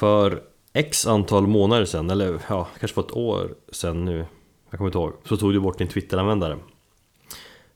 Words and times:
För 0.00 0.42
x 0.72 1.06
antal 1.06 1.46
månader 1.46 1.84
sedan, 1.84 2.10
eller 2.10 2.40
ja, 2.48 2.68
kanske 2.78 2.94
för 2.94 3.02
ett 3.02 3.12
år 3.12 3.54
sedan 3.72 4.04
nu 4.04 4.26
Jag 4.70 4.78
kommer 4.78 4.88
inte 4.88 4.98
ihåg, 4.98 5.12
så 5.24 5.36
tog 5.36 5.52
du 5.52 5.60
bort 5.60 5.78
din 5.78 5.88
Twitter-användare 5.88 6.58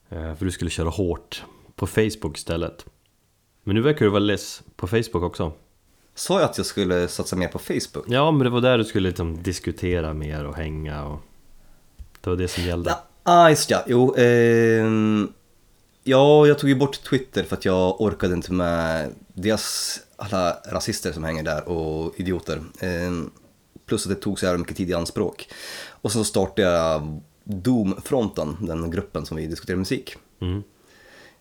eh, 0.09 0.35
För 0.35 0.45
du 0.45 0.51
skulle 0.51 0.71
köra 0.71 0.89
hårt 0.89 1.45
på 1.77 1.87
Facebook 1.87 2.37
istället 2.39 2.87
Men 3.65 3.75
nu 3.75 3.83
verkar 3.83 4.05
du 4.05 4.11
vara 4.11 4.21
less 4.21 4.63
på 4.77 4.87
Facebook 4.87 5.23
också 5.23 5.53
Sa 6.15 6.41
jag 6.41 6.51
att 6.51 6.57
jag 6.57 6.67
skulle 6.67 7.09
satsa 7.09 7.37
mer 7.37 7.49
på 7.49 7.59
Facebook? 7.59 8.04
Ja, 8.06 8.31
men 8.31 8.45
det 8.45 8.51
var 8.51 8.61
där 8.61 8.79
du 8.79 8.85
skulle 8.85 9.09
liksom 9.09 9.43
diskutera 9.43 10.13
mer 10.13 10.45
och 10.45 10.56
hänga 10.56 11.04
och 11.04 11.21
Det 12.21 12.31
var 12.31 12.37
det 12.37 12.49
som 12.49 12.65
gällde 12.65 12.91
Ja, 12.91 13.04
ah, 13.22 13.51
just 13.51 13.71
ja. 13.71 13.85
Jo, 13.87 14.15
ehm, 14.17 15.33
ja, 16.05 16.47
jag 16.47 16.59
tog 16.59 16.70
ju 16.70 16.77
bort 16.77 17.02
Twitter 17.02 17.45
för 17.45 17.56
att 17.56 17.65
jag 17.65 18.01
orkade 18.01 18.34
inte 18.34 18.52
med 18.52 19.11
dels 19.34 20.01
alla 20.30 20.56
rasister 20.66 21.12
som 21.12 21.25
hänger 21.25 21.43
där 21.43 21.69
och 21.69 22.20
idioter. 22.20 22.62
Ehm, 22.80 23.30
plus 23.87 24.07
att 24.07 24.15
det 24.15 24.21
tog 24.21 24.39
så 24.39 24.45
jävla 24.47 24.59
mycket 24.59 24.77
tid 24.77 24.91
i 24.91 24.95
anspråk. 24.95 25.48
Och 25.89 26.12
så 26.12 26.25
startade 26.25 26.69
jag 26.69 27.21
Doom-fronten, 27.45 28.57
den 28.61 28.91
gruppen 28.91 29.27
som 29.27 29.37
vi 29.37 29.47
diskuterar 29.47 29.77
musik. 29.77 30.17
mm. 30.41 30.62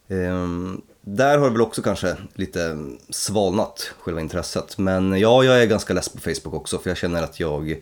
Ehm, 0.07 0.81
där 1.01 1.37
har 1.37 1.45
det 1.45 1.51
väl 1.51 1.61
också 1.61 1.81
kanske 1.81 2.17
lite 2.33 2.77
svalnat, 3.09 3.91
själva 3.99 4.21
intresset. 4.21 4.77
Men 4.77 5.19
ja, 5.19 5.43
jag 5.43 5.61
är 5.61 5.65
ganska 5.65 5.93
less 5.93 6.09
på 6.09 6.19
Facebook 6.19 6.53
också 6.53 6.79
för 6.79 6.89
jag 6.89 6.97
känner 6.97 7.23
att 7.23 7.39
jag 7.39 7.81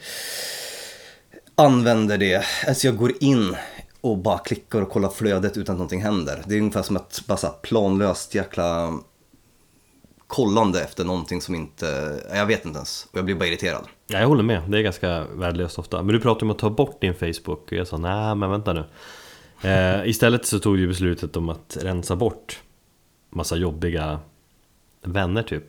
använder 1.55 2.17
det, 2.17 2.43
alltså 2.67 2.87
jag 2.87 2.97
går 2.97 3.13
in 3.19 3.55
och 4.01 4.17
bara 4.17 4.37
klickar 4.37 4.81
och 4.81 4.89
kollar 4.89 5.09
flödet 5.09 5.57
utan 5.57 5.73
att 5.73 5.77
någonting 5.77 6.01
händer. 6.01 6.43
Det 6.47 6.55
är 6.55 6.59
ungefär 6.59 6.81
som 6.81 6.95
ett 6.95 7.21
bara 7.27 7.49
planlöst 7.49 8.35
jäkla 8.35 8.99
kollande 10.31 10.83
efter 10.83 11.05
någonting 11.05 11.41
som 11.41 11.55
inte, 11.55 12.19
jag 12.33 12.45
vet 12.45 12.65
inte 12.65 12.77
ens. 12.77 13.07
Och 13.11 13.17
jag 13.17 13.25
blir 13.25 13.35
bara 13.35 13.45
irriterad. 13.47 13.87
Ja, 14.07 14.19
jag 14.19 14.27
håller 14.27 14.43
med, 14.43 14.61
det 14.71 14.77
är 14.77 14.81
ganska 14.81 15.23
värdelöst 15.25 15.79
ofta 15.79 16.03
Men 16.03 16.13
du 16.15 16.19
pratade 16.21 16.45
om 16.45 16.51
att 16.51 16.59
ta 16.59 16.69
bort 16.69 17.01
din 17.01 17.13
Facebook 17.13 17.61
och 17.71 17.73
jag 17.73 17.87
sa 17.87 17.97
nej 17.97 18.35
men 18.35 18.49
vänta 18.51 18.73
nu 18.73 18.83
eh, 19.69 20.09
Istället 20.09 20.45
så 20.45 20.59
tog 20.59 20.77
du 20.77 20.87
beslutet 20.87 21.35
om 21.35 21.49
att 21.49 21.77
rensa 21.81 22.15
bort 22.15 22.59
Massa 23.29 23.55
jobbiga 23.55 24.19
vänner 25.03 25.43
typ 25.43 25.65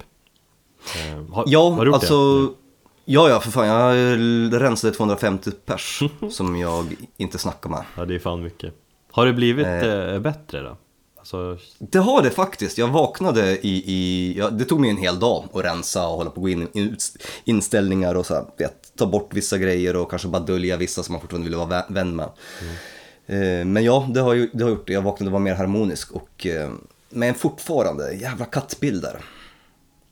eh, 0.96 1.34
har, 1.34 1.44
Ja, 1.46 1.70
har 1.70 1.84
du 1.84 1.90
gjort 1.90 1.94
alltså, 1.94 2.40
det? 2.46 2.52
ja 3.04 3.28
ja 3.28 3.40
för 3.40 3.50
fan, 3.50 3.66
jag 3.66 3.94
rensade 4.62 4.94
250 4.94 5.50
pers 5.66 6.02
som 6.30 6.56
jag 6.56 6.96
inte 7.16 7.38
snackar 7.38 7.70
med. 7.70 7.84
Ja 7.96 8.04
det 8.04 8.14
är 8.14 8.18
fan 8.18 8.42
mycket 8.42 8.74
Har 9.12 9.26
det 9.26 9.32
blivit 9.32 9.66
Eh. 9.66 10.14
eh, 10.14 10.18
bättre 10.20 10.60
då? 10.60 10.76
Alltså, 11.22 11.58
Det 11.78 11.98
har 11.98 12.22
det 12.22 12.30
faktiskt. 12.30 12.78
Jag 12.78 12.88
vaknade 12.88 13.66
i, 13.66 13.84
i 13.86 14.34
ja, 14.38 14.50
det 14.50 14.64
tog 14.64 14.80
mig 14.80 14.90
en 14.90 14.96
hel 14.96 15.18
dag 15.20 15.44
att 15.52 15.64
rensa 15.64 16.06
och 16.08 16.16
hålla 16.16 16.30
på 16.30 16.36
och 16.36 16.42
gå 16.42 16.48
in 16.48 16.62
i 16.74 16.92
inställningar 17.44 18.14
och 18.14 18.26
så 18.26 18.34
här, 18.34 18.44
vet, 18.58 18.92
ta 18.96 19.06
bort 19.06 19.34
vissa 19.34 19.58
grejer 19.58 19.96
och 19.96 20.10
kanske 20.10 20.28
bara 20.28 20.42
dölja 20.42 20.76
vissa 20.76 21.02
som 21.02 21.12
man 21.12 21.20
fortfarande 21.20 21.44
ville 21.44 21.56
vara 21.56 21.68
vä- 21.68 21.92
vän 21.94 22.16
med. 22.16 22.28
Eh, 23.26 23.64
Men 23.64 23.84
ja, 23.84 24.08
det 24.14 24.20
har, 24.20 24.34
ju, 24.34 24.50
det 24.54 24.64
har 24.64 24.70
gjort 24.70 24.86
det. 24.86 24.92
Jag 24.92 25.02
vaknade 25.02 25.28
och 25.28 25.32
var 25.32 25.40
mer 25.40 25.54
harmonisk 25.54 26.12
och 26.12 26.46
eh, 26.46 26.70
men 27.10 27.34
fortfarande, 27.34 28.12
jävla 28.14 28.44
kattbilder. 28.44 29.16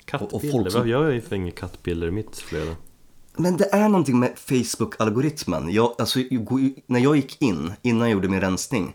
kattbilder, 0.04 0.50
folk 0.52 0.72
som- 0.72 0.88
jag 0.88 0.98
har 0.98 1.10
ju 1.10 1.22
inga 1.30 1.50
kattbilder 1.50 2.08
i 2.08 2.10
mitt 2.10 2.36
flöde 2.36 2.74
Men 3.36 3.56
det 3.56 3.68
är 3.72 3.88
någonting 3.88 4.18
med 4.18 4.32
Facebook-algoritmen. 4.36 5.70
Jag, 5.70 5.94
alltså, 5.98 6.18
när 6.86 7.00
jag 7.00 7.16
gick 7.16 7.42
in, 7.42 7.72
innan 7.82 8.00
jag 8.00 8.10
gjorde 8.10 8.28
min 8.28 8.40
rensning, 8.40 8.94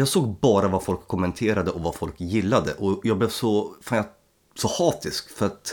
jag 0.00 0.08
såg 0.08 0.36
bara 0.40 0.68
vad 0.68 0.82
folk 0.82 1.08
kommenterade 1.08 1.70
och 1.70 1.80
vad 1.80 1.94
folk 1.94 2.14
gillade. 2.20 2.74
Och 2.74 3.00
jag 3.02 3.18
blev 3.18 3.28
så, 3.28 3.74
fan 3.82 3.96
jag, 3.96 4.06
så 4.54 4.68
hatisk 4.68 5.30
för 5.30 5.46
att 5.46 5.72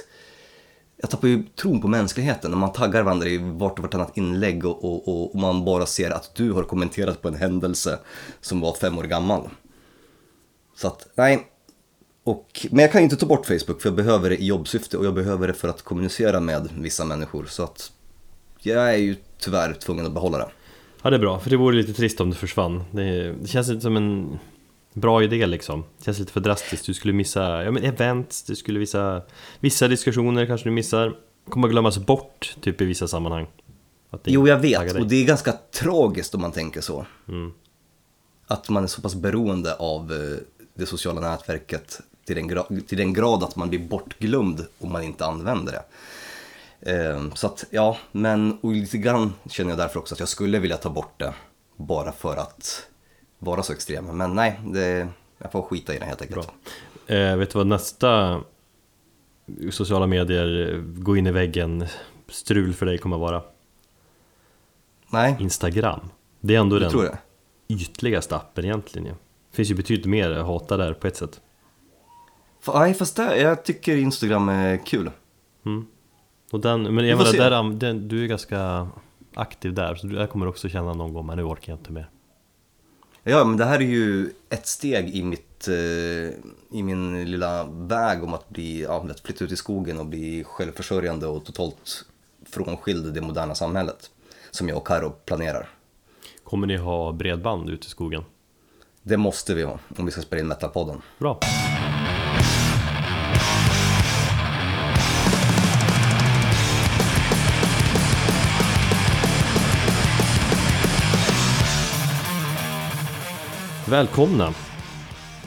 jag 0.98 1.10
tappar 1.10 1.28
ju 1.28 1.44
tron 1.44 1.82
på 1.82 1.88
mänskligheten 1.88 2.52
när 2.52 2.58
man 2.58 2.74
taggar 2.74 3.04
varandra 3.04 3.28
i 3.28 3.38
vart 3.38 3.80
och 3.80 3.84
vartannat 3.84 4.18
inlägg 4.18 4.66
och, 4.66 4.84
och, 4.84 5.08
och, 5.08 5.34
och 5.34 5.40
man 5.40 5.66
bara 5.66 5.86
ser 5.86 6.12
att 6.12 6.36
du 6.36 6.52
har 6.52 6.64
kommenterat 6.64 7.22
på 7.22 7.28
en 7.28 7.36
händelse 7.36 8.00
som 8.42 8.60
var 8.60 8.74
fem 8.74 8.98
år 8.98 9.04
gammal. 9.04 9.50
Så 10.76 10.88
att, 10.88 11.08
nej. 11.16 11.48
Och, 12.24 12.68
men 12.72 12.80
jag 12.80 12.92
kan 12.92 13.02
inte 13.02 13.16
ta 13.16 13.26
bort 13.26 13.46
Facebook 13.46 13.82
för 13.82 13.90
jag 13.90 13.96
behöver 13.96 14.30
det 14.30 14.38
i 14.38 14.46
jobbsyfte 14.46 14.98
och 14.98 15.06
jag 15.06 15.14
behöver 15.14 15.48
det 15.48 15.54
för 15.54 15.68
att 15.68 15.82
kommunicera 15.82 16.40
med 16.40 16.70
vissa 16.80 17.06
människor. 17.06 17.46
Så 17.46 17.64
att 17.64 17.92
jag 18.60 18.94
är 18.94 18.98
ju 18.98 19.16
tyvärr 19.40 19.74
tvungen 19.74 20.06
att 20.06 20.14
behålla 20.14 20.38
det. 20.38 20.50
Ja 21.08 21.12
det 21.12 21.18
är 21.18 21.20
bra, 21.20 21.40
för 21.40 21.50
det 21.50 21.58
vore 21.58 21.76
lite 21.76 21.94
trist 21.94 22.22
om 22.22 22.30
det 22.30 22.36
försvann 22.36 22.84
Det, 22.92 23.34
det 23.34 23.48
känns 23.48 23.70
inte 23.70 23.82
som 23.82 23.98
en 23.98 24.40
bra 24.94 25.24
idé 25.24 25.46
liksom 25.46 25.84
Det 25.98 26.06
känns 26.06 26.20
lite 26.20 26.32
för 26.32 26.40
drastiskt, 26.40 26.86
du 26.86 26.94
skulle 26.94 27.14
missa 27.14 27.64
ja, 27.64 27.72
men 27.72 27.84
events, 27.84 28.44
du 28.44 28.56
skulle 28.56 28.80
visa 28.80 29.22
Vissa 29.60 29.88
diskussioner 29.88 30.46
kanske 30.46 30.70
du 30.70 30.72
missar 30.72 31.16
Kommer 31.50 31.68
glömmas 31.68 31.98
bort 31.98 32.56
typ 32.62 32.82
i 32.82 32.86
vissa 32.86 33.08
sammanhang 33.08 33.48
Jo, 34.24 34.48
jag 34.48 34.60
vet. 34.60 34.96
Och 34.96 35.08
det 35.08 35.16
är 35.16 35.26
ganska 35.26 35.52
tragiskt 35.52 36.36
om 36.36 36.42
man 36.42 36.52
tänker 36.52 36.82
så. 36.82 37.06
Mm. 37.28 37.52
Att 38.48 38.70
man 38.70 38.84
är 38.84 38.88
så 38.88 39.02
pass 39.02 39.16
beroende 39.16 39.76
av 39.76 40.12
eh, 40.12 40.38
det 40.74 40.86
sociala 40.86 41.22
nätverket 41.22 42.02
till 42.26 42.36
den, 42.36 42.82
till 42.88 42.98
den 42.98 43.14
grad 43.14 43.44
att 43.44 43.56
man 43.56 43.70
blir 43.70 43.80
bortglömd 43.80 44.66
om 44.80 44.92
man 44.92 45.04
inte 45.04 45.26
använder 45.26 45.72
det. 45.72 45.84
Eh, 46.82 47.34
Så 47.34 47.48
att, 47.48 47.66
ja, 47.70 47.98
men 48.12 48.58
och 48.62 48.72
lite 48.72 48.98
grann 48.98 49.34
känner 49.50 49.70
jag 49.72 49.78
därför 49.78 50.00
också 50.00 50.16
att 50.16 50.20
jag 50.20 50.30
skulle 50.30 50.60
vilja 50.60 50.78
ta 50.78 50.90
bort 50.90 51.20
det 51.20 51.34
bara 51.76 52.12
för 52.12 52.36
att 52.38 52.88
vara 53.40 53.64
så 53.64 53.74
extrem. 53.74 54.06
Men 54.18 54.36
nej, 54.36 54.60
det, 54.66 55.08
jag 55.38 55.52
får 55.52 55.62
skita 55.62 55.96
i 55.96 56.00
det 56.00 56.06
helt 56.06 56.22
enkelt. 56.22 56.48
Bra. 57.08 57.16
Eh, 57.16 57.36
vet 57.38 57.50
du 57.52 57.58
vad 57.58 57.68
nästa 57.68 58.42
sociala 59.72 60.08
medier 60.08 60.78
gå 60.98 61.18
in 61.18 61.28
i 61.28 61.32
väggen 61.32 61.86
strul 62.30 62.74
för 62.74 62.86
dig 62.86 62.98
kommer 62.98 63.16
att 63.16 63.22
vara? 63.22 63.42
Nej, 65.10 65.36
Instagram 65.40 66.00
Det 66.40 66.56
är 66.56 66.60
ändå 66.60 66.80
du 66.80 66.90
tror 66.90 67.04
den 67.04 67.12
det? 67.68 67.74
ytligaste 67.74 68.36
appen 68.36 68.66
egentligen 68.66 69.08
ju. 69.08 69.14
finns 69.52 69.70
ju 69.72 69.76
betydligt 69.76 70.06
mer 70.06 70.32
att 70.32 70.46
hata 70.46 70.78
där 70.78 70.94
på 70.94 71.08
ett 71.08 71.16
sätt 71.18 71.42
Nej, 72.74 72.94
fast 72.94 73.16
det, 73.16 73.38
jag 73.42 73.64
tycker 73.64 73.98
Instagram 73.98 74.50
är 74.50 74.86
kul. 74.86 75.12
Och 76.52 76.60
den, 76.60 76.84
men 76.96 77.08
jag 77.08 77.18
menar, 77.18 77.34
där, 77.34 77.74
den, 77.74 78.08
du 78.08 78.24
är 78.24 78.28
ganska 78.28 78.88
aktiv 79.34 79.74
där 79.74 79.96
så 79.96 80.08
jag 80.08 80.30
kommer 80.30 80.48
också 80.48 80.70
känna 80.70 80.94
någon 80.94 81.14
gång, 81.14 81.26
men 81.26 81.38
nu 81.38 81.44
orkar 81.44 81.72
jag 81.72 81.80
inte 81.80 81.92
mer 81.92 82.10
Ja, 83.30 83.44
men 83.44 83.58
det 83.58 83.66
här 83.66 83.80
är 83.80 83.86
ju 83.86 84.30
ett 84.50 84.68
steg 84.68 85.10
i, 85.16 85.24
mitt, 85.24 85.68
eh, 85.68 85.76
i 86.78 86.84
min 86.84 87.32
lilla 87.32 87.64
väg 87.64 88.24
om 88.24 88.34
att 88.34 88.50
bli, 88.50 88.82
ja, 88.82 89.06
att 89.10 89.20
flytta 89.20 89.46
ut 89.46 89.52
i 89.52 89.56
skogen 89.56 90.00
och 90.00 90.06
bli 90.06 90.44
självförsörjande 90.44 91.28
och 91.28 91.46
totalt 91.46 92.06
frånskild 92.46 93.14
det 93.14 93.22
moderna 93.22 93.56
samhället. 93.56 94.10
Som 94.52 94.70
jag 94.70 94.78
och 94.78 94.88
Karo 94.88 95.10
planerar. 95.26 95.70
Kommer 96.44 96.68
ni 96.68 96.78
ha 96.78 97.12
bredband 97.12 97.70
ute 97.70 97.88
i 97.88 97.90
skogen? 97.90 98.24
Det 99.04 99.18
måste 99.18 99.54
vi 99.54 99.64
ha 99.64 99.80
om 99.98 100.06
vi 100.06 100.12
ska 100.12 100.22
spela 100.22 100.40
in 100.42 100.48
Metalpodden. 100.48 101.02
Bra! 101.20 101.40
Välkomna! 113.90 114.54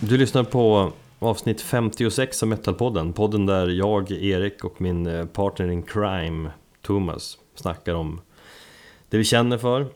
Du 0.00 0.16
lyssnar 0.16 0.44
på 0.44 0.92
avsnitt 1.18 1.60
56 1.60 2.42
av 2.42 2.48
Metalpodden. 2.48 3.12
Podden 3.12 3.46
där 3.46 3.68
jag, 3.68 4.10
Erik 4.10 4.64
och 4.64 4.80
min 4.80 5.06
eh, 5.06 5.26
partner 5.26 5.68
in 5.68 5.82
crime, 5.82 6.50
Thomas, 6.82 7.38
snackar 7.54 7.94
om 7.94 8.20
det 9.08 9.18
vi 9.18 9.24
känner 9.24 9.58
för 9.58 9.86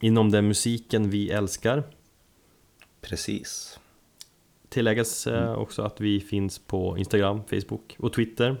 inom 0.00 0.30
den 0.30 0.48
musiken 0.48 1.10
vi 1.10 1.30
älskar. 1.30 1.82
Precis. 3.00 3.78
Tilläggas 4.68 5.26
eh, 5.26 5.52
också 5.52 5.82
att 5.82 6.00
vi 6.00 6.20
finns 6.20 6.58
på 6.58 6.98
Instagram, 6.98 7.40
Facebook 7.44 7.96
och 7.98 8.12
Twitter. 8.12 8.56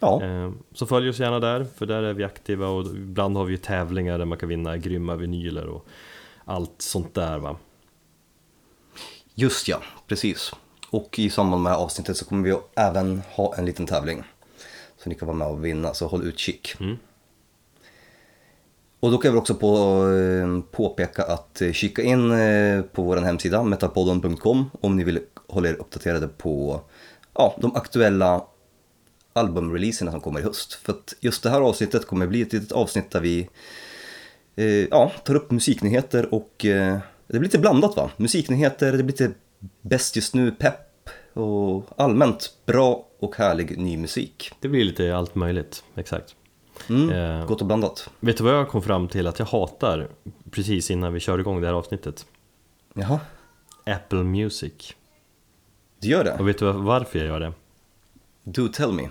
Ja, 0.00 0.22
eh, 0.22 0.50
Så 0.72 0.86
följ 0.86 1.08
oss 1.08 1.20
gärna 1.20 1.40
där, 1.40 1.64
för 1.64 1.86
där 1.86 2.02
är 2.02 2.12
vi 2.12 2.24
aktiva 2.24 2.68
och 2.68 2.86
ibland 2.86 3.36
har 3.36 3.44
vi 3.44 3.52
ju 3.52 3.58
tävlingar 3.58 4.18
där 4.18 4.24
man 4.24 4.38
kan 4.38 4.48
vinna 4.48 4.76
grymma 4.76 5.16
vinyler 5.16 5.66
och 5.66 5.86
allt 6.44 6.74
sånt 6.78 7.14
där 7.14 7.38
va 7.38 7.56
just 9.34 9.68
ja, 9.68 9.82
precis. 10.06 10.52
Och 10.90 11.18
i 11.18 11.30
samband 11.30 11.62
med 11.62 11.72
avsnittet 11.72 12.16
så 12.16 12.24
kommer 12.24 12.42
vi 12.42 12.56
även 12.76 13.22
ha 13.30 13.54
en 13.56 13.64
liten 13.64 13.86
tävling. 13.86 14.22
Så 15.02 15.08
ni 15.08 15.14
kan 15.14 15.28
vara 15.28 15.36
med 15.36 15.48
och 15.48 15.64
vinna, 15.64 15.94
så 15.94 16.06
håll 16.06 16.26
utkik. 16.26 16.74
Mm. 16.80 16.96
Och 19.00 19.10
då 19.10 19.18
kan 19.18 19.30
jag 19.30 19.38
också 19.38 19.54
på, 19.54 19.76
eh, 20.12 20.60
påpeka 20.76 21.22
att 21.22 21.60
eh, 21.60 21.72
kika 21.72 22.02
in 22.02 22.32
eh, 22.32 22.82
på 22.82 23.02
vår 23.02 23.16
hemsida 23.16 23.62
metalpodden.com 23.62 24.70
om 24.80 24.96
ni 24.96 25.04
vill 25.04 25.20
hålla 25.48 25.68
er 25.68 25.74
uppdaterade 25.74 26.28
på 26.28 26.80
ja, 27.34 27.56
de 27.60 27.76
aktuella 27.76 28.44
albumreleaserna 29.32 30.10
som 30.10 30.20
kommer 30.20 30.40
i 30.40 30.42
höst. 30.42 30.74
För 30.74 30.92
att 30.92 31.14
just 31.20 31.42
det 31.42 31.50
här 31.50 31.60
avsnittet 31.60 32.06
kommer 32.06 32.26
bli 32.26 32.42
ett 32.42 32.52
litet 32.52 32.72
avsnitt 32.72 33.10
där 33.10 33.20
vi 33.20 33.48
eh, 34.56 34.66
ja, 34.66 35.12
tar 35.24 35.34
upp 35.34 35.50
musiknyheter 35.50 36.34
och 36.34 36.64
eh, 36.64 36.98
det 37.26 37.38
blir 37.38 37.48
lite 37.48 37.58
blandat 37.58 37.96
va? 37.96 38.10
Musiknyheter, 38.16 38.92
det 38.92 39.02
blir 39.02 39.06
lite 39.06 39.30
bäst 39.80 40.16
just 40.16 40.34
nu, 40.34 40.50
pepp 40.50 41.08
och 41.32 41.84
allmänt 41.96 42.52
bra 42.66 43.06
och 43.18 43.36
härlig 43.36 43.78
ny 43.78 43.96
musik. 43.96 44.50
Det 44.60 44.68
blir 44.68 44.84
lite 44.84 45.16
allt 45.16 45.34
möjligt, 45.34 45.84
exakt. 45.94 46.34
Mm, 46.88 47.10
Eh. 47.10 47.46
Gott 47.46 47.60
och 47.60 47.66
blandat. 47.66 48.10
Vet 48.20 48.36
du 48.36 48.44
vad 48.44 48.54
jag 48.54 48.68
kom 48.68 48.82
fram 48.82 49.08
till 49.08 49.26
att 49.26 49.38
jag 49.38 49.46
hatar 49.46 50.08
precis 50.50 50.90
innan 50.90 51.12
vi 51.12 51.20
körde 51.20 51.40
igång 51.40 51.60
det 51.60 51.66
här 51.66 51.74
avsnittet? 51.74 52.26
Jaha, 52.94 53.20
Apple 53.86 54.22
Music. 54.22 54.94
du 56.00 56.08
gör 56.08 56.24
det? 56.24 56.36
Och 56.38 56.48
vet 56.48 56.58
du 56.58 56.72
varför 56.72 57.18
jag 57.18 57.28
gör 57.28 57.40
det? 57.40 57.52
Do 58.44 58.68
tell 58.68 58.92
me. 58.92 59.08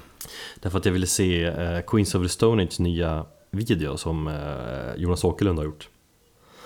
Därför 0.59 0.77
att 0.77 0.85
jag 0.85 0.93
ville 0.93 1.07
se 1.07 1.43
eh, 1.43 1.81
Queens 1.81 2.15
of 2.15 2.23
the 2.23 2.29
Stone 2.29 2.63
Age 2.63 2.79
nya 2.79 3.25
video 3.51 3.97
som 3.97 4.27
eh, 4.27 4.95
Jonas 5.01 5.23
Åkerlund 5.23 5.57
har 5.59 5.65
gjort. 5.65 5.89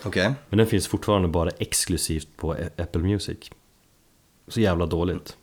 Okej. 0.05 0.33
Men 0.49 0.57
den 0.57 0.67
finns 0.67 0.87
fortfarande 0.87 1.27
bara 1.27 1.49
exklusivt 1.49 2.27
på 2.37 2.51
Apple 2.77 3.01
Music. 3.01 3.37
Så 4.47 4.59
jävla 4.61 4.85
dåligt. 4.85 5.37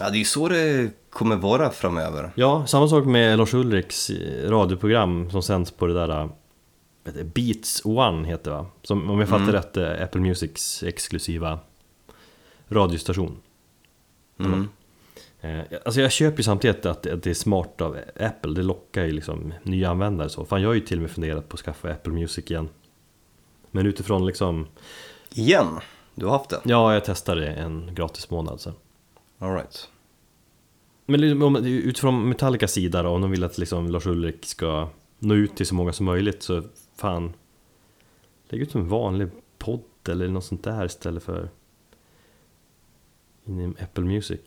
Ja, 0.00 0.10
det 0.10 0.16
är 0.16 0.18
ju 0.18 0.24
så 0.24 0.48
det 0.48 0.90
kommer 1.10 1.36
vara 1.36 1.70
framöver. 1.70 2.30
Ja, 2.34 2.66
samma 2.66 2.88
sak 2.88 3.04
med 3.04 3.38
Lars 3.38 3.54
Ulriks 3.54 4.10
eh, 4.10 4.50
radioprogram 4.50 5.30
som 5.30 5.42
sänds 5.42 5.70
på 5.70 5.86
det 5.86 5.94
där 5.94 6.28
eh, 7.04 7.24
Beats 7.24 7.82
One 7.84 8.28
heter 8.28 8.50
det 8.50 8.56
va? 8.56 8.66
Som 8.82 9.10
om 9.10 9.20
jag 9.20 9.28
fattar 9.28 9.52
rätt 9.52 9.76
är 9.76 10.02
Apple 10.02 10.20
Musics 10.20 10.82
exklusiva 10.82 11.58
radiostation. 12.68 13.36
Mm. 14.38 14.68
Eh, 15.40 15.60
Alltså 15.84 16.00
jag 16.00 16.12
köper 16.12 16.38
ju 16.38 16.42
samtidigt 16.42 16.86
att 16.86 17.06
att 17.06 17.22
det 17.22 17.30
är 17.30 17.34
smart 17.34 17.80
av 17.80 17.98
Apple, 18.20 18.52
det 18.54 18.62
lockar 18.62 19.04
ju 19.04 19.12
liksom 19.12 19.54
nya 19.62 19.90
användare 19.90 20.28
så. 20.28 20.44
Fan 20.44 20.62
jag 20.62 20.68
har 20.68 20.74
ju 20.74 20.80
till 20.80 20.98
och 20.98 21.02
med 21.02 21.10
funderat 21.10 21.48
på 21.48 21.54
att 21.54 21.60
skaffa 21.60 21.90
Apple 21.90 22.12
Music 22.12 22.50
igen. 22.50 22.68
Men 23.76 23.86
utifrån 23.86 24.26
liksom, 24.26 24.66
Igen? 25.34 25.80
Du 26.14 26.24
har 26.26 26.32
haft 26.32 26.50
det? 26.50 26.60
ja 26.64 26.94
jag 26.94 27.04
testade 27.04 27.46
en 27.46 27.90
gratis 27.94 28.30
månad 28.30 28.60
sen. 28.60 28.74
Alright. 29.38 29.88
Men 31.06 31.20
liksom, 31.20 31.42
om- 31.42 31.56
utifrån 31.66 32.28
Metallicas 32.28 32.72
sida 32.72 33.02
då, 33.02 33.08
om 33.08 33.20
de 33.20 33.30
vill 33.30 33.44
att 33.44 33.58
liksom 33.58 33.90
Lars 33.90 34.06
Ulrik 34.06 34.46
ska 34.46 34.88
nå 35.18 35.34
ut 35.34 35.56
till 35.56 35.66
så 35.66 35.74
många 35.74 35.92
som 35.92 36.06
möjligt 36.06 36.42
så 36.42 36.62
fan 36.96 37.32
Lägg 38.48 38.60
ut 38.62 38.74
en 38.74 38.88
vanlig 38.88 39.28
podd 39.58 39.80
eller 40.08 40.28
något 40.28 40.44
sånt 40.44 40.64
där 40.64 40.84
istället 40.86 41.22
för 41.22 41.48
in 43.46 43.60
i 43.60 43.82
Apple 43.82 44.04
Music 44.04 44.40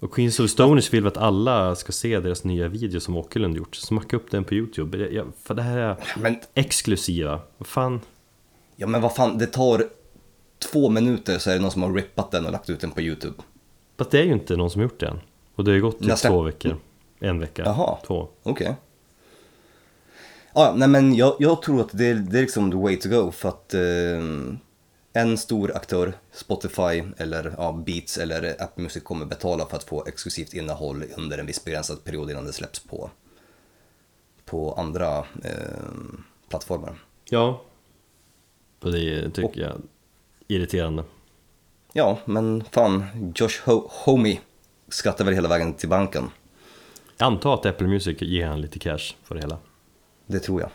Och 0.00 0.14
Queens 0.14 0.40
of 0.40 0.44
the 0.44 0.48
Stoners 0.48 0.92
vill 0.92 1.06
att 1.06 1.16
alla 1.16 1.74
ska 1.74 1.92
se 1.92 2.20
deras 2.20 2.44
nya 2.44 2.68
video 2.68 3.00
som 3.00 3.16
Åkerlund 3.16 3.56
gjort 3.56 3.74
Smacka 3.76 4.16
upp 4.16 4.30
den 4.30 4.44
på 4.44 4.54
Youtube 4.54 4.98
jag, 4.98 5.26
För 5.42 5.54
det 5.54 5.62
här 5.62 5.78
är 5.78 5.96
Men, 6.20 6.36
exklusiva, 6.54 7.40
vad 7.58 7.66
fan 7.66 8.00
ja 8.76 8.86
men 8.86 9.00
vad 9.00 9.14
fan, 9.14 9.38
det 9.38 9.46
tar 9.46 9.88
två 10.58 10.88
minuter 10.88 11.38
så 11.38 11.50
är 11.50 11.54
det 11.54 11.60
någon 11.60 11.70
som 11.70 11.82
har 11.82 11.92
rippat 11.92 12.30
den 12.30 12.46
och 12.46 12.52
lagt 12.52 12.70
ut 12.70 12.80
den 12.80 12.90
på 12.90 13.00
YouTube. 13.00 13.34
Fast 13.96 14.10
det 14.10 14.18
är 14.18 14.24
ju 14.24 14.32
inte 14.32 14.56
någon 14.56 14.70
som 14.70 14.82
gjort 14.82 15.00
det 15.00 15.06
än 15.06 15.20
Och 15.54 15.64
det 15.64 15.70
har 15.70 15.76
ju 15.76 15.82
gått 15.82 16.02
typ 16.02 16.16
två 16.16 16.42
veckor 16.42 16.76
En 17.20 17.40
vecka, 17.40 17.62
Jaha. 17.64 17.98
två 18.06 18.28
Okej. 18.42 18.74
Ja, 20.54 20.74
nej 20.76 20.88
men 20.88 21.14
jag, 21.14 21.36
jag 21.38 21.62
tror 21.62 21.80
att 21.80 21.88
det, 21.92 22.14
det 22.14 22.38
är 22.38 22.42
liksom 22.42 22.70
the 22.70 22.76
way 22.76 22.96
to 22.96 23.08
go 23.08 23.30
för 23.30 23.48
att 23.48 23.74
eh, 23.74 23.80
en 25.12 25.38
stor 25.38 25.76
aktör, 25.76 26.12
Spotify 26.32 27.02
eller 27.16 27.54
ja, 27.58 27.82
Beats 27.86 28.18
eller 28.18 28.62
Apple 28.62 28.82
Music 28.82 29.02
kommer 29.02 29.26
betala 29.26 29.66
för 29.66 29.76
att 29.76 29.84
få 29.84 30.04
exklusivt 30.06 30.54
innehåll 30.54 31.04
under 31.16 31.38
en 31.38 31.46
viss 31.46 31.64
begränsad 31.64 32.04
period 32.04 32.30
innan 32.30 32.44
det 32.44 32.52
släpps 32.52 32.80
på, 32.80 33.10
på 34.44 34.72
andra 34.72 35.18
eh, 35.18 35.24
plattformar. 36.48 36.98
Ja 37.24 37.60
Och 38.84 38.92
det 38.92 39.30
tycker 39.30 39.60
jag 39.60 39.70
är 39.70 39.76
irriterande 40.48 41.04
Ja, 41.92 42.18
men 42.24 42.64
fan, 42.70 43.04
Josh 43.36 43.62
Ho- 43.64 43.88
Homey 43.90 44.38
skrattar 44.88 45.24
väl 45.24 45.34
hela 45.34 45.48
vägen 45.48 45.74
till 45.74 45.88
banken. 45.88 46.30
Jag 47.18 47.26
antar 47.26 47.54
att 47.54 47.66
Apple 47.66 47.86
Music 47.86 48.16
ger 48.22 48.46
han 48.46 48.60
lite 48.60 48.78
cash 48.78 49.14
för 49.24 49.34
det 49.34 49.40
hela 49.40 49.58
Det 50.26 50.40
tror 50.40 50.60
jag. 50.60 50.70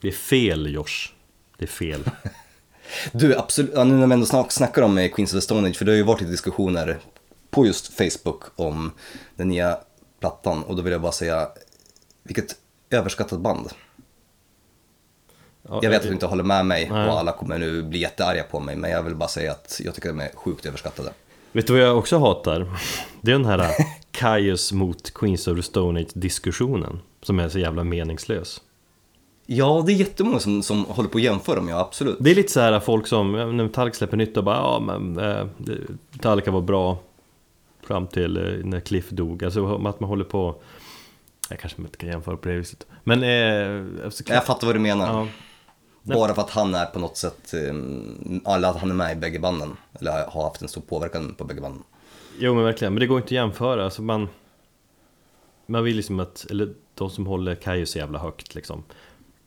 Det 0.00 0.08
är 0.08 0.12
fel 0.12 0.74
Josh 0.74 1.12
Det 1.58 1.64
är 1.64 1.68
fel 1.68 2.00
Du, 3.12 3.36
absolut, 3.36 3.70
ja, 3.74 3.84
nu 3.84 3.94
när 3.94 4.06
vi 4.06 4.12
ändå 4.12 4.26
snack, 4.26 4.52
snackar 4.52 4.82
om 4.82 4.98
eh, 4.98 5.10
Queens 5.10 5.32
of 5.34 5.36
the 5.36 5.40
Stone 5.40 5.68
Age, 5.68 5.76
för 5.76 5.84
det 5.84 5.92
har 5.92 5.96
ju 5.96 6.02
varit 6.02 6.20
lite 6.20 6.30
diskussioner 6.32 6.98
på 7.50 7.66
just 7.66 7.94
Facebook 7.98 8.42
om 8.56 8.92
den 9.36 9.48
nya 9.48 9.78
plattan 10.20 10.62
och 10.62 10.76
då 10.76 10.82
vill 10.82 10.92
jag 10.92 11.02
bara 11.02 11.12
säga, 11.12 11.48
vilket 12.22 12.56
överskattat 12.90 13.40
band. 13.40 13.70
Ja, 15.68 15.78
Jag 15.82 15.90
vet 15.90 16.00
att 16.00 16.06
du 16.06 16.12
inte 16.12 16.26
håller 16.26 16.44
med 16.44 16.66
mig 16.66 16.88
Nej. 16.90 17.08
och 17.08 17.18
alla 17.18 17.32
kommer 17.32 17.58
nu 17.58 17.82
bli 17.82 17.98
jättearga 17.98 18.42
på 18.42 18.60
mig, 18.60 18.76
men 18.76 18.90
jag 18.90 19.02
vill 19.02 19.14
bara 19.14 19.28
säga 19.28 19.52
att 19.52 19.80
jag 19.84 19.94
tycker 19.94 20.08
de 20.08 20.20
är 20.20 20.30
sjukt 20.34 20.66
överskattade. 20.66 21.12
Vet 21.52 21.66
du 21.66 21.72
vad 21.72 21.82
jag 21.82 21.98
också 21.98 22.18
hatar? 22.18 22.66
Det 23.20 23.30
är 23.30 23.34
den 23.34 23.44
här 23.44 23.70
Kaius 24.10 24.72
mot 24.72 25.14
Queens 25.14 25.48
of 25.48 25.56
the 25.56 25.62
Stone 25.62 26.00
Age 26.00 26.08
diskussionen 26.14 27.00
Som 27.22 27.38
är 27.38 27.48
så 27.48 27.58
jävla 27.58 27.84
meningslös 27.84 28.60
Ja, 29.46 29.82
det 29.86 29.92
är 29.92 29.96
jättemånga 29.96 30.38
som, 30.38 30.62
som 30.62 30.84
håller 30.84 31.08
på 31.08 31.18
att 31.18 31.24
jämföra 31.24 31.56
dem, 31.56 31.68
ja 31.68 31.80
absolut. 31.80 32.16
Det 32.20 32.30
är 32.30 32.34
lite 32.34 32.52
så 32.52 32.60
här 32.60 32.80
folk 32.80 33.06
som, 33.06 33.32
när 33.32 33.64
Metallica 33.64 33.94
släpper 33.96 34.16
nytt 34.16 34.36
och 34.36 34.44
bara 34.44 34.56
ja 34.56 34.80
men 34.80 35.18
eh, 35.18 35.46
Metallica 36.12 36.50
var 36.50 36.60
bra 36.60 36.98
Fram 37.86 38.06
till 38.06 38.36
eh, 38.36 38.64
när 38.64 38.80
Cliff 38.80 39.10
dog, 39.10 39.44
alltså 39.44 39.74
att 39.86 40.00
man 40.00 40.08
håller 40.08 40.24
på 40.24 40.54
Jag 41.50 41.58
kanske 41.58 41.82
inte 41.82 41.96
kan 41.96 42.08
jämföra 42.08 42.36
på 42.36 42.48
det 42.48 42.54
viset 42.54 42.86
Men 43.04 43.22
eh, 43.22 44.04
alltså, 44.04 44.24
Jag 44.26 44.44
fattar 44.46 44.66
vad 44.66 44.76
du 44.76 44.80
menar. 44.80 45.06
ja, 45.06 45.26
Bara 46.06 46.34
för 46.34 46.42
att 46.42 46.50
han 46.50 46.74
är 46.74 46.86
på 46.86 46.98
något 46.98 47.16
sätt, 47.16 47.54
eh, 47.54 48.54
eller 48.54 48.68
att 48.68 48.76
han 48.76 48.90
är 48.90 48.94
med 48.94 49.16
i 49.16 49.20
bägge 49.20 49.38
banden, 49.38 49.76
eller 50.00 50.12
har 50.28 50.42
haft 50.42 50.62
en 50.62 50.68
stor 50.68 50.80
påverkan 50.80 51.34
på 51.34 51.44
bägge 51.44 51.60
banden. 51.60 51.82
Jo 52.38 52.54
men 52.54 52.64
verkligen, 52.64 52.94
men 52.94 53.00
det 53.00 53.06
går 53.06 53.16
inte 53.18 53.26
att 53.26 53.30
jämföra. 53.32 53.84
Alltså 53.84 54.02
man 54.02 54.28
Man 55.66 55.84
vill 55.84 55.96
liksom 55.96 56.20
att, 56.20 56.46
eller 56.50 56.74
de 56.94 57.10
som 57.10 57.26
håller 57.26 57.54
Kajo 57.54 57.86
så 57.86 57.98
jävla 57.98 58.18
högt 58.18 58.54
liksom 58.54 58.82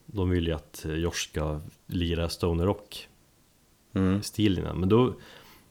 De 0.05 0.29
vill 0.29 0.47
ju 0.47 0.53
att 0.53 0.85
eh, 0.85 0.91
Josh 0.93 1.11
ska 1.29 1.59
lira 1.87 2.29
stoner 2.29 2.65
rock 2.65 3.07
Mm. 3.95 4.23
stilen. 4.23 4.79
Men 4.79 4.89
då 4.89 5.13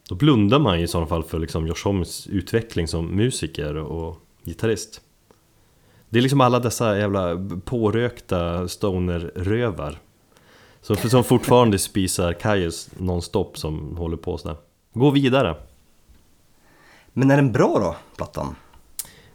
Då 0.09 0.15
blundar 0.15 0.59
man 0.59 0.79
ju 0.79 0.85
i 0.85 0.89
sådana 0.89 1.07
fall 1.07 1.25
för 1.25 1.39
liksom 1.39 1.67
Josh 1.67 1.85
Hommes 1.85 2.27
utveckling 2.27 2.89
som 2.89 3.07
musiker 3.07 3.77
och 3.77 4.17
gitarrist. 4.45 5.01
Det 6.09 6.19
är 6.19 6.23
liksom 6.23 6.41
alla 6.41 6.59
dessa 6.59 6.99
jävla 6.99 7.49
pårökta 7.65 8.69
stoner-rövar 8.69 9.99
som, 10.87 10.97
som 10.97 11.25
fortfarande 11.25 11.79
spisar 11.79 12.33
Kajus 12.33 12.91
nonstop 12.99 13.59
som 13.59 13.97
håller 13.97 14.17
på 14.17 14.39
sådär 14.39 14.57
Gå 14.93 15.11
vidare! 15.11 15.57
Men 17.13 17.31
är 17.31 17.37
den 17.37 17.53
bra 17.53 17.79
då, 17.79 17.97
plattan? 18.17 18.57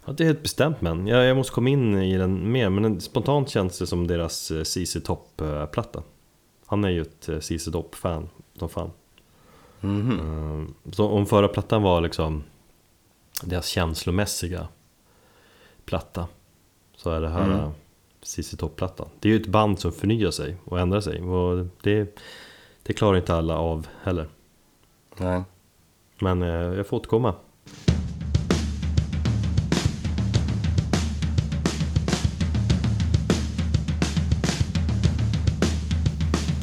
Ja, 0.06 0.14
det 0.14 0.24
är 0.24 0.26
helt 0.26 0.42
bestämt 0.44 0.82
men. 0.82 1.08
Jag, 1.08 1.26
jag 1.26 1.38
måste 1.38 1.54
komma 1.54 1.70
in 1.70 1.98
i 1.98 2.18
den 2.18 2.52
mer, 2.52 2.70
men 2.70 3.02
spontant 3.02 3.50
känns 3.50 3.80
det 3.80 3.88
som 3.88 4.08
deras 4.08 4.52
eh, 4.52 4.64
CC 4.64 5.02
Top-platta. 5.06 6.04
Han 6.66 6.84
är 6.84 6.90
ju 6.90 7.02
ett 7.02 7.30
eh, 7.30 7.40
CC 7.40 7.72
Top-fan 7.72 8.30
som 8.60 8.70
fan. 8.70 8.92
Mhm. 9.82 10.20
Eh, 10.86 10.92
Så 10.92 11.08
om 11.10 11.26
förra 11.26 11.48
plattan 11.48 11.82
var 11.82 12.02
liksom 12.02 12.44
deras 13.44 13.68
känslomässiga 13.68 14.68
platta 15.86 16.28
så 16.96 17.10
är 17.12 17.22
det 17.22 17.30
här 17.30 17.44
Mm. 17.46 17.72
CC 18.22 18.58
Top-plattan. 18.58 19.10
Det 19.20 19.30
är 19.30 19.34
ju 19.34 19.42
ett 19.42 19.48
band 19.48 19.80
som 19.80 19.92
förnyar 19.92 20.32
sig 20.32 20.56
och 20.66 20.80
ändrar 20.80 21.02
sig 21.02 21.22
och 21.22 21.68
det, 21.82 22.20
det 22.84 22.94
klarar 22.94 23.18
inte 23.18 23.36
alla 23.36 23.58
av 23.58 23.88
heller. 24.04 24.28
Nej. 25.18 25.44
Men 26.20 26.42
eh, 26.42 26.50
jag 26.50 26.88
får 26.88 26.98
återkomma. 26.98 27.36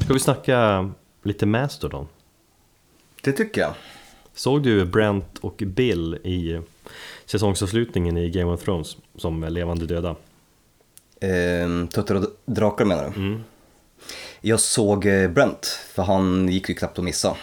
Ska 0.05 0.12
vi 0.12 0.21
snacka 0.21 0.91
lite 1.23 1.47
Mastodon? 1.47 2.07
Det 3.23 3.33
tycker 3.33 3.61
jag. 3.61 3.75
Såg 4.35 4.62
du 4.62 4.85
Brent 4.85 5.38
och 5.38 5.62
Bill 5.67 6.15
i 6.15 6.61
säsongsavslutningen 7.25 8.17
i 8.17 8.31
Game 8.31 8.53
of 8.53 8.65
Thrones 8.65 8.97
som 9.17 9.45
levande 9.45 9.87
döda? 9.87 10.17
Ehm, 11.21 11.89
Tuttar 11.89 12.15
och 12.15 12.25
drakar 12.47 12.85
menar 12.85 13.05
du? 13.15 13.21
Mm. 13.21 13.41
Jag 14.41 14.61
såg 14.61 15.07
eh, 15.07 15.31
Brent, 15.31 15.67
för 15.67 16.03
han 16.03 16.49
gick 16.49 16.69
ju 16.69 16.75
knappt 16.75 16.99
att 16.99 17.05
missa. 17.05 17.37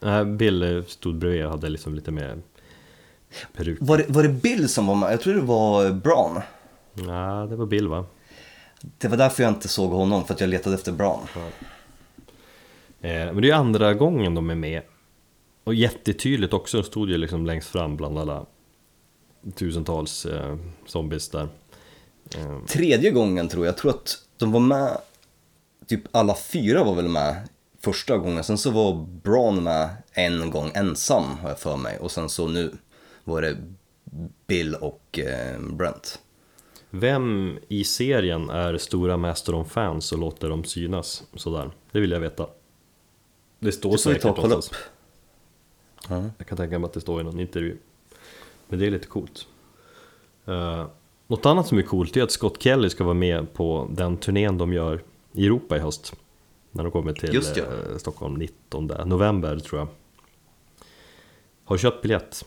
Nej, 0.00 0.24
Bill 0.24 0.62
eh, 0.76 0.84
stod 0.84 1.16
bredvid 1.16 1.44
och 1.44 1.50
hade 1.50 1.68
liksom 1.68 1.94
lite 1.94 2.10
mer 2.10 2.38
peruk. 3.52 3.78
Var 3.80 3.98
det, 3.98 4.04
var 4.08 4.22
det 4.22 4.28
Bill 4.28 4.68
som 4.68 4.86
var 4.86 4.94
med? 4.94 5.12
Jag 5.12 5.20
tror 5.20 5.34
det 5.34 5.40
var 5.40 5.90
Braun. 5.90 6.40
Nej, 6.94 7.48
det 7.48 7.56
var 7.56 7.66
Bill 7.66 7.88
va? 7.88 8.04
Det 8.98 9.08
var 9.08 9.16
därför 9.16 9.42
jag 9.42 9.52
inte 9.52 9.68
såg 9.68 9.90
honom, 9.90 10.24
för 10.24 10.34
att 10.34 10.40
jag 10.40 10.48
letade 10.50 10.74
efter 10.76 10.92
Braun. 10.92 11.20
Eh, 11.34 11.50
Men 13.00 13.36
det 13.36 13.42
är 13.42 13.48
ju 13.48 13.52
andra 13.52 13.94
gången 13.94 14.34
de 14.34 14.50
är 14.50 14.54
med 14.54 14.82
Och 15.64 15.74
jättetydligt 15.74 16.52
också, 16.52 16.76
de 16.76 16.82
stod 16.82 17.10
ju 17.10 17.16
liksom 17.16 17.46
längst 17.46 17.68
fram 17.68 17.96
bland 17.96 18.18
alla 18.18 18.46
Tusentals 19.54 20.26
eh, 20.26 20.56
zombies 20.86 21.28
där 21.28 21.42
eh, 21.42 21.48
Tredje 22.68 23.10
gången 23.10 23.48
tror 23.48 23.66
jag, 23.66 23.72
jag 23.72 23.78
tror 23.78 23.90
att 23.90 24.18
de 24.36 24.52
var 24.52 24.60
med, 24.60 24.98
typ 25.86 26.00
alla 26.10 26.34
fyra 26.34 26.84
var 26.84 26.94
väl 26.94 27.08
med 27.08 27.48
första 27.80 28.18
gången. 28.18 28.44
Sen 28.44 28.58
så 28.58 28.70
var 28.70 29.06
Braun 29.22 29.62
med 29.62 29.88
en 30.12 30.50
gång 30.50 30.70
ensam 30.74 31.24
har 31.24 31.48
jag 31.48 31.58
för 31.58 31.76
mig. 31.76 31.98
Och 31.98 32.10
sen 32.10 32.28
så 32.28 32.48
nu 32.48 32.72
var 33.24 33.42
det 33.42 33.56
Bill 34.46 34.74
och 34.74 35.18
eh, 35.18 35.60
Brent. 35.60 36.18
Vem 36.90 37.58
i 37.68 37.84
serien 37.84 38.50
är 38.50 38.78
stora 38.78 39.16
Mastodon-fans 39.16 40.12
och 40.12 40.18
låter 40.18 40.48
dem 40.48 40.64
synas 40.64 41.22
sådär? 41.34 41.70
Det 41.92 42.00
vill 42.00 42.10
jag 42.10 42.20
veta. 42.20 42.46
Det 43.58 43.72
står 43.72 43.92
Det 43.92 43.98
säkert 43.98 44.24
någonstans. 44.24 44.70
upp. 44.70 44.76
Ja. 46.08 46.30
Jag 46.38 46.46
kan 46.46 46.56
tänka 46.58 46.78
mig 46.78 46.86
att 46.86 46.92
det 46.92 47.00
står 47.00 47.20
i 47.20 47.24
någon 47.24 47.40
intervju. 47.40 47.76
Men 48.68 48.78
det 48.78 48.86
är 48.86 48.90
lite 48.90 49.06
coolt. 49.06 49.46
Uh, 50.48 50.86
något 51.26 51.46
annat 51.46 51.66
som 51.66 51.78
är 51.78 51.82
coolt 51.82 52.16
är 52.16 52.22
att 52.22 52.30
Scott 52.30 52.62
Kelly 52.62 52.90
ska 52.90 53.04
vara 53.04 53.14
med 53.14 53.52
på 53.52 53.88
den 53.90 54.16
turnén 54.16 54.58
de 54.58 54.72
gör 54.72 55.02
i 55.32 55.46
Europa 55.46 55.76
i 55.76 55.80
höst. 55.80 56.14
När 56.70 56.82
de 56.82 56.92
kommer 56.92 57.12
till 57.12 57.34
Just 57.34 57.56
ja. 57.56 57.62
eh, 57.62 57.96
Stockholm 57.98 58.34
19 58.34 58.86
november 59.04 59.58
tror 59.58 59.80
jag. 59.80 59.88
Har 61.64 61.76
du 61.76 61.80
köpt 61.80 62.02
biljett? 62.02 62.44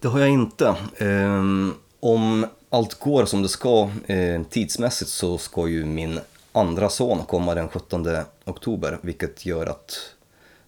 Det 0.00 0.08
har 0.08 0.20
jag 0.20 0.28
inte. 0.28 0.76
Ehm, 0.96 1.74
om 2.00 2.46
allt 2.70 3.00
går 3.00 3.24
som 3.24 3.42
det 3.42 3.48
ska 3.48 3.90
eh, 4.06 4.42
tidsmässigt 4.42 5.10
så 5.10 5.38
ska 5.38 5.68
ju 5.68 5.84
min 5.84 6.20
andra 6.52 6.88
son 6.88 7.24
komma 7.26 7.54
den 7.54 7.68
17 7.68 8.06
oktober, 8.44 8.98
vilket 9.02 9.46
gör 9.46 9.66
att 9.66 10.14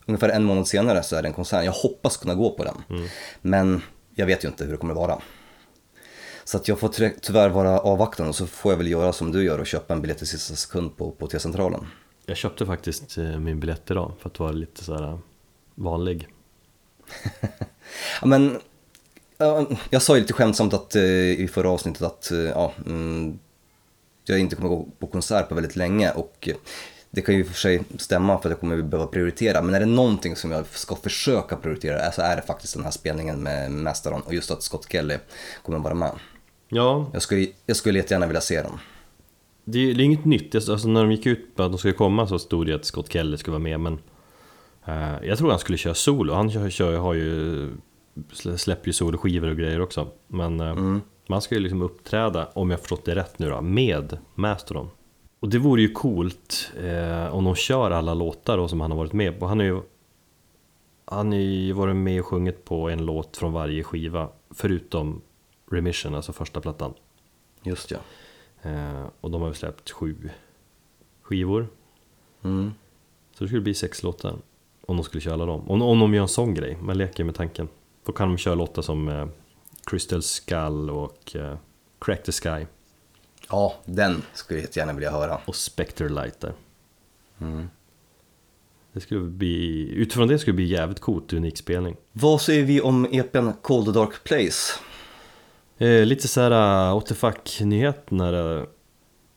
ungefär 0.07 0.29
en 0.29 0.45
månad 0.45 0.69
senare 0.69 1.03
så 1.03 1.17
är 1.17 1.23
det 1.23 1.29
en 1.29 1.35
konsert. 1.35 1.65
Jag 1.65 1.73
hoppas 1.73 2.17
kunna 2.17 2.35
gå 2.35 2.51
på 2.51 2.65
den, 2.65 3.07
men 3.41 3.83
jag 4.15 4.27
vet 4.27 4.45
ju 4.45 4.49
inte 4.49 4.65
hur 4.65 4.73
det 4.73 4.79
kommer 4.79 4.95
vara. 4.95 5.19
Så 6.45 6.57
att 6.57 6.69
jag 6.69 6.79
får 6.79 6.89
ty- 6.89 7.11
tyvärr 7.21 7.49
vara 7.49 7.79
avvaktande 7.81 8.29
och 8.29 8.37
så 8.37 8.47
får 8.47 8.73
jag 8.73 8.77
väl 8.77 8.91
göra 8.91 9.13
som 9.13 9.33
du 9.33 9.45
gör 9.45 9.59
och 9.59 9.67
köpa 9.67 9.95
en 9.95 10.03
biljett 10.03 10.23
i 10.23 10.27
sista 10.27 10.55
sekund 10.57 10.97
på, 10.97 11.11
på 11.11 11.27
T-centralen. 11.27 11.87
Jag 12.27 12.37
köpte 12.37 12.67
faktiskt 12.67 13.19
eh, 13.19 13.39
min 13.39 13.61
biljett 13.61 13.91
idag 13.91 14.13
för 14.21 14.29
att 14.29 14.39
vara 14.39 14.53
lite 14.53 14.85
så 14.85 14.95
här 14.95 15.09
eh, 15.09 15.19
vanlig. 15.75 16.29
Ja, 18.21 18.27
men 18.27 18.59
ja, 19.39 19.67
jag 19.91 20.03
sa 20.03 20.15
ju 20.15 20.21
lite 20.21 20.33
skämtsamt 20.33 20.75
att, 20.75 20.97
eh, 20.97 21.03
i 21.41 21.49
förra 21.53 21.71
avsnittet 21.71 22.03
att 22.03 22.31
ja, 22.55 22.73
mm, 22.87 23.39
jag 24.25 24.39
inte 24.39 24.57
kommer 24.57 24.69
gå 24.69 24.89
på 24.99 25.07
konsert 25.07 25.49
på 25.49 25.55
väldigt 25.55 25.77
länge 25.77 26.11
och 26.11 26.49
det 27.11 27.23
kan 27.23 27.35
ju 27.35 27.45
för 27.45 27.55
sig 27.55 27.83
stämma 27.99 28.39
för 28.39 28.49
att 28.49 28.51
jag 28.51 28.61
kommer 28.61 28.83
behöva 28.83 29.11
prioritera 29.11 29.63
men 29.63 29.75
är 29.75 29.81
det 29.81 29.87
någonting 29.87 30.37
som 30.37 30.51
jag 30.51 30.67
ska 30.67 30.97
försöka 30.97 31.57
prioritera 31.57 32.13
så 32.13 32.23
är 32.23 32.37
det 32.37 32.43
faktiskt 32.43 32.75
den 32.75 32.85
här 32.85 32.91
spelningen 32.91 33.43
med 33.43 33.71
Mastodon 33.71 34.21
och 34.23 34.35
just 34.35 34.51
att 34.51 34.63
Scott 34.63 34.87
Kelly 34.93 35.19
kommer 35.63 35.79
vara 35.79 35.95
med. 35.95 36.11
Ja, 36.75 37.07
Jag 37.13 37.23
skulle, 37.23 37.47
jag 37.67 37.77
skulle 37.77 37.99
jättegärna 37.99 38.27
vilja 38.27 38.41
se 38.41 38.63
den. 38.63 38.73
det 39.65 39.79
är, 39.91 39.95
det 39.95 40.03
är 40.03 40.05
inget 40.05 40.25
nytt. 40.25 40.55
Alltså 40.55 40.89
när 40.89 41.03
de 41.03 41.13
gick 41.13 41.27
ut 41.27 41.57
på 41.57 41.63
att 41.63 41.73
de 41.73 41.79
skulle 41.79 41.95
komma 41.95 42.27
så 42.27 42.39
stod 42.39 42.67
det 42.67 42.75
att 42.75 42.85
Scott 42.85 43.13
Kelly 43.13 43.37
skulle 43.37 43.53
vara 43.53 43.63
med 43.63 43.81
men 43.81 43.99
eh, 44.85 45.27
Jag 45.29 45.39
tror 45.39 45.51
han 45.51 45.59
skulle 45.59 45.79
köra 45.79 45.95
solo. 45.95 46.35
Han 46.35 46.51
kör, 46.51 46.71
kör, 46.71 46.99
har 46.99 47.15
ju 47.15 47.69
slä- 48.33 48.57
släpper 48.57 48.87
ju 48.87 48.93
soloskivor 48.93 49.49
och 49.51 49.57
grejer 49.57 49.81
också. 49.81 50.09
Men 50.27 50.61
eh, 50.61 50.97
man 51.27 51.43
ska 51.43 51.55
ju 51.55 51.61
liksom 51.61 51.83
uppträda, 51.83 52.49
om 52.55 52.71
jag 52.71 52.81
förstått 52.81 53.05
det 53.05 53.15
rätt 53.15 53.39
nu 53.39 53.51
då, 53.51 53.61
med 53.61 54.19
Mastodon. 54.35 54.89
Och 55.41 55.49
det 55.49 55.59
vore 55.59 55.83
ju 55.83 55.89
coolt 55.93 56.73
eh, 56.85 57.35
om 57.35 57.45
de 57.45 57.55
kör 57.55 57.91
alla 57.91 58.15
låtar 58.15 58.57
då 58.57 58.69
som 58.69 58.81
han 58.81 58.91
har 58.91 58.99
varit 58.99 59.13
med 59.13 59.41
på. 59.41 59.47
Han 59.47 59.59
har 59.59 59.67
ju 59.67 59.81
han 61.05 61.33
har 61.33 61.39
ju 61.39 61.73
varit 61.73 61.97
med 61.97 62.21
och 62.21 62.27
sjungit 62.27 62.65
på 62.65 62.89
en 62.91 63.07
låt 63.07 63.37
från 63.37 63.53
varje 63.53 63.83
skiva 63.85 64.29
förutom 64.55 65.21
Remission, 65.73 66.15
alltså 66.15 66.33
första 66.33 66.61
plattan. 66.61 66.95
Just 67.63 67.91
ja. 67.91 67.99
Eh, 68.63 69.07
och 69.21 69.31
de 69.31 69.41
har 69.41 69.49
väl 69.49 69.57
släppt 69.57 69.91
sju 69.91 70.31
skivor. 71.23 71.69
Mm. 72.43 72.73
Så 73.33 73.45
det 73.45 73.49
skulle 73.49 73.63
bli 73.63 73.75
sex 73.75 74.03
låtar. 74.03 74.37
Om 74.87 74.97
de 74.97 75.05
skulle 75.05 75.21
köra 75.21 75.35
alla 75.35 75.47
dem. 75.47 75.71
Om, 75.71 75.83
om 75.83 75.99
de 75.99 76.15
gör 76.15 76.23
en 76.23 76.29
sån 76.29 76.55
grej, 76.55 76.79
man 76.81 76.99
leker 76.99 77.25
med 77.25 77.35
tanken. 77.35 77.69
Då 78.05 78.13
kan 78.13 78.29
de 78.29 78.39
köra 78.39 78.55
låtar 78.55 78.83
som 78.83 79.09
eh, 79.09 79.27
Crystal 79.87 80.23
Skull 80.23 80.91
och 80.91 81.37
eh, 81.37 81.57
Crack 81.99 82.23
the 82.23 82.33
Sky 82.33 82.67
Ja, 83.49 83.75
den 83.85 84.23
skulle 84.35 84.61
jag 84.61 84.65
jättegärna 84.65 84.93
vilja 84.93 85.11
höra. 85.11 85.41
och 85.45 85.57
Spectre 85.57 86.09
Light 86.09 86.41
där. 86.41 86.53
Mm. 87.41 87.69
Det 88.93 89.01
skulle 89.01 89.21
bli, 89.21 89.89
utifrån 89.95 90.29
det 90.29 90.39
skulle 90.39 90.53
det 90.53 90.57
bli 90.57 90.67
jävligt 90.67 91.01
coolt, 91.01 91.33
unik 91.33 91.59
spelning. 91.59 91.97
Vad 92.13 92.41
säger 92.41 92.65
vi 92.65 92.81
om 92.81 93.07
EPn 93.13 93.51
Cold 93.63 93.95
Dark 93.95 94.25
Place? 94.25 94.73
Eh, 95.83 96.07
lite 96.07 96.29
så 96.29 96.41
här 96.41 96.51
uh, 96.51 96.95
what 96.95 97.07
the 97.07 97.15
fuck 97.15 97.61
nyhet 97.61 98.11
när 98.11 98.33
det, 98.33 98.67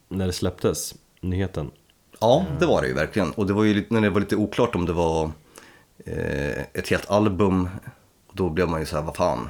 när 0.10 0.28
det 0.28 0.34
släpptes, 0.34 0.96
nyheten. 1.22 1.72
Ja, 2.20 2.46
det 2.60 2.66
var 2.66 2.82
det 2.82 2.88
ju 2.88 2.94
verkligen. 2.94 3.32
Och 3.32 3.48
det 3.48 3.54
var 3.54 3.64
ju 3.64 3.74
lite, 3.74 3.94
när 3.94 4.02
det 4.02 4.10
var 4.10 4.20
lite 4.20 4.36
oklart 4.36 4.75
om 4.75 4.86
det 4.86 4.94
var 4.94 5.32
eh, 6.06 6.60
ett 6.74 6.90
helt 6.90 7.10
album, 7.10 7.70
då 8.34 8.50
blev 8.50 8.70
man 8.70 8.80
ju 8.80 8.86
så 8.86 8.96
här, 8.96 9.04
vad 9.04 9.16
fan. 9.16 9.50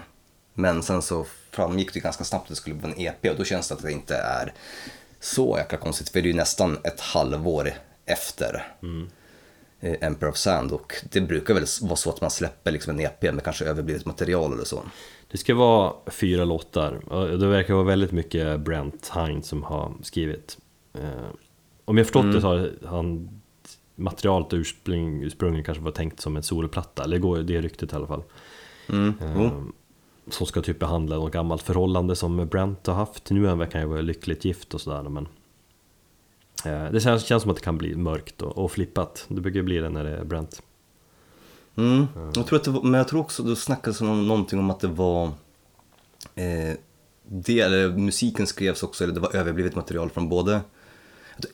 Men 0.54 0.84
sen 0.84 1.02
så 1.02 1.25
framgick 1.52 1.94
det 1.94 2.00
ganska 2.00 2.24
snabbt 2.24 2.44
att 2.44 2.50
det 2.50 2.56
skulle 2.56 2.75
vara 2.75 2.92
en 2.92 3.00
EP 3.00 3.25
och 3.25 3.38
då 3.38 3.44
känns 3.44 3.68
det 3.68 3.75
att 3.75 3.82
det 3.82 3.92
inte 3.92 4.16
är 4.16 4.54
så 5.20 5.58
jäkla 5.58 5.78
konstigt. 5.78 6.10
För 6.10 6.22
det 6.22 6.28
är 6.28 6.32
ju 6.32 6.38
nästan 6.38 6.78
ett 6.84 7.00
halvår 7.00 7.72
efter 8.06 8.68
eh, 9.80 9.96
Emperor 10.02 10.30
of 10.30 10.38
Sand 10.38 10.72
och 10.72 10.94
det 11.12 11.22
brukar 11.22 11.54
väl 11.54 11.66
vara 11.82 11.96
så 11.96 12.10
att 12.10 12.22
man 12.22 12.32
släpper 12.32 12.72
liksom 12.72 12.94
en 12.94 13.06
EP 13.06 13.22
med 13.22 13.44
kanske 13.44 13.66
överblivet 13.66 14.06
material 14.06 14.54
eller 14.54 14.66
så. 14.66 14.84
Det 15.36 15.39
ska 15.39 15.56
vara 15.56 15.94
fyra 16.08 16.46
låtar 16.46 17.13
och 17.13 17.39
det 17.39 17.48
verkar 17.48 17.74
vara 17.74 17.84
väldigt 17.84 18.12
mycket 18.12 18.60
Brent 18.60 19.12
Hines 19.15 19.48
som 19.48 19.63
har 19.63 19.94
skrivit. 20.01 20.58
Eh, 20.94 21.01
om 21.86 21.98
jag 21.98 22.06
förstått 22.06 22.34
det 22.34 22.42
så 22.42 22.48
har 22.48 22.72
han 22.86 23.30
materialet 23.96 24.54
ursprung, 24.54 25.24
ursprungligen 25.24 25.63
kanske 25.63 25.84
var 25.84 25.92
tänkt 25.92 26.20
som 26.20 26.38
en 26.38 26.44
soloplatta, 26.44 27.04
eller 27.04 27.15
det 27.18 27.22
går 27.22 27.38
det 27.38 27.62
ryktet 27.62 27.94
i 27.94 27.96
alla 27.96 28.08
fall. 28.08 28.24
Mm. 28.89 29.13
Jo. 29.38 29.51
Som 30.32 30.48
ska 30.48 30.62
typ 30.62 30.80
behandla 30.80 31.15
något 31.15 31.34
gammalt 31.34 31.62
förhållande 31.62 32.15
som 32.15 32.48
Brent 32.48 32.88
har 32.88 32.94
haft. 32.94 33.30
Nu 33.30 33.39
verkar 33.39 33.80
han 33.80 33.82
ju 33.82 33.94
vara 33.94 34.01
lyckligt 34.01 34.46
gift 34.46 34.74
och 34.74 34.82
sådär 34.82 35.10
men 35.10 35.27
eh, 36.65 36.92
Det 36.92 37.00
känns, 37.00 37.25
känns 37.25 37.44
som 37.44 37.51
att 37.51 37.58
det 37.58 37.63
kan 37.63 37.77
bli 37.77 37.96
mörkt 37.96 38.42
och, 38.42 38.58
och 38.58 38.72
flippat. 38.72 39.25
Det 39.27 39.42
brukar 39.42 39.62
bli 39.62 39.77
det 39.77 39.89
när 39.89 40.04
det 40.04 40.18
är 40.18 40.24
Brent. 40.24 40.62
Mm. 41.77 42.05
Jag 42.36 42.48
tror 42.48 42.60
att 42.60 42.63
det 42.63 42.72
var, 42.72 42.82
men 42.82 42.94
jag 42.94 43.08
tror 43.08 43.20
också 43.20 43.44
det 43.44 43.55
snackades 43.55 44.01
om 44.01 44.27
någonting 44.27 44.60
om 44.60 44.70
att 44.70 44.79
det 44.79 44.88
var 44.88 45.25
eh, 46.36 46.77
det, 47.24 47.60
eller 47.60 47.89
musiken 47.89 48.48
skrevs 48.48 48.84
också, 48.84 49.03
eller 49.03 49.13
det 49.13 49.20
var 49.20 49.36
överblivet 49.36 49.75
material 49.75 50.10
från 50.10 50.29
både 50.29 50.62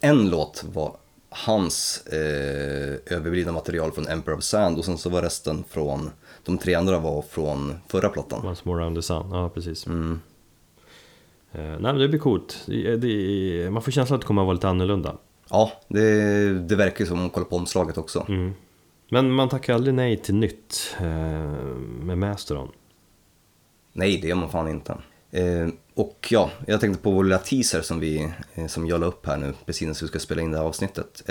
en 0.01 0.29
låt 0.29 0.65
var 0.73 0.95
hans 1.29 2.07
eh, 2.07 2.95
överblivna 3.05 3.51
material 3.51 3.91
från 3.91 4.07
Emperor 4.07 4.37
of 4.37 4.43
Sand 4.43 4.77
och 4.77 4.85
sen 4.85 4.97
så 4.97 5.09
var 5.09 5.21
resten 5.21 5.63
från, 5.69 6.09
de 6.43 6.57
tre 6.57 6.73
andra 6.73 6.99
var 6.99 7.21
från 7.21 7.73
förra 7.87 8.09
plattan. 8.09 8.47
Once 8.47 8.61
more 8.65 8.81
around 8.81 8.97
the 8.97 9.01
sun, 9.01 9.29
ja 9.31 9.49
precis. 9.49 9.87
Mm. 9.87 10.19
Eh, 11.51 11.61
nej 11.61 11.79
men 11.79 11.97
det 11.97 12.07
blir 12.07 12.19
coolt. 12.19 12.63
Det, 12.65 12.95
det, 12.97 13.69
man 13.71 13.81
får 13.81 13.91
känslan 13.91 14.15
att 14.15 14.21
det 14.21 14.27
kommer 14.27 14.41
att 14.41 14.45
vara 14.45 14.53
lite 14.53 14.69
annorlunda. 14.69 15.17
Ja, 15.49 15.71
det, 15.87 16.53
det 16.59 16.75
verkar 16.75 16.99
ju 16.99 17.05
som 17.05 17.15
om 17.17 17.21
man 17.21 17.29
kollar 17.29 17.47
på 17.47 17.55
omslaget 17.55 17.97
också. 17.97 18.25
Mm. 18.29 18.53
Men 19.13 19.31
man 19.31 19.49
tackar 19.49 19.73
aldrig 19.73 19.93
nej 19.93 20.17
till 20.17 20.35
nytt 20.35 20.95
eh, 20.99 21.05
med 22.01 22.17
Mastodon. 22.17 22.71
Nej, 23.93 24.19
det 24.21 24.27
gör 24.27 24.35
man 24.35 24.49
fan 24.49 24.67
inte. 24.67 24.97
Eh, 25.31 25.67
och 25.93 26.27
ja, 26.31 26.51
jag 26.67 26.81
tänkte 26.81 27.03
på 27.03 27.11
vår 27.11 27.23
lilla 27.23 27.37
teaser 27.37 27.81
som, 27.81 27.99
vi, 27.99 28.33
eh, 28.53 28.67
som 28.67 28.87
jag 28.87 28.99
la 28.99 29.05
upp 29.05 29.25
här 29.25 29.37
nu 29.37 29.53
precis 29.65 29.87
när 29.87 30.01
vi 30.01 30.07
ska 30.07 30.19
spela 30.19 30.41
in 30.41 30.51
det 30.51 30.57
här 30.57 30.65
avsnittet. 30.65 31.29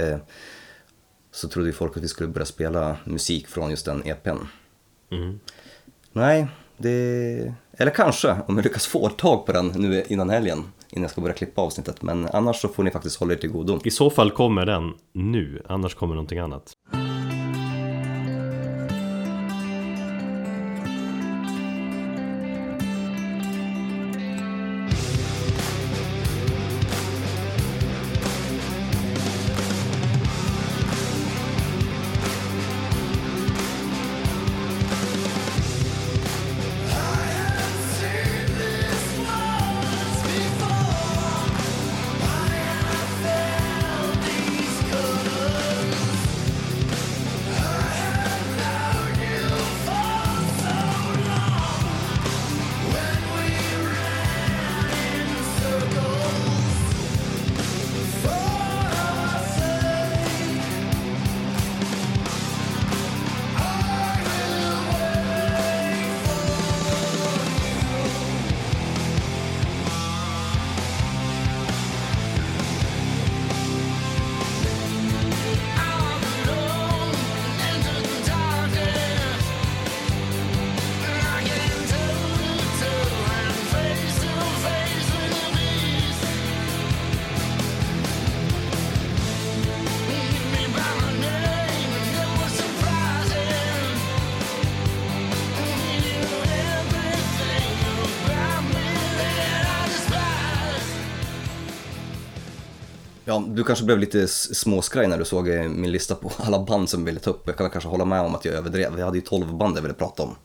Så 1.30 1.48
trodde 1.48 1.68
ju 1.68 1.72
folk 1.72 1.96
att 1.96 2.02
vi 2.02 2.08
skulle 2.08 2.28
börja 2.28 2.46
spela 2.46 2.96
musik 3.04 3.48
från 3.48 3.70
just 3.70 3.84
den 3.84 4.06
EPn. 4.06 4.38
Mm. 5.10 5.40
Nej, 6.12 6.46
det... 6.76 7.54
Eller 7.72 7.90
kanske, 7.90 8.36
om 8.46 8.56
jag 8.56 8.64
lyckas 8.64 8.86
få 8.86 9.08
tag 9.08 9.46
på 9.46 9.52
den 9.52 9.66
nu 9.66 10.04
innan 10.08 10.30
helgen. 10.30 10.64
Innan 10.90 11.02
jag 11.02 11.10
ska 11.10 11.20
börja 11.20 11.34
klippa 11.34 11.62
avsnittet. 11.62 12.02
Men 12.02 12.26
annars 12.26 12.56
så 12.56 12.68
får 12.68 12.82
ni 12.82 12.90
faktiskt 12.90 13.20
hålla 13.20 13.32
er 13.32 13.36
till 13.36 13.50
godo. 13.50 13.80
I 13.84 13.90
så 13.90 14.10
fall 14.10 14.30
kommer 14.30 14.66
den 14.66 14.92
nu, 15.12 15.62
annars 15.68 15.94
kommer 15.94 16.14
någonting 16.14 16.38
annat. 16.38 16.72
Ja, 103.24 103.44
du 103.48 103.64
kanske 103.64 103.84
blev 103.84 103.98
lite 103.98 104.28
småskraj 104.28 105.06
när 105.06 105.18
du 105.18 105.24
såg 105.24 105.48
eh, 105.48 105.62
min 105.68 105.92
lista 105.92 106.14
på 106.14 106.32
alla 106.36 106.58
band 106.64 106.88
som 106.88 107.00
vi 107.00 107.10
ville 107.10 107.20
ta 107.20 107.30
upp. 107.30 107.42
Jag 107.46 107.56
kan 107.56 107.64
väl 107.64 107.72
kanske 107.72 107.88
hålla 107.90 108.04
med 108.04 108.20
om 108.20 108.34
att 108.34 108.44
jag 108.44 108.54
överdrev. 108.54 108.98
Jag 108.98 109.04
hade 109.04 109.18
ju 109.18 109.22
12 109.24 109.54
band 109.54 109.76
jag 109.76 109.82
ville 109.82 109.94
prata 109.94 110.22
om. 110.22 110.36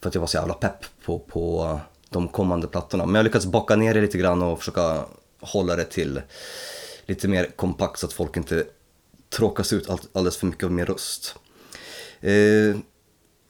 För 0.00 0.08
att 0.08 0.14
jag 0.14 0.20
var 0.20 0.26
så 0.26 0.36
jävla 0.36 0.54
pepp 0.54 0.84
på, 1.04 1.18
på 1.18 1.80
de 2.10 2.28
kommande 2.28 2.66
plattorna. 2.66 3.06
Men 3.06 3.14
jag 3.14 3.24
lyckats 3.24 3.46
baka 3.46 3.76
ner 3.76 3.94
det 3.94 4.00
lite 4.00 4.18
grann 4.18 4.42
och 4.42 4.58
försöka 4.58 5.04
hålla 5.40 5.76
det 5.76 5.84
till 5.84 6.20
lite 7.06 7.28
mer 7.28 7.44
kompakt 7.56 7.98
så 7.98 8.06
att 8.06 8.12
folk 8.12 8.36
inte 8.36 8.64
tråkas 9.36 9.72
ut 9.72 9.90
all- 9.90 9.98
alldeles 10.12 10.36
för 10.36 10.46
mycket 10.46 10.64
av 10.64 10.72
min 10.72 10.86
röst. 10.86 11.34
Eh, 12.20 12.30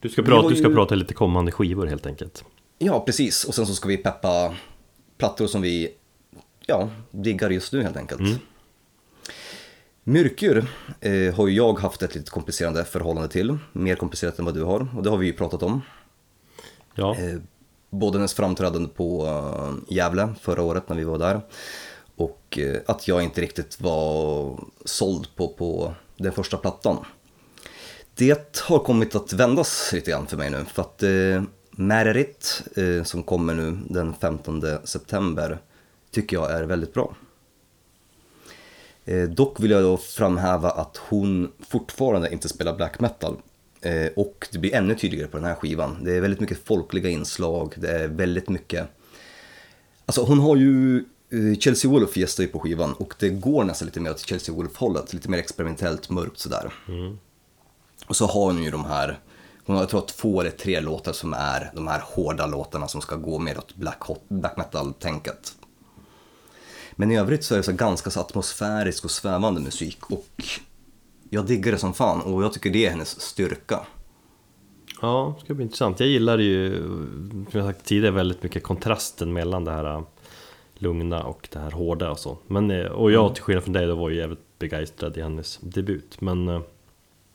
Du 0.00 0.08
ska, 0.08 0.22
prata, 0.22 0.48
du 0.48 0.56
ska 0.56 0.68
prata 0.68 0.94
lite 0.94 1.14
kommande 1.14 1.52
skivor 1.52 1.86
helt 1.86 2.06
enkelt. 2.06 2.44
ja, 2.78 3.00
precis. 3.04 3.44
Och 3.44 3.54
sen 3.54 3.66
så 3.66 3.74
ska 3.74 3.88
vi 3.88 3.96
peppa 3.96 4.54
plattor 5.18 5.46
som 5.46 5.62
vi 5.62 5.90
ja, 6.68 6.90
diggar 7.10 7.50
just 7.50 7.72
nu 7.72 7.82
helt 7.82 7.96
enkelt. 7.96 8.40
Myrkur 10.04 10.66
eh, 11.00 11.34
har 11.34 11.46
ju 11.46 11.54
jag 11.54 11.78
haft 11.78 12.02
ett 12.02 12.14
lite 12.14 12.30
komplicerande 12.30 12.84
förhållande 12.84 13.28
till. 13.28 13.58
Mer 13.72 13.94
komplicerat 13.94 14.38
än 14.38 14.44
vad 14.44 14.54
du 14.54 14.62
har. 14.62 14.88
Och 14.96 15.02
det 15.02 15.10
har 15.10 15.16
vi 15.16 15.26
ju 15.26 15.32
pratat 15.32 15.62
om. 15.62 15.80
Ja, 16.94 17.16
Eh, 17.16 17.40
både 17.90 18.18
hennes 18.18 18.34
framträdande 18.34 18.88
på 18.88 19.26
uh, 19.26 19.94
Gävle 19.94 20.34
förra 20.40 20.62
året 20.62 20.88
när 20.88 20.96
vi 20.96 21.04
var 21.04 21.18
där 21.18 21.40
och 22.18 22.58
eh, 22.58 22.80
att 22.87 23.08
jag 23.08 23.22
inte 23.22 23.40
riktigt 23.40 23.80
var 23.80 24.58
såld 24.84 25.28
på, 25.37 25.48
på 25.48 25.94
den 26.16 26.32
första 26.32 26.56
plattan. 26.56 27.04
Det 28.14 28.60
har 28.60 28.78
kommit 28.78 29.14
att 29.14 29.32
vändas 29.32 29.92
lite 29.92 30.10
grann 30.10 30.26
för 30.26 30.37
mig 30.37 30.50
nu 30.50 30.64
för 30.64 30.82
att 30.82 31.02
eh, 31.02 31.42
Märerit 31.70 32.62
eh, 32.76 33.02
som 33.04 33.22
kommer 33.22 33.54
nu 33.54 33.78
den 33.88 34.14
15 34.14 34.62
september 34.84 35.58
tycker 36.10 36.36
jag 36.36 36.50
är 36.50 36.64
väldigt 36.64 36.94
bra. 36.94 37.16
Eh, 39.04 39.28
dock 39.28 39.60
vill 39.60 39.70
jag 39.70 39.82
då 39.82 39.96
framhäva 39.96 40.70
att 40.70 40.96
hon 40.96 41.52
fortfarande 41.68 42.32
inte 42.32 42.48
spelar 42.48 42.76
black 42.76 43.00
metal. 43.00 43.36
Eh, 43.80 44.06
och 44.16 44.48
det 44.52 44.58
blir 44.58 44.74
ännu 44.74 44.94
tydligare 44.94 45.28
på 45.28 45.36
den 45.36 45.46
här 45.46 45.54
skivan. 45.54 46.04
Det 46.04 46.12
är 46.16 46.20
väldigt 46.20 46.40
mycket 46.40 46.64
folkliga 46.64 47.08
inslag, 47.08 47.74
det 47.76 47.90
är 47.90 48.08
väldigt 48.08 48.48
mycket... 48.48 48.88
Alltså 50.06 50.22
hon 50.22 50.38
har 50.38 50.56
ju... 50.56 50.96
eh, 51.30 51.58
Chelsea 51.58 51.90
Wolf 51.90 52.16
gästar 52.16 52.44
ju 52.44 52.48
på 52.48 52.58
skivan 52.58 52.92
och 52.92 53.14
det 53.18 53.28
går 53.28 53.64
nästan 53.64 53.86
lite 53.86 54.00
mer 54.00 54.10
åt 54.10 54.18
Chelsea 54.26 54.54
Wolf-hållet. 54.54 55.12
Lite 55.12 55.30
mer 55.30 55.38
experimentellt, 55.38 56.10
mörkt 56.10 56.38
sådär. 56.38 56.72
Och 58.06 58.16
så 58.16 58.26
har 58.26 58.44
hon 58.44 58.62
ju 58.62 58.70
de 58.70 58.84
här... 58.84 59.18
Hon 59.64 59.76
har 59.76 59.82
jag 59.82 59.90
tror 59.90 60.00
två 60.00 60.40
eller 60.40 60.50
tre 60.50 60.80
låtar 60.80 61.12
som 61.12 61.34
är 61.34 61.70
de 61.74 61.86
här 61.88 62.02
hårda 62.04 62.46
låtarna 62.46 62.88
som 62.88 63.00
ska 63.00 63.16
gå 63.16 63.38
mer 63.38 63.58
åt 63.58 63.76
black, 63.76 64.00
hot, 64.00 64.22
black 64.28 64.56
metal-tänket. 64.56 65.54
Men 67.00 67.11
i 67.11 67.19
övrigt 67.19 67.45
så 67.45 67.55
är 67.55 67.59
det 67.59 67.62
så 67.62 67.73
ganska 67.73 68.11
så 68.11 68.21
atmosfärisk 68.21 69.05
och 69.05 69.11
svävande 69.11 69.61
musik 69.61 70.11
och 70.11 70.45
jag 71.30 71.47
diggar 71.47 71.73
det 71.73 71.78
som 71.78 71.95
fan 71.95 72.21
och 72.21 72.43
jag 72.43 72.52
tycker 72.52 72.71
det 72.71 72.87
är 72.87 72.91
hennes 72.91 73.21
styrka. 73.21 73.80
ja 75.02 75.34
det 75.39 75.45
ska 75.45 75.54
bli 75.54 75.65
intressant. 75.65 76.00
Jag 76.00 76.08
gillar 76.08 76.39
ju, 76.39 76.76
som 77.30 77.47
jag 77.50 77.65
sagt 77.65 77.84
tidigare, 77.84 78.15
väldigt 78.15 78.43
mycket 78.43 78.63
kontrasten 78.63 79.32
mellan 79.32 79.65
det 79.65 79.71
här 79.71 79.95
äh, 79.95 80.02
lugna 80.75 81.23
och 81.23 81.49
det 81.52 81.58
här 81.58 81.71
hårda 81.71 82.11
och 82.11 82.19
så. 82.19 82.39
Men, 82.47 82.71
eh, 82.71 82.87
och 82.87 83.13
jag 83.13 83.34
till 83.34 83.45
skillnad 83.45 83.65
från 83.65 83.73
dig 83.73 83.87
då 83.87 83.95
var 83.95 84.11
ju 84.11 84.17
jävligt 84.17 84.58
begeistrad 84.58 85.17
i 85.17 85.23
hennes 85.23 85.58
debut. 85.63 86.21
Men 86.21 86.49
eh, 86.49 86.61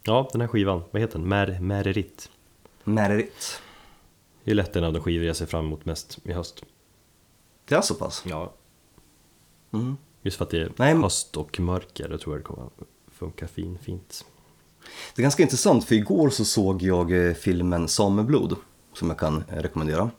ja, 0.04 0.30
den 0.32 0.42
här 0.42 0.48
skivan, 0.48 0.84
vad 0.92 1.02
heter 1.02 1.20
den? 1.20 1.28
Mer, 1.28 1.60
Mererit. 1.62 2.30
Merit. 2.84 3.62
Det 4.44 4.52
är 4.52 4.56
lätt 4.56 4.76
en 4.76 4.84
av 4.84 4.94
de 4.94 5.00
skivor 5.00 5.28
jag 5.28 5.36
ser 5.36 5.46
fram 5.46 5.66
emot 5.66 5.86
mest 5.86 6.20
i 6.24 6.34
höst. 6.34 6.64
Det 7.66 7.76
är 7.76 7.82
så 7.82 7.96
pass? 7.96 8.24
Ja. 8.28 8.54
Mm. 9.74 9.98
Just 10.22 10.38
för 10.38 10.46
att 10.46 10.52
det 10.52 10.62
är 10.62 10.72
Nej, 10.76 10.96
höst 10.96 11.38
och 11.38 11.60
mörker, 11.60 12.10
jag 12.10 12.20
tror 12.22 12.36
jag 12.36 12.40
det 12.42 12.46
kommer 12.46 12.70
funka 13.12 13.48
fin, 13.48 13.78
fint. 13.82 14.26
Det 15.16 15.22
är 15.22 15.24
ganska 15.24 15.44
intressant 15.44 15.86
för 15.86 15.96
igår 15.96 16.30
så 16.30 16.46
såg 16.46 16.82
jag 16.82 17.28
eh, 17.28 17.34
filmen 17.34 17.88
Sameblod 17.88 18.56
som 18.94 19.08
jag 19.10 19.20
kan 19.20 19.44
eh, 19.50 19.58
rekommendera. 19.62 20.12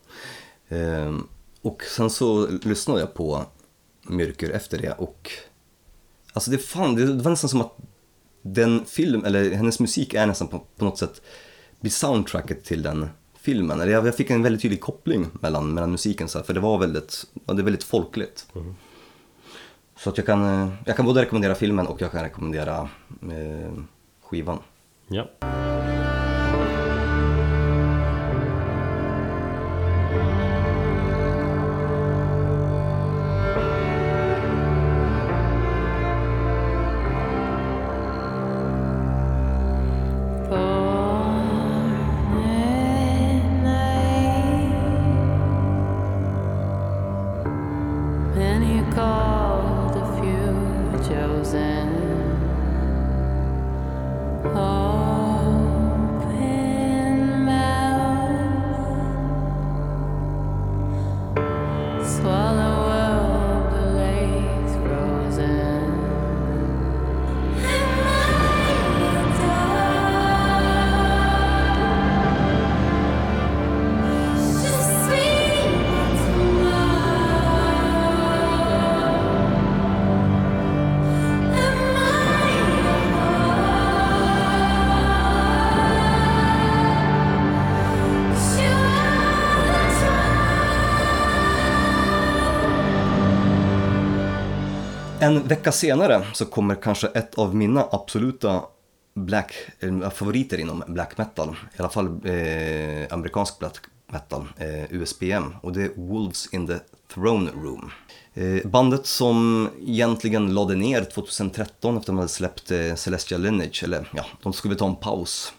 Ehm, 0.69 1.27
Och 1.63 1.83
sen 1.97 2.11
så 2.11 2.47
lyssnade 2.47 3.01
jag 3.01 3.15
på 3.15 3.45
Myrkur 4.03 4.51
efter 4.51 4.79
det 4.79 4.93
och 4.93 5.31
alltså 6.33 6.51
det, 6.51 6.59
fan, 6.59 6.95
det 6.95 7.07
var 7.07 7.31
nästan 7.31 7.51
som 7.51 7.61
att 7.61 7.77
den 8.43 8.85
film, 8.85 9.25
eller 9.25 9.51
hennes 9.51 9.81
musik 9.81 10.15
är 10.15 10.27
nästan 10.27 10.49
på, 10.49 10.63
på 10.77 10.85
något 10.85 10.99
sätt 10.99 11.23
blir 11.81 11.91
soundtracket 11.91 12.65
till 12.65 12.83
den 12.83 13.09
filmen. 13.41 13.81
Eller 13.81 13.93
jag, 13.93 14.07
jag 14.07 14.17
fick 14.17 14.31
en 14.31 14.43
väldigt 14.43 14.63
tydlig 14.63 14.81
koppling 14.81 15.27
mellan, 15.41 15.75
mellan 15.75 15.91
musiken 15.91 16.29
så 16.29 16.39
här, 16.39 16.45
för 16.45 16.55
det 16.55 16.61
var 16.61 16.79
väldigt, 16.79 17.27
ja, 17.47 17.53
det 17.55 17.63
är 17.63 17.65
väldigt 17.65 17.85
folkligt. 17.85 18.47
Så 20.05 20.11
att 20.11 20.19
jag 20.19 20.27
kan, 20.27 20.45
eh, 20.45 20.69
jag 20.85 20.97
kan 20.97 21.07
både 21.07 21.23
rekommendera 21.23 21.55
filmen 21.55 21.87
och 21.87 22.01
jag 22.01 22.13
kan 22.13 22.23
rekommendera 22.23 22.89
eh, 23.23 23.73
skivan. 24.23 24.59
Ja. 25.09 25.29
En 95.35 95.49
vecka 95.49 95.73
senare 95.73 96.27
så 96.33 96.45
kommer 96.45 96.75
kanske 96.75 97.07
ett 97.07 97.35
av 97.35 97.55
mina 97.55 97.89
absoluta 97.91 98.63
black, 99.15 99.55
eh, 99.81 100.11
favoriter 100.11 100.59
inom 100.59 100.85
black 100.87 101.19
metal, 101.19 101.57
i 101.77 101.79
alla 101.79 101.89
fall 101.89 102.07
eh, 102.07 103.15
amerikansk 103.15 103.59
black 103.59 103.77
metal, 104.13 104.47
eh, 104.57 104.93
USBM, 104.93 105.55
och 105.63 105.73
det 105.73 105.83
är 105.83 105.91
Wolves 105.97 106.55
in 106.55 106.67
the 106.67 106.79
Throne 107.15 107.51
Room. 107.51 107.91
Eh, 108.35 108.67
bandet 108.67 109.07
som 109.07 109.69
egentligen 109.87 110.55
lade 110.55 110.75
ner 110.75 111.05
2013 111.05 111.97
efter 111.97 112.01
att 112.01 112.07
de 112.07 112.17
hade 112.17 112.29
släppt 112.29 112.69
Celestia 112.69 112.97
Celestial 112.97 113.41
Lineage, 113.41 113.85
eller 113.85 114.11
ja, 114.13 114.25
de 114.43 114.53
skulle 114.53 114.75
ta 114.75 114.87
en 114.87 114.97
paus. 114.97 115.53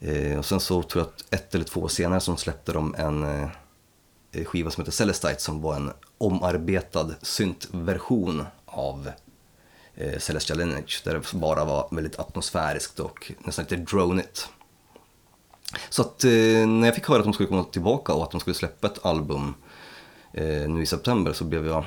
Eh, 0.00 0.38
och 0.38 0.44
sen 0.44 0.60
så 0.60 0.82
tror 0.82 1.04
jag 1.04 1.08
att 1.08 1.34
ett 1.34 1.54
eller 1.54 1.64
två 1.64 1.80
år 1.80 1.88
senare 1.88 2.20
så 2.20 2.36
släppte 2.36 2.72
de 2.72 2.94
en 2.94 3.48
skiva 4.44 4.70
som 4.70 4.80
heter 4.80 4.92
Celestite 4.92 5.40
som 5.40 5.62
var 5.62 5.76
en 5.76 5.92
omarbetad 6.18 7.10
syntversion 7.22 8.44
av 8.72 9.10
eh, 9.94 10.18
Celestial 10.18 10.58
Lineage 10.58 11.02
där 11.04 11.14
det 11.14 11.32
bara 11.32 11.64
var 11.64 11.88
väldigt 11.90 12.18
atmosfäriskt 12.18 13.00
och 13.00 13.32
nästan 13.38 13.64
lite 13.68 13.76
dronigt. 13.76 14.48
Så 15.88 16.02
att 16.02 16.24
eh, 16.24 16.30
när 16.66 16.86
jag 16.86 16.94
fick 16.94 17.08
höra 17.08 17.18
att 17.18 17.24
de 17.24 17.32
skulle 17.32 17.48
komma 17.48 17.64
tillbaka 17.64 18.12
och 18.12 18.22
att 18.22 18.30
de 18.30 18.40
skulle 18.40 18.54
släppa 18.54 18.86
ett 18.86 19.06
album 19.06 19.54
eh, 20.32 20.70
nu 20.70 20.82
i 20.82 20.86
september 20.86 21.32
så 21.32 21.44
blev 21.44 21.66
jag 21.66 21.84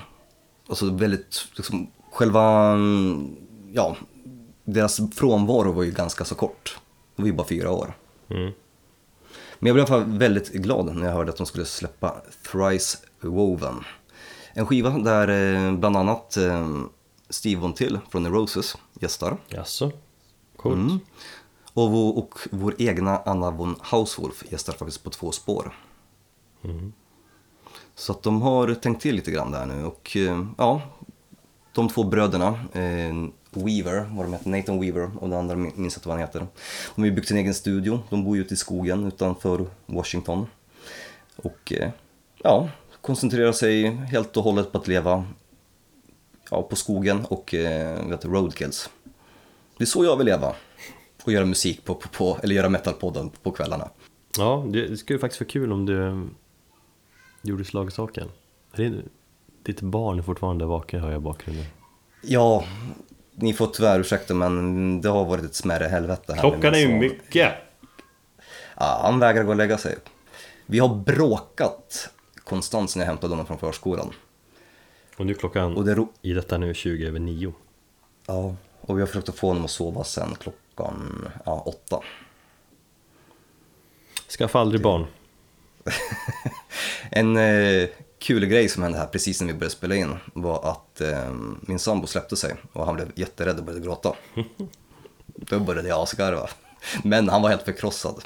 alltså 0.70 0.94
väldigt, 0.94 1.48
liksom, 1.56 1.88
själva, 2.12 2.78
ja, 3.74 3.96
deras 4.64 5.00
frånvaro 5.16 5.72
var 5.72 5.84
ju 5.84 5.92
ganska 5.92 6.26
så 6.26 6.36
kort. 6.36 6.80
Det 7.16 7.22
var 7.22 7.28
ju 7.28 7.34
bara 7.34 7.48
fyra 7.48 7.72
år. 7.72 7.94
Mm. 8.30 8.52
Men 9.60 9.68
jag 9.68 9.76
blev 9.76 9.78
i 9.78 9.80
alla 9.80 9.88
fall 9.88 10.18
väldigt 10.18 10.52
glad 10.54 10.96
när 10.96 11.06
jag 11.06 11.14
hörde 11.14 11.32
att 11.32 11.38
de 11.38 11.46
skulle 11.46 11.66
släppa 11.66 12.16
Thrice 12.52 12.98
Woven. 13.22 13.84
En 14.58 14.66
skiva 14.66 14.90
där 14.90 15.28
eh, 15.28 15.74
bland 15.74 15.98
annat 15.98 16.38
eh, 16.38 16.70
Steve 17.30 17.62
Von 17.62 17.74
Till 17.74 18.00
från 18.10 18.24
The 18.24 18.30
Roses 18.30 18.78
gästar. 18.94 19.38
Jaså? 19.48 19.92
Coolt. 20.58 20.76
Mm. 20.76 21.00
Och, 21.74 21.92
vår, 21.92 22.18
och 22.18 22.40
vår 22.52 22.76
egna 22.78 23.22
Anna 23.26 23.52
von 23.52 23.76
Hauswolf 23.82 24.44
gästar 24.52 24.74
faktiskt 24.74 25.04
på 25.04 25.10
två 25.10 25.32
spår. 25.32 25.74
Så 27.96 28.12
att 28.12 28.24
de 28.24 28.42
har 28.42 28.74
tänkt 28.74 29.02
till 29.02 29.16
lite 29.16 29.32
grann 29.32 29.52
där 29.52 29.66
nu 29.66 29.86
och 29.86 30.18
eh, 30.18 30.46
ja, 30.58 30.82
de 31.74 31.90
två 31.90 32.04
bröderna, 32.04 32.48
eh, 32.74 33.30
Weaver, 33.52 34.10
vad 34.16 34.26
de 34.26 34.34
heter, 34.34 34.50
Nathan 34.50 34.80
Weaver 34.80 35.12
och 35.20 35.30
den 35.30 35.40
andra 35.40 35.56
minns 35.56 35.98
inte 35.98 36.08
vad 36.08 36.18
han 36.18 36.28
heter. 36.28 36.48
De 36.96 37.02
har 37.02 37.06
ju 37.06 37.12
byggt 37.12 37.28
sin 37.28 37.38
egen 37.38 37.54
studio, 37.54 38.00
de 38.10 38.24
bor 38.24 38.36
ju 38.36 38.42
ute 38.42 38.54
i 38.54 38.58
skogen 38.58 39.06
utanför 39.08 39.66
Washington. 39.86 40.48
Och 41.36 41.74
eh, 41.74 41.90
ja, 42.44 42.70
koncentrerar 43.06 43.52
sig 43.52 43.90
helt 43.90 44.38
och 44.38 44.44
hållet 44.44 44.72
på 44.72 44.78
att 44.78 44.88
leva 44.88 45.26
ja, 46.50 46.64
på 46.64 46.76
skogen 46.76 47.26
och 47.26 47.54
eh, 47.54 48.08
vet, 48.10 48.26
roadkills. 48.26 48.90
Det 49.78 49.84
är 49.84 49.86
så 49.86 50.06
jag 50.06 50.18
vill 50.18 50.26
leva. 50.26 50.56
Och 51.24 51.32
göra 51.32 51.46
musik 51.46 51.86
på, 51.86 51.96
på, 51.96 52.08
på 52.08 52.38
eller 52.44 52.56
göra 52.56 52.70
metalpodden 52.70 53.30
på 53.44 53.52
kvällarna. 53.52 53.90
Ja, 54.38 54.66
det 54.68 54.98
skulle 54.98 55.20
faktiskt 55.20 55.42
vara 55.42 55.50
kul 55.50 55.72
om 55.72 55.86
du 55.86 56.28
gjorde 57.42 57.66
slagsaken. 57.66 58.28
Är 58.74 59.04
Ditt 59.64 59.82
barn 59.82 60.20
är 60.20 60.24
fortfarande 60.24 60.66
vaken 60.66 61.00
hör 61.00 61.12
jag 61.12 61.22
bakgrunden. 61.22 61.66
Ja, 62.22 62.64
ni 63.36 63.54
får 63.54 63.68
tyvärr 63.68 64.00
ursäkta 64.00 64.34
men 64.34 65.02
det 65.02 65.10
har 65.10 65.26
varit 65.26 65.44
ett 65.44 65.56
smärre 65.56 65.88
helvete 65.88 66.34
här. 66.34 66.40
Klockan 66.40 66.74
är 66.74 66.80
ju 66.80 66.88
mycket! 66.88 67.52
Ja, 68.78 69.00
han 69.02 69.20
vägrar 69.20 69.44
gå 69.44 69.50
och 69.50 69.56
lägga 69.56 69.78
sig. 69.78 69.96
Vi 70.66 70.80
har 70.80 70.96
bråkat 70.96 72.10
konstant 72.46 72.90
sen 72.92 73.00
jag 73.00 73.08
hämtade 73.08 73.34
honom 73.34 73.46
från 73.46 73.58
förskolan. 73.58 74.14
Och 75.18 75.26
nu 75.26 75.34
klockan 75.34 75.78
Och 75.78 75.86
det 75.86 75.96
ro- 75.96 76.12
i 76.22 76.34
detta 76.34 76.58
nu 76.58 76.74
20 76.74 77.08
över 77.08 77.20
9. 77.20 77.54
Ja, 78.28 78.56
och 78.82 78.98
vi 78.98 79.02
har 79.02 79.08
försökt 79.08 79.30
att 79.30 79.36
få 79.36 79.48
honom 79.48 79.66
att 79.66 79.72
sova 79.72 80.04
sen 80.04 80.36
klockan 80.40 81.28
ja, 81.46 81.60
åtta. 81.66 82.00
Skaffa 84.38 84.60
aldrig 84.60 84.82
barn. 84.82 85.06
En 87.12 87.38
eh, 87.38 87.90
kul 88.20 88.46
grej 88.46 88.70
som 88.70 88.84
hände 88.84 88.98
här 88.98 89.08
precis 89.08 89.42
när 89.42 89.48
vi 89.48 89.54
började 89.54 89.76
spela 89.76 89.96
in 89.96 90.16
var 90.34 90.72
att 90.72 91.02
eh, 91.02 91.34
min 91.62 91.80
sambo 91.80 92.08
släppte 92.08 92.36
sig 92.36 92.56
och 92.74 92.86
han 92.86 92.96
blev 92.96 93.12
jätterädd 93.16 93.58
och 93.58 93.64
började 93.66 93.86
gråta. 93.86 94.16
Då 95.26 95.60
började 95.60 95.88
jag 95.90 96.00
asgarva. 96.00 96.50
Men 97.04 97.30
han 97.30 97.42
var 97.42 97.50
helt 97.50 97.64
förkrossad. 97.64 98.24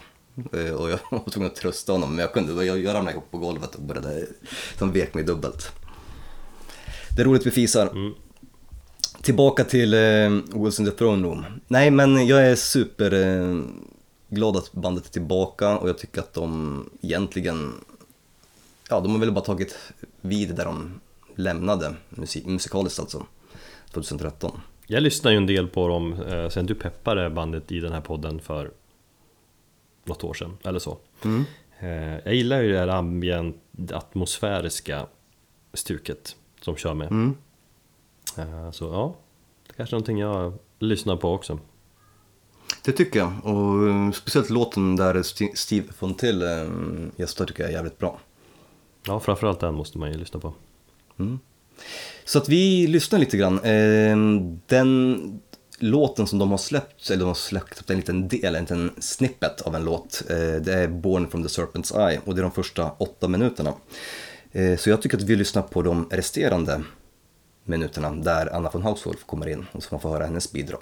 Eh, 0.54 0.73
Och 0.73 0.89
jag 0.89 0.99
var 1.12 1.30
tvungen 1.32 1.49
att 1.52 1.56
trösta 1.56 1.91
honom, 1.91 2.10
men 2.10 2.19
jag 2.19 2.34
kunde, 2.34 2.65
jag, 2.65 2.80
jag 2.80 2.95
ramlade 2.95 3.12
ihop 3.12 3.32
på 3.32 3.38
golvet 3.38 3.75
och 3.75 3.82
började, 3.82 4.28
de 4.80 4.91
vek 4.91 5.13
mig 5.13 5.23
dubbelt. 5.23 5.71
Det 7.15 7.21
är 7.21 7.25
roligt 7.25 7.45
vi 7.45 7.52
fisar. 7.52 7.89
Tillbaka 9.21 9.63
till 9.63 9.93
eh, 9.93 9.99
Wolves 10.52 10.80
in 10.80 10.86
the 10.86 10.91
Throne 10.91 11.28
Room. 11.28 11.45
Nej 11.67 11.91
men 11.91 12.28
jag 12.28 12.47
är 12.47 12.56
super 12.56 13.13
eh, 13.13 13.62
glad 14.30 14.58
att 14.58 14.71
bandet 14.71 15.06
är 15.06 15.10
tillbaka 15.12 15.78
och 15.78 15.89
jag 15.89 15.97
tycker 15.97 16.21
att 16.21 16.34
de 16.34 16.89
egentligen, 17.02 17.73
ja 18.89 18.99
de 18.99 19.12
har 19.12 19.19
väl 19.19 19.32
bara 19.32 19.45
tagit 19.45 19.75
vid 20.21 20.56
där 20.56 20.65
de 20.65 20.99
lämnade 21.36 21.93
musik, 22.10 22.45
musikaliskt 22.45 22.99
alltså, 22.99 23.25
2013. 23.91 24.52
Jag 24.88 25.04
lyssnar 25.04 25.32
ju 25.32 25.38
en 25.38 25.45
del 25.47 25.67
på 25.67 25.88
dem 25.88 26.13
eh, 26.13 26.49
sen 26.49 26.65
du 26.65 26.75
peppade 26.75 27.30
bandet 27.30 27.71
i 27.71 27.80
den 27.80 27.91
här 27.93 28.02
podden 28.02 28.39
för 28.39 28.71
något 30.10 30.24
år 30.24 30.34
sedan, 30.34 30.58
eller 30.63 30.80
så. 30.80 30.98
Eh, 31.80 31.89
jag 32.26 32.36
gillar 32.36 32.62
ju 32.62 32.72
det 32.72 32.80
här 32.80 32.88
ambient, 32.88 33.56
atmosfäriska 33.93 35.06
stuket 35.74 36.36
som 36.62 36.76
kör 36.76 36.93
med. 36.93 37.34
Eh, 38.38 38.72
så 38.72 38.86
ja, 38.86 39.15
det 39.67 39.74
är 39.74 39.78
kanske 39.78 39.95
är 39.95 39.98
någonting 39.98 40.19
jag 40.19 40.54
lyssnar 40.80 41.15
på 41.15 41.34
också. 41.34 41.60
Det 42.86 42.91
tycker 42.91 43.19
jag 43.19 43.32
och 43.43 43.88
eh, 43.89 44.12
speciellt 44.12 44.50
låten 44.50 44.95
där 44.95 45.15
St- 45.15 45.56
Steve 45.56 45.93
Fontill 45.93 46.41
eh, 46.41 46.48
gästar 47.15 47.45
tycker 47.45 47.63
jag 47.63 47.69
är 47.72 47.76
jävligt 47.76 47.98
bra. 47.98 48.19
Ja, 49.08 49.19
framförallt 49.19 49.60
den 49.60 49.74
måste 49.74 49.98
man 49.98 50.12
ju 50.12 50.17
lyssna 50.17 50.39
på. 50.39 50.54
Så 52.26 52.38
att 52.38 52.50
vi 52.50 52.88
lyssnar 52.88 53.19
lite 53.19 53.38
grann. 53.38 53.60
Den 54.67 55.41
låten 55.80 56.28
som 56.28 56.39
de 56.39 56.52
har 56.52 56.58
släppt, 56.58 57.10
eller 57.10 57.20
de 57.20 57.28
har 57.28 57.34
släppt 57.34 57.89
en 57.89 57.98
liten 57.98 58.28
del, 58.28 58.56
en 58.56 58.62
liten 58.62 58.92
snippet 59.00 59.62
av 59.62 59.76
en 59.76 59.84
låt. 59.84 60.24
Eh, 60.30 60.36
det 60.38 60.74
är 60.74 60.88
Born 60.88 61.30
from 61.30 61.44
the 61.44 61.50
Serpent's 61.50 62.10
Eye 62.10 62.20
och 62.26 62.36
det 62.36 62.42
är 62.42 62.44
de 62.44 62.52
första 62.52 62.92
åtta 62.98 63.28
minuterna. 63.28 63.74
Eh, 64.52 64.78
så 64.78 64.89
jag 64.89 65.02
tycker 65.02 65.18
att 65.18 65.24
vi 65.24 65.36
lyssnar 65.36 65.62
på 65.62 65.82
de 65.82 66.08
resterande 66.12 66.84
minuterna 67.63 68.12
där 68.12 68.56
Anna 68.56 68.70
von 68.74 68.82
Hauswolf 68.82 69.26
kommer 69.26 69.50
in 69.50 69.65
och 69.72 69.84
så 69.84 69.88
man 69.92 70.02
får 70.02 70.10
höra 70.10 70.26
hennes 70.26 70.52
bidrag. 70.52 70.80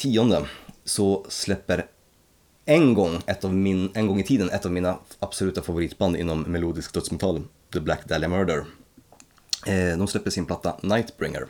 10 0.00 0.46
så 0.84 1.26
släpper 1.28 1.86
en 2.64 2.94
gång, 2.94 3.22
ett 3.26 3.44
av 3.44 3.54
min, 3.54 3.90
en 3.94 4.06
gång 4.06 4.20
i 4.20 4.24
tiden 4.24 4.50
ett 4.50 4.66
av 4.66 4.72
mina 4.72 4.98
absoluta 5.18 5.62
favoritband 5.62 6.16
inom 6.16 6.42
melodisk 6.42 6.94
dödsmetall, 6.94 7.42
The 7.72 7.80
Black 7.80 8.08
Dahlia 8.08 8.28
Murder. 8.28 8.64
Eh, 9.66 9.98
de 9.98 10.08
släpper 10.08 10.30
sin 10.30 10.46
platta 10.46 10.76
Nightbringer. 10.82 11.46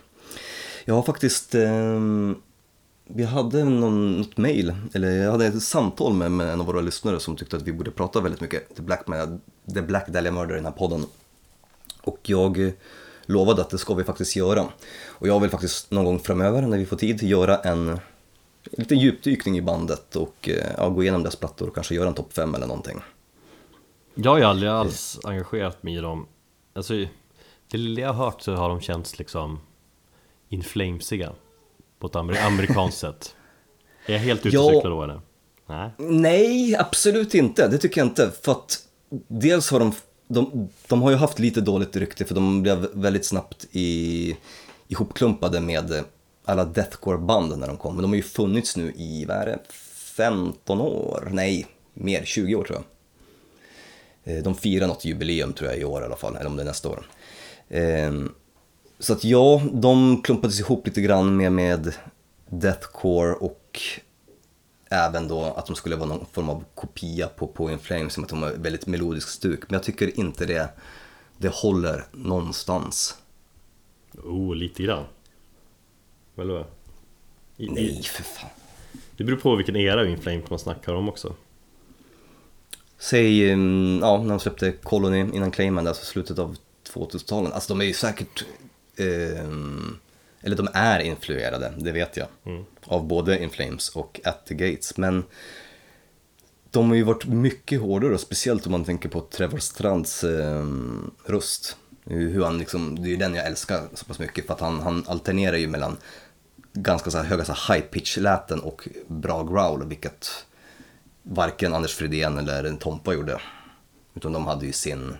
Jag 0.84 0.94
har 0.94 1.02
faktiskt, 1.02 1.54
ehm, 1.54 2.36
vi 3.04 3.24
hade 3.24 3.64
någon, 3.64 4.12
något 4.16 4.36
mail, 4.36 4.74
eller 4.92 5.10
jag 5.10 5.30
hade 5.30 5.46
ett 5.46 5.62
samtal 5.62 6.14
med, 6.14 6.32
med, 6.32 6.52
en 6.52 6.60
av 6.60 6.66
våra 6.66 6.80
lyssnare 6.80 7.20
som 7.20 7.36
tyckte 7.36 7.56
att 7.56 7.62
vi 7.62 7.72
borde 7.72 7.90
prata 7.90 8.20
väldigt 8.20 8.40
mycket 8.40 8.76
The 8.76 8.82
Black, 8.82 9.06
med, 9.06 9.40
The 9.74 9.82
Black 9.82 10.08
Dahlia 10.08 10.32
Murder 10.32 10.54
i 10.54 10.58
den 10.58 10.64
här 10.64 10.72
podden. 10.72 11.06
Och 12.02 12.18
jag 12.22 12.72
lovade 13.26 13.62
att 13.62 13.70
det 13.70 13.78
ska 13.78 13.94
vi 13.94 14.04
faktiskt 14.04 14.36
göra. 14.36 14.68
Och 15.06 15.28
jag 15.28 15.40
vill 15.40 15.50
faktiskt 15.50 15.90
någon 15.90 16.04
gång 16.04 16.18
framöver 16.18 16.62
när 16.62 16.78
vi 16.78 16.86
får 16.86 16.96
tid 16.96 17.22
göra 17.22 17.58
en 17.58 18.00
liten 18.72 18.98
djupdykning 18.98 19.58
i 19.58 19.62
bandet 19.62 20.16
och 20.16 20.48
eh, 20.48 20.66
ja, 20.76 20.88
gå 20.88 21.02
igenom 21.02 21.22
deras 21.22 21.36
plattor 21.36 21.68
och 21.68 21.74
kanske 21.74 21.94
göra 21.94 22.08
en 22.08 22.14
topp 22.14 22.32
5 22.32 22.54
eller 22.54 22.66
någonting. 22.66 23.00
Jag 24.14 24.30
har 24.30 24.38
ju 24.38 24.44
aldrig 24.44 24.70
alls 24.72 25.18
engagerat 25.24 25.82
mig 25.82 25.94
i 25.94 26.00
dem 26.00 26.26
Alltså, 26.72 26.94
det 27.70 27.78
lilla 27.78 28.00
jag 28.00 28.12
har 28.12 28.24
hört 28.24 28.42
så 28.42 28.54
har 28.54 28.68
de 28.68 28.80
känts 28.80 29.18
liksom 29.18 29.60
inflamesiga 30.48 31.32
På 31.98 32.06
ett 32.06 32.12
amer- 32.14 32.46
amerikanskt 32.46 32.98
sätt. 33.00 33.36
Är 34.06 34.12
jag 34.12 34.20
helt 34.20 34.46
ute 34.46 34.58
och 34.58 34.70
cyklar 34.70 34.90
då 34.90 35.02
eller? 35.02 35.20
Nej. 35.66 35.90
Nej, 35.98 36.76
absolut 36.76 37.34
inte. 37.34 37.68
Det 37.68 37.78
tycker 37.78 38.00
jag 38.00 38.08
inte. 38.08 38.30
För 38.42 38.52
att 38.52 38.78
dels 39.28 39.70
har 39.70 39.80
de, 39.80 39.92
de, 40.28 40.68
de 40.88 41.02
har 41.02 41.10
ju 41.10 41.16
haft 41.16 41.38
lite 41.38 41.60
dåligt 41.60 41.96
rykte 41.96 42.24
för 42.24 42.34
de 42.34 42.62
blev 42.62 42.88
väldigt 42.92 43.24
snabbt 43.26 43.66
i, 43.72 44.36
ihopklumpade 44.88 45.60
med 45.60 46.04
alla 46.50 46.64
deathcore-band 46.64 47.58
när 47.58 47.66
de 47.66 47.76
kom. 47.76 47.94
Men 47.94 48.02
de 48.02 48.10
har 48.10 48.16
ju 48.16 48.22
funnits 48.22 48.76
nu 48.76 48.92
i, 48.96 49.24
vad 49.24 49.36
är 49.36 49.46
det, 49.46 49.58
15 50.16 50.80
år? 50.80 51.28
Nej, 51.32 51.66
mer, 51.94 52.24
20 52.24 52.54
år 52.54 52.64
tror 52.64 52.78
jag. 52.78 52.84
Eh, 54.36 54.42
de 54.42 54.54
firar 54.54 54.86
något 54.86 55.04
jubileum 55.04 55.52
tror 55.52 55.70
jag 55.70 55.78
i 55.78 55.84
år 55.84 56.02
i 56.02 56.04
alla 56.04 56.16
fall, 56.16 56.36
eller 56.36 56.46
om 56.46 56.56
det 56.56 56.62
är 56.62 56.66
nästa 56.66 56.88
år. 56.88 57.06
Ehm, 57.68 58.34
så 58.98 59.12
att 59.12 59.24
ja, 59.24 59.62
de 59.72 60.22
klumpades 60.22 60.60
ihop 60.60 60.86
lite 60.86 61.00
grann 61.00 61.36
med, 61.36 61.52
med 61.52 61.94
deathcore 62.48 63.32
och 63.32 63.80
även 64.90 65.28
då 65.28 65.44
att 65.44 65.66
de 65.66 65.76
skulle 65.76 65.96
vara 65.96 66.08
någon 66.08 66.26
form 66.32 66.48
av 66.48 66.64
kopia 66.74 67.28
på, 67.28 67.46
på 67.46 67.70
In 67.70 67.78
Flames, 67.78 68.12
som 68.12 68.24
att 68.24 68.30
de 68.30 68.42
har 68.42 68.50
väldigt 68.50 68.86
melodisk 68.86 69.28
stuk. 69.28 69.60
Men 69.68 69.74
jag 69.74 69.82
tycker 69.82 70.20
inte 70.20 70.46
det, 70.46 70.68
det 71.36 71.54
håller 71.54 72.04
någonstans. 72.12 73.16
Oh, 74.24 74.54
lite 74.54 74.82
grann. 74.82 75.04
Eller 76.36 76.66
I, 77.56 77.64
i, 77.64 77.70
Nej, 77.70 78.02
för 78.02 78.22
fan. 78.22 78.50
Det 79.16 79.24
beror 79.24 79.36
på 79.36 79.56
vilken 79.56 79.76
era 79.76 80.08
Inflamed 80.08 80.50
man 80.50 80.58
snackar 80.58 80.94
om 80.94 81.08
också. 81.08 81.34
Säg, 82.98 83.52
mm, 83.52 83.98
ja, 84.02 84.22
när 84.22 84.28
de 84.28 84.40
släppte 84.40 84.72
Colony 84.72 85.18
innan 85.18 85.50
Clayman, 85.50 85.86
alltså 85.86 86.04
slutet 86.04 86.38
av 86.38 86.56
2000-talet. 86.94 87.52
Alltså 87.52 87.74
de 87.74 87.80
är 87.80 87.84
ju 87.84 87.92
säkert, 87.92 88.44
ehm, 88.96 89.96
eller 90.40 90.56
de 90.56 90.68
är 90.72 91.00
influerade, 91.00 91.72
det 91.78 91.92
vet 91.92 92.16
jag. 92.16 92.28
Av 92.84 93.06
både 93.06 93.42
In 93.42 93.50
Flames 93.50 93.88
och 93.88 94.20
At 94.24 94.46
the 94.46 94.54
Gates. 94.54 94.96
Men 94.96 95.24
de 96.70 96.88
har 96.88 96.96
ju 96.96 97.02
varit 97.02 97.26
mycket 97.26 97.80
hårdare, 97.80 98.18
speciellt 98.18 98.66
om 98.66 98.72
man 98.72 98.84
tänker 98.84 99.08
på 99.08 99.20
Trevor 99.20 99.58
Strands 99.58 100.24
ehm, 100.24 101.10
röst. 101.24 101.76
Hur 102.04 102.44
han 102.44 102.58
liksom, 102.58 103.02
det 103.02 103.08
är 103.08 103.10
ju 103.10 103.16
den 103.16 103.34
jag 103.34 103.46
älskar 103.46 103.82
så 103.94 104.04
pass 104.04 104.18
mycket 104.18 104.46
för 104.46 104.54
att 104.54 104.60
han, 104.60 104.80
han 104.80 105.04
alternerar 105.08 105.56
ju 105.56 105.68
mellan 105.68 105.96
ganska 106.72 107.10
så 107.10 107.18
här 107.18 107.24
höga 107.24 107.44
så 107.44 107.52
här 107.52 107.74
high 107.74 107.86
pitch 107.86 108.16
läten 108.16 108.60
och 108.60 108.88
bra 109.06 109.42
growl, 109.44 109.88
vilket 109.88 110.46
varken 111.22 111.74
Anders 111.74 111.94
Fridén 111.94 112.38
eller 112.38 112.76
Tompa 112.76 113.14
gjorde. 113.14 113.40
Utan 114.14 114.32
de 114.32 114.46
hade 114.46 114.66
ju 114.66 114.72
sin, 114.72 115.16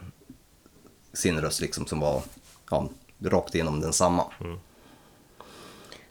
sin 1.13 1.41
röst 1.41 1.61
liksom 1.61 1.87
som 1.87 2.01
var 2.01 2.23
ja, 2.71 2.89
rakt 3.25 3.55
igenom 3.55 3.81
densamma. 3.81 4.25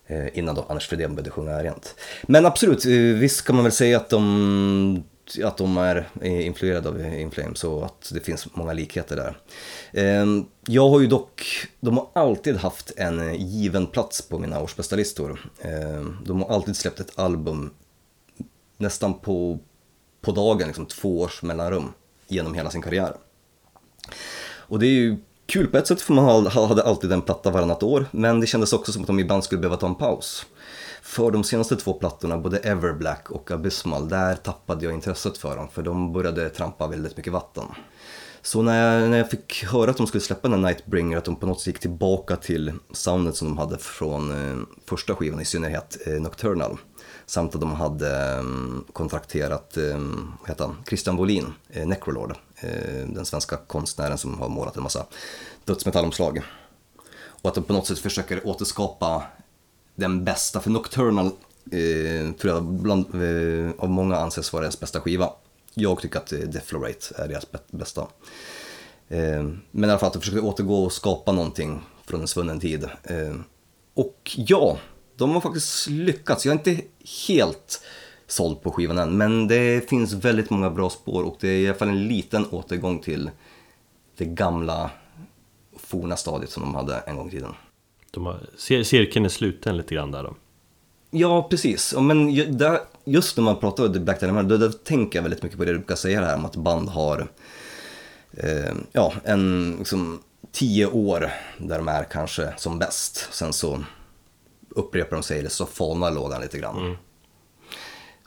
Eh, 0.07 0.37
innan 0.37 0.55
då 0.55 0.65
Anders 0.69 0.87
Fridén 0.87 1.15
började 1.15 1.31
sjunga 1.31 1.63
rent. 1.63 1.95
Men 2.23 2.45
absolut, 2.45 2.85
eh, 2.85 2.91
visst 2.91 3.45
kan 3.45 3.55
man 3.55 3.63
väl 3.63 3.71
säga 3.71 3.97
att 3.97 4.09
de, 4.09 5.03
att 5.43 5.57
de 5.57 5.77
är 5.77 6.09
eh, 6.21 6.45
influerade 6.45 6.89
av 6.89 6.99
eh, 6.99 7.21
Inflames 7.21 7.63
och 7.63 7.85
att 7.85 8.11
det 8.13 8.19
finns 8.19 8.47
många 8.53 8.73
likheter 8.73 9.15
där. 9.15 9.37
Ehm, 9.91 10.45
jag 10.67 10.89
har 10.89 10.99
ju 10.99 11.07
dock, 11.07 11.67
de 11.79 11.97
har 11.97 12.07
alltid 12.13 12.57
haft 12.57 12.91
en 12.97 13.19
eh, 13.19 13.33
given 13.33 13.87
plats 13.87 14.21
på 14.21 14.39
mina 14.39 14.61
årsbästa 14.61 14.95
listor. 14.95 15.51
Ehm, 15.61 16.17
de 16.25 16.41
har 16.41 16.49
alltid 16.49 16.75
släppt 16.75 16.99
ett 16.99 17.19
album 17.19 17.73
nästan 18.77 19.13
på, 19.13 19.59
på 20.21 20.31
dagen, 20.31 20.67
liksom 20.67 20.85
två 20.85 21.19
års 21.21 21.41
mellanrum 21.41 21.93
genom 22.27 22.53
hela 22.53 22.69
sin 22.69 22.81
karriär. 22.81 23.15
Och 24.69 24.79
det 24.79 24.85
är 24.85 24.91
ju 24.91 25.17
kul 25.45 25.67
på 25.67 25.77
ett 25.77 25.87
sätt 25.87 26.01
för 26.01 26.13
man 26.13 26.45
hade 26.45 26.83
alltid 26.83 27.11
en 27.11 27.21
platta 27.21 27.51
varannat 27.51 27.83
år, 27.83 28.05
men 28.11 28.39
det 28.39 28.47
kändes 28.47 28.73
också 28.73 28.91
som 28.91 29.01
att 29.01 29.07
de 29.07 29.19
ibland 29.19 29.43
skulle 29.43 29.61
behöva 29.61 29.77
ta 29.77 29.87
en 29.87 29.95
paus. 29.95 30.45
För 31.01 31.31
de 31.31 31.43
senaste 31.43 31.75
två 31.75 31.93
plattorna, 31.93 32.37
både 32.37 32.57
Everblack 32.57 33.31
och 33.31 33.51
Abysmal, 33.51 34.09
där 34.09 34.35
tappade 34.35 34.85
jag 34.85 34.93
intresset 34.93 35.37
för 35.37 35.55
dem, 35.55 35.67
för 35.69 35.81
de 35.81 36.13
började 36.13 36.49
trampa 36.49 36.87
väldigt 36.87 37.17
mycket 37.17 37.33
vatten. 37.33 37.65
Så 38.41 38.61
när 38.61 39.01
jag, 39.01 39.09
när 39.09 39.17
jag 39.17 39.29
fick 39.29 39.63
höra 39.63 39.91
att 39.91 39.97
de 39.97 40.07
skulle 40.07 40.21
släppa 40.21 40.47
den 40.47 40.63
här 40.63 40.71
Nightbringer, 40.71 41.17
att 41.17 41.25
de 41.25 41.35
på 41.35 41.45
något 41.45 41.59
sätt 41.59 41.67
gick 41.67 41.79
tillbaka 41.79 42.35
till 42.35 42.73
soundet 42.91 43.35
som 43.35 43.47
de 43.47 43.57
hade 43.57 43.77
från 43.77 44.31
eh, 44.31 44.57
första 44.85 45.15
skivan, 45.15 45.41
i 45.41 45.45
synnerhet 45.45 45.97
eh, 46.05 46.13
Nocturnal. 46.13 46.77
Samt 47.25 47.55
att 47.55 47.61
de 47.61 47.73
hade 47.73 48.35
eh, 48.35 48.43
kontrakterat 48.93 49.77
eh, 49.77 49.97
vad 50.39 50.49
heter 50.49 50.63
han? 50.63 50.75
Christian 50.87 51.17
Wåhlin, 51.17 51.53
eh, 51.69 51.87
Necrolord, 51.87 52.35
eh, 52.55 53.07
den 53.07 53.25
svenska 53.25 53.57
konstnären 53.57 54.17
som 54.17 54.39
har 54.39 54.49
målat 54.49 54.77
en 54.77 54.83
massa 54.83 55.05
dödsmetallomslag. 55.65 56.41
Och 57.41 57.49
att 57.49 57.55
de 57.55 57.63
på 57.63 57.73
något 57.73 57.87
sätt 57.87 57.99
försöker 57.99 58.47
återskapa 58.47 59.23
den 59.99 60.23
bästa, 60.23 60.59
för 60.59 60.69
Nocturnal 60.69 61.25
eh, 61.71 62.31
tror 62.35 62.53
jag 62.53 62.63
bland, 62.63 63.05
eh, 63.15 63.71
av 63.77 63.89
många 63.89 64.15
anses 64.15 64.53
vara 64.53 64.61
deras 64.61 64.79
bästa 64.79 65.01
skiva. 65.01 65.29
Jag 65.73 66.01
tycker 66.01 66.19
att 66.19 66.31
eh, 66.31 66.39
Deflorate 66.39 67.15
är 67.15 67.27
deras 67.27 67.45
bästa. 67.71 68.01
Eh, 69.07 69.43
men 69.71 69.89
i 69.89 69.91
alla 69.91 69.99
fall 69.99 70.07
att 70.07 70.13
de 70.13 70.19
försöker 70.19 70.45
återgå 70.45 70.83
och 70.83 70.93
skapa 70.93 71.31
någonting 71.31 71.81
från 72.05 72.21
en 72.21 72.27
svunnen 72.27 72.59
tid. 72.59 72.83
Eh, 73.03 73.35
och 73.93 74.35
ja, 74.35 74.77
de 75.15 75.31
har 75.31 75.41
faktiskt 75.41 75.87
lyckats. 75.87 76.45
Jag 76.45 76.53
är 76.53 76.57
inte 76.57 76.83
helt 77.27 77.81
såld 78.27 78.61
på 78.61 78.71
skivan 78.71 78.97
än, 78.97 79.17
men 79.17 79.47
det 79.47 79.89
finns 79.89 80.13
väldigt 80.13 80.49
många 80.49 80.69
bra 80.69 80.89
spår 80.89 81.23
och 81.23 81.37
det 81.39 81.47
är 81.47 81.59
i 81.59 81.67
alla 81.67 81.77
fall 81.77 81.89
en 81.89 82.07
liten 82.07 82.45
återgång 82.45 82.99
till 82.99 83.31
det 84.17 84.25
gamla 84.25 84.91
forna 85.77 86.15
stadiet 86.15 86.51
som 86.51 86.63
de 86.63 86.75
hade 86.75 86.97
en 86.97 87.15
gång 87.15 87.27
i 87.27 87.31
tiden. 87.31 87.53
De 88.11 88.25
har, 88.25 88.39
cir- 88.57 88.83
cirkeln 88.83 89.25
är 89.25 89.29
sluten 89.29 89.77
lite 89.77 89.95
grann 89.95 90.11
där 90.11 90.23
då. 90.23 90.35
Ja, 91.11 91.47
precis. 91.49 91.95
Men 91.97 92.29
just 93.05 93.37
när 93.37 93.43
man 93.43 93.59
pratar 93.59 93.85
om 93.85 93.93
The 93.93 93.99
Black 93.99 94.19
Diamond, 94.19 94.49
då, 94.49 94.57
då 94.57 94.71
tänker 94.71 95.17
jag 95.19 95.23
väldigt 95.23 95.43
mycket 95.43 95.57
på 95.57 95.65
det 95.65 95.71
du 95.71 95.77
brukar 95.77 95.95
säga 95.95 96.21
här 96.25 96.35
om 96.35 96.45
att 96.45 96.55
band 96.55 96.89
har 96.89 97.27
eh, 98.33 98.73
ja, 98.91 99.13
en 99.23 99.75
liksom, 99.79 100.19
tio 100.51 100.85
år 100.87 101.31
där 101.57 101.77
de 101.77 101.87
är 101.87 102.03
kanske 102.03 102.53
som 102.57 102.79
bäst. 102.79 103.27
Sen 103.31 103.53
så 103.53 103.83
upprepar 104.69 105.15
de 105.17 105.23
sig 105.23 105.39
eller 105.39 105.49
så 105.49 105.65
falnar 105.65 106.11
lådan 106.11 106.41
lite 106.41 106.57
grann. 106.57 106.97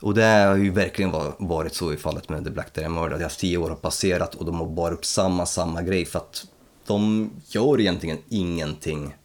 Och 0.01 0.13
det 0.13 0.23
har 0.25 0.55
ju 0.55 0.69
verkligen 0.71 1.11
va- 1.11 1.35
varit 1.39 1.73
så 1.75 1.93
i 1.93 1.97
fallet 1.97 2.29
med 2.29 2.43
The 2.43 2.49
Black 2.49 2.73
Diamond, 2.73 3.13
att 3.13 3.19
deras 3.19 3.37
tio 3.37 3.57
år 3.57 3.69
har 3.69 3.75
passerat 3.75 4.35
och 4.35 4.45
de 4.45 4.55
har 4.55 4.65
bara 4.65 4.93
upp 4.93 5.05
samma, 5.05 5.45
samma 5.45 5.81
grej 5.81 6.05
för 6.05 6.19
att 6.19 6.45
de 6.87 7.29
gör 7.47 7.79
egentligen 7.79 8.17
ingenting 8.29 9.15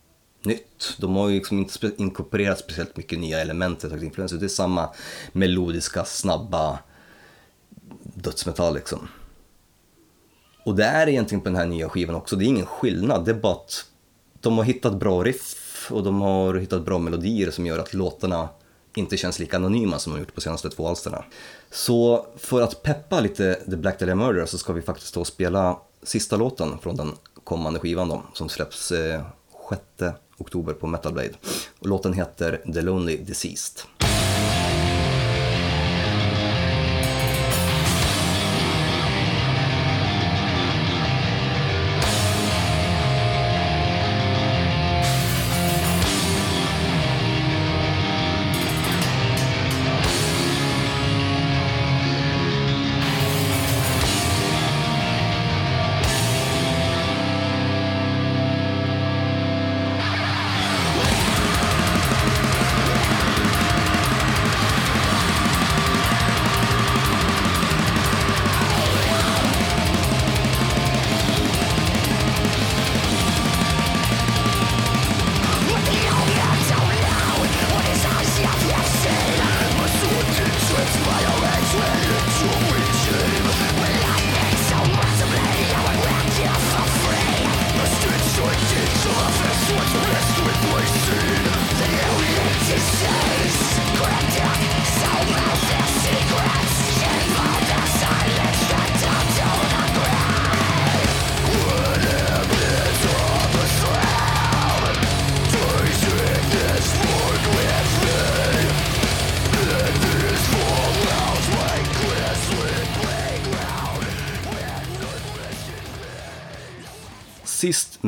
nytt. 0.48 0.96
De 0.98 1.16
har 1.16 1.28
ju 1.28 1.34
liksom 1.34 1.58
inte 1.58 1.90
inkorporerat 1.96 2.58
speciellt 2.58 2.96
mycket 2.96 3.18
nya 3.18 3.40
element 3.40 3.84
och 3.84 4.02
influenser. 4.02 4.36
Det 4.36 4.46
är 4.46 4.48
samma 4.48 4.88
melodiska, 5.32 6.04
snabba 6.04 6.78
dödsmetall 8.14 8.74
liksom. 8.74 9.08
Och 10.64 10.76
det 10.76 10.84
är 10.84 11.08
egentligen 11.08 11.40
på 11.40 11.48
den 11.48 11.56
här 11.56 11.66
nya 11.66 11.88
skivan 11.88 12.14
också, 12.14 12.36
det 12.36 12.44
är 12.44 12.46
ingen 12.46 12.66
skillnad. 12.66 13.24
Det 13.24 13.30
är 13.30 13.34
bara 13.34 13.52
att 13.52 13.84
de 14.40 14.58
har 14.58 14.64
hittat 14.64 14.98
bra 14.98 15.22
riff 15.22 15.88
och 15.90 16.02
de 16.02 16.20
har 16.20 16.54
hittat 16.54 16.84
bra 16.84 16.98
melodier 16.98 17.50
som 17.50 17.66
gör 17.66 17.78
att 17.78 17.94
låtarna 17.94 18.48
inte 18.94 19.16
känns 19.16 19.38
lika 19.38 19.56
anonyma 19.56 19.98
som 19.98 20.12
de 20.12 20.18
gjort 20.18 20.34
på 20.34 20.40
senaste 20.40 20.70
två 20.70 20.88
alsterna. 20.88 21.24
Så 21.70 22.26
för 22.36 22.62
att 22.62 22.82
peppa 22.82 23.20
lite 23.20 23.54
The 23.54 23.76
Black 23.76 23.98
Dahlia 23.98 24.14
Murder 24.14 24.46
så 24.46 24.58
ska 24.58 24.72
vi 24.72 24.82
faktiskt 24.82 25.14
då 25.14 25.24
spela 25.24 25.78
sista 26.02 26.36
låten 26.36 26.78
från 26.78 26.96
den 26.96 27.12
kommande 27.44 27.80
skivan 27.80 28.08
då, 28.08 28.22
som 28.34 28.48
släpps 28.48 28.92
eh, 28.92 29.22
6 29.70 29.82
oktober 30.38 30.72
på 30.72 30.86
Metal 30.86 31.12
Blade. 31.12 31.34
Och 31.78 31.86
låten 31.86 32.12
heter 32.12 32.60
The 32.74 32.82
Lonely 32.82 33.16
Deceased. 33.16 33.97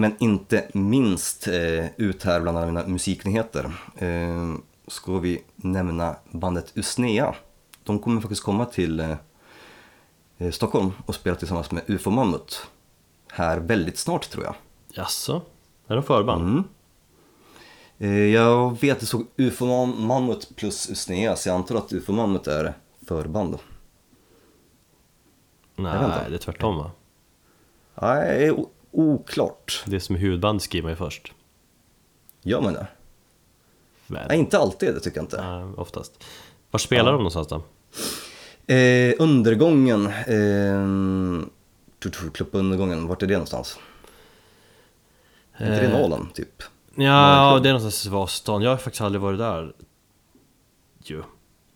Men 0.00 0.16
inte 0.18 0.68
minst 0.74 1.48
eh, 1.48 1.86
ut 1.96 2.22
här 2.24 2.40
bland 2.40 2.58
alla 2.58 2.66
mina 2.66 2.86
musiknyheter 2.86 3.72
eh, 3.96 4.54
ska 4.86 5.18
vi 5.18 5.42
nämna 5.56 6.16
bandet 6.30 6.72
Usnea. 6.74 7.34
De 7.84 7.98
kommer 7.98 8.20
faktiskt 8.20 8.42
komma 8.42 8.64
till 8.64 9.00
eh, 9.00 9.16
eh, 10.38 10.50
Stockholm 10.50 10.92
och 11.06 11.14
spela 11.14 11.36
tillsammans 11.36 11.70
med 11.70 11.82
UFO 11.86 12.10
Mammut 12.10 12.66
här 13.32 13.58
väldigt 13.58 13.98
snart 13.98 14.30
tror 14.30 14.44
jag. 14.44 14.54
Jaså? 14.92 15.42
Är 15.86 15.94
de 15.94 16.02
förband? 16.04 16.42
Mm. 16.42 16.64
Eh, 17.98 18.24
jag 18.34 18.80
vet 18.80 19.00
det 19.00 19.06
stod 19.06 19.26
UFO 19.36 19.64
Mam- 19.66 20.00
Mammut 20.00 20.56
plus 20.56 20.90
Usnea 20.90 21.36
så 21.36 21.48
jag 21.48 21.56
antar 21.56 21.74
att 21.74 21.92
UFO 21.92 22.12
Mammut 22.12 22.46
är 22.46 22.74
förband. 23.06 23.58
Nej, 25.76 25.92
det 26.28 26.34
är 26.34 26.38
tvärtom 26.38 26.78
va? 26.78 26.90
Nej, 28.02 28.54
oklart. 28.90 29.82
Det 29.86 30.00
som 30.00 30.14
är 30.16 30.20
huvudband 30.20 30.62
skriver 30.62 30.82
man 30.82 30.92
ju 30.92 30.96
först. 30.96 31.32
Gör 32.42 32.60
man 32.60 32.72
det? 32.72 32.86
Men, 34.06 34.28
Nej, 34.28 34.38
inte 34.38 34.58
alltid, 34.58 34.94
det 34.94 35.00
tycker 35.00 35.18
jag 35.18 35.24
inte. 35.24 35.42
nej, 35.42 35.74
oftast. 35.76 36.24
Var 36.70 36.78
spelar 36.78 37.12
de 37.12 37.16
någonstans 37.16 37.48
då? 37.48 37.62
Eh, 38.74 39.14
undergången, 39.18 40.06
eh, 40.06 41.46
Klubb 42.32 42.48
Undergången, 42.54 43.06
vart 43.06 43.22
är 43.22 43.26
det 43.26 43.34
någonstans? 43.34 43.78
Är 45.52 45.66
inte 45.72 45.80
det 45.80 45.94
Eh, 45.94 46.00
Nalen, 46.00 46.28
typ? 46.34 46.62
Ja, 46.94 47.60
det 47.62 47.68
är 47.68 47.72
någonstans 47.72 48.06
i 48.06 48.08
Vasastan. 48.08 48.62
Jag 48.62 48.70
har 48.70 48.76
faktiskt 48.76 49.00
aldrig 49.00 49.20
varit 49.22 49.38
där. 49.38 49.72
Jo. 51.04 51.22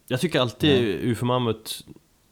Jag 0.06 0.20
tycker 0.20 0.40
alltid 0.40 1.04
UFO 1.04 1.26
Mammut, 1.26 1.86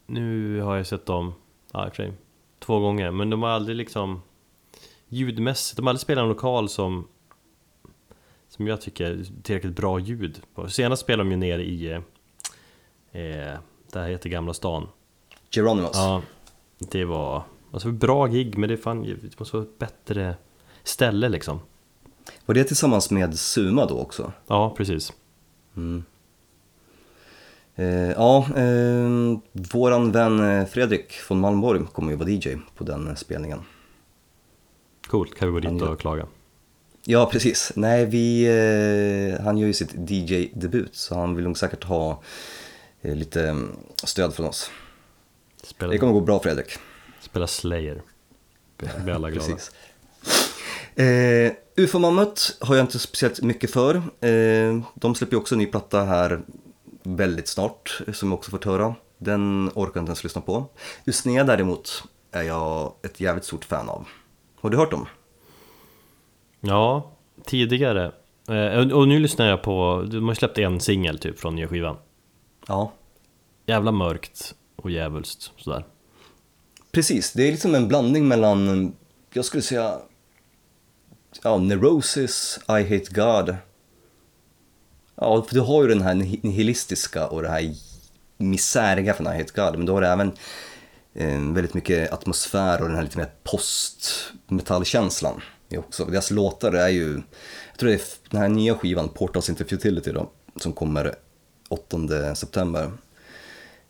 nu 0.05 0.59
har 0.61 0.75
jag 0.77 0.87
sett 0.87 1.05
dem, 1.05 1.33
ja 1.73 1.91
sig, 1.95 2.13
två 2.59 2.79
gånger, 2.79 3.11
men 3.11 3.29
de 3.29 3.43
har 3.43 3.49
aldrig 3.49 3.77
liksom 3.77 4.21
ljudmässigt, 5.13 5.77
de 5.77 5.85
har 5.85 5.89
aldrig 5.89 6.01
spelat 6.01 6.21
en 6.21 6.29
lokal 6.29 6.69
som 6.69 7.07
som 8.49 8.67
jag 8.67 8.81
tycker 8.81 9.11
är 9.11 9.25
tillräckligt 9.43 9.75
bra 9.75 9.99
ljud 9.99 10.41
på. 10.55 10.69
Senast 10.69 11.01
spelade 11.01 11.29
de 11.29 11.31
ju 11.31 11.37
nere 11.37 11.63
i 11.63 11.91
eh, 11.91 13.53
det 13.91 13.99
här 13.99 14.09
heter 14.09 14.29
Gamla 14.29 14.53
stan. 14.53 14.87
Geronimos? 15.49 15.91
Ja, 15.93 16.21
det 16.79 17.05
var 17.05 17.43
alltså 17.71 17.91
bra 17.91 18.27
gig, 18.27 18.57
men 18.57 18.69
det, 18.69 18.77
fan, 18.77 19.03
det 19.03 19.39
måste 19.39 19.57
vara 19.57 19.65
ett 19.65 19.79
bättre 19.79 20.35
ställe 20.83 21.29
liksom. 21.29 21.59
Var 22.45 22.55
det 22.55 22.63
tillsammans 22.63 23.11
med 23.11 23.39
Suma 23.39 23.85
då 23.85 23.99
också? 23.99 24.31
Ja, 24.47 24.73
precis. 24.77 25.13
Eh, 27.75 28.11
ja, 28.11 28.45
eh, 28.55 29.37
våran 29.73 30.11
vän 30.11 30.39
eh, 30.39 30.65
Fredrik 30.65 31.13
von 31.29 31.39
Malmborg 31.39 31.85
kommer 31.93 32.11
ju 32.11 32.17
vara 32.17 32.29
DJ 32.29 32.55
på 32.75 32.83
den 32.83 33.07
eh, 33.07 33.15
spelningen. 33.15 33.59
Coolt, 35.13 35.35
kan 35.35 35.47
vi 35.47 35.61
gå 35.61 35.71
dit 35.71 35.81
och 35.81 35.99
klaga. 35.99 36.27
Ja, 37.05 37.29
precis. 37.31 37.71
Nej, 37.75 38.05
vi, 38.05 38.43
eh, 39.37 39.43
han 39.43 39.57
gör 39.57 39.67
ju 39.67 39.73
sitt 39.73 39.93
DJ-debut 40.09 40.95
så 40.95 41.15
han 41.15 41.35
vill 41.35 41.45
nog 41.45 41.57
säkert 41.57 41.83
ha 41.83 42.21
eh, 43.01 43.15
lite 43.15 43.49
mm, 43.49 43.75
stöd 44.03 44.33
från 44.33 44.45
oss. 44.45 44.71
Spela, 45.63 45.91
Det 45.91 45.97
kommer 45.97 46.13
gå 46.13 46.21
bra 46.21 46.39
Fredrik. 46.39 46.77
spela 47.19 47.47
Slayer. 47.47 48.01
Blir 48.77 49.13
alla 49.13 49.31
glada. 49.31 49.47
Precis. 49.47 49.71
Eh, 50.95 51.51
UFO 51.75 51.99
Mammut 51.99 52.57
har 52.59 52.75
jag 52.75 52.83
inte 52.83 52.99
speciellt 52.99 53.41
mycket 53.41 53.71
för. 53.71 53.95
Eh, 53.95 54.81
de 54.95 55.15
släpper 55.15 55.33
ju 55.33 55.39
också 55.39 55.55
en 55.55 55.59
ny 55.59 55.65
platta 55.65 56.03
här 56.03 56.41
väldigt 57.03 57.47
snart, 57.47 58.01
som 58.13 58.29
jag 58.29 58.37
också 58.39 58.51
fått 58.51 58.65
höra. 58.65 58.95
Den 59.17 59.71
orkar 59.75 59.91
jag 59.95 60.01
inte 60.01 60.09
ens 60.09 60.23
lyssna 60.23 60.41
på. 60.41 60.65
Usnea 61.05 61.43
däremot 61.43 62.03
är 62.31 62.43
jag 62.43 62.93
ett 63.03 63.19
jävligt 63.19 63.45
stort 63.45 63.65
fan 63.65 63.89
av. 63.89 64.07
Har 64.63 64.69
du 64.69 64.77
hört 64.77 64.91
dem? 64.91 65.07
Ja, 66.61 67.11
tidigare. 67.45 68.11
Eh, 68.49 68.91
och 68.91 69.07
nu 69.07 69.19
lyssnar 69.19 69.47
jag 69.47 69.63
på, 69.63 70.05
de 70.11 70.27
har 70.27 70.35
släppt 70.35 70.57
en 70.57 70.79
singel 70.79 71.19
typ 71.19 71.39
från 71.39 71.55
nya 71.55 71.67
skivan. 71.67 71.97
Ja. 72.67 72.91
Jävla 73.65 73.91
mörkt 73.91 74.55
och 74.75 74.91
djävulskt 74.91 75.51
sådär. 75.57 75.85
Precis, 76.91 77.33
det 77.33 77.47
är 77.47 77.51
liksom 77.51 77.75
en 77.75 77.87
blandning 77.87 78.27
mellan, 78.27 78.93
jag 79.33 79.45
skulle 79.45 79.63
säga, 79.63 79.99
ja, 81.43 81.57
Neurosis, 81.57 82.59
I 82.67 82.71
Hate 82.71 83.13
God. 83.13 83.55
Ja, 85.15 85.41
för 85.41 85.55
du 85.55 85.61
har 85.61 85.83
ju 85.83 85.89
den 85.89 86.01
här 86.01 86.13
nihilistiska 86.13 87.27
och 87.27 87.41
det 87.41 87.49
här 87.49 87.73
misäriga 88.37 89.13
från 89.13 89.27
I 89.27 89.37
Hate 89.37 89.53
God, 89.55 89.77
men 89.77 89.85
du 89.85 89.91
har 89.91 90.01
även 90.01 90.31
Eh, 91.15 91.53
väldigt 91.53 91.73
mycket 91.73 92.13
atmosfär 92.13 92.81
och 92.81 92.87
den 92.87 92.95
här 92.95 93.03
lite 93.03 93.17
mer 93.17 93.31
post-metallkänslan. 93.43 95.41
också. 95.77 96.05
Deras 96.05 96.31
låtar 96.31 96.73
är 96.73 96.89
ju, 96.89 97.13
jag 97.71 97.79
tror 97.79 97.89
det 97.89 97.95
är 97.95 98.01
den 98.29 98.41
här 98.41 98.49
nya 98.49 98.75
skivan, 98.75 99.09
Portals 99.09 99.49
into 99.49 99.65
Futility 99.65 100.11
då, 100.11 100.31
som 100.55 100.73
kommer 100.73 101.15
8 101.69 102.35
september. 102.35 102.91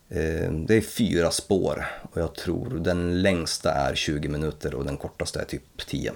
Eh, 0.09 0.51
Det 0.51 0.75
är 0.75 0.81
fyra 0.81 1.31
spår 1.31 1.85
och 2.11 2.21
jag 2.21 2.35
tror 2.35 2.69
den 2.69 3.21
längsta 3.21 3.71
är 3.71 3.95
20 3.95 4.27
minuter 4.29 4.75
och 4.75 4.85
den 4.85 4.97
kortaste 4.97 5.39
är 5.41 5.45
typ 5.45 5.87
10. 5.87 6.11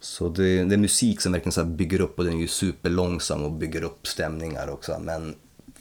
Så 0.00 0.28
det, 0.28 0.64
det 0.64 0.74
är 0.74 0.78
musik 0.78 1.20
som 1.20 1.32
verkligen 1.32 1.52
så 1.52 1.60
här 1.62 1.68
bygger 1.68 2.00
upp 2.00 2.18
och 2.18 2.24
den 2.24 2.34
är 2.34 2.40
ju 2.40 2.48
superlångsam 2.48 3.44
och 3.44 3.52
bygger 3.52 3.82
upp 3.84 4.06
stämningar 4.06 4.70
också. 4.70 4.98
Men 5.00 5.34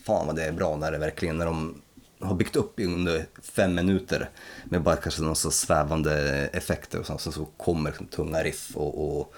fan 0.05 0.27
vad 0.27 0.36
det 0.36 0.43
är 0.43 0.51
bra 0.51 0.75
när 0.75 0.91
det 0.91 0.97
verkligen, 0.97 1.38
när 1.38 1.45
de 1.45 1.81
har 2.21 2.36
byggt 2.36 2.55
upp 2.55 2.79
under 2.79 3.25
fem 3.41 3.75
minuter 3.75 4.29
med 4.65 4.84
bara 4.84 4.95
kanske 4.95 5.21
några 5.21 5.36
så 5.36 5.51
svävande 5.51 6.13
effekter 6.53 6.99
och 6.99 7.05
sen 7.05 7.17
så, 7.17 7.31
så 7.31 7.45
kommer 7.45 7.89
liksom 7.89 8.07
tunga 8.07 8.43
riff 8.43 8.71
och, 8.75 9.19
och 9.19 9.34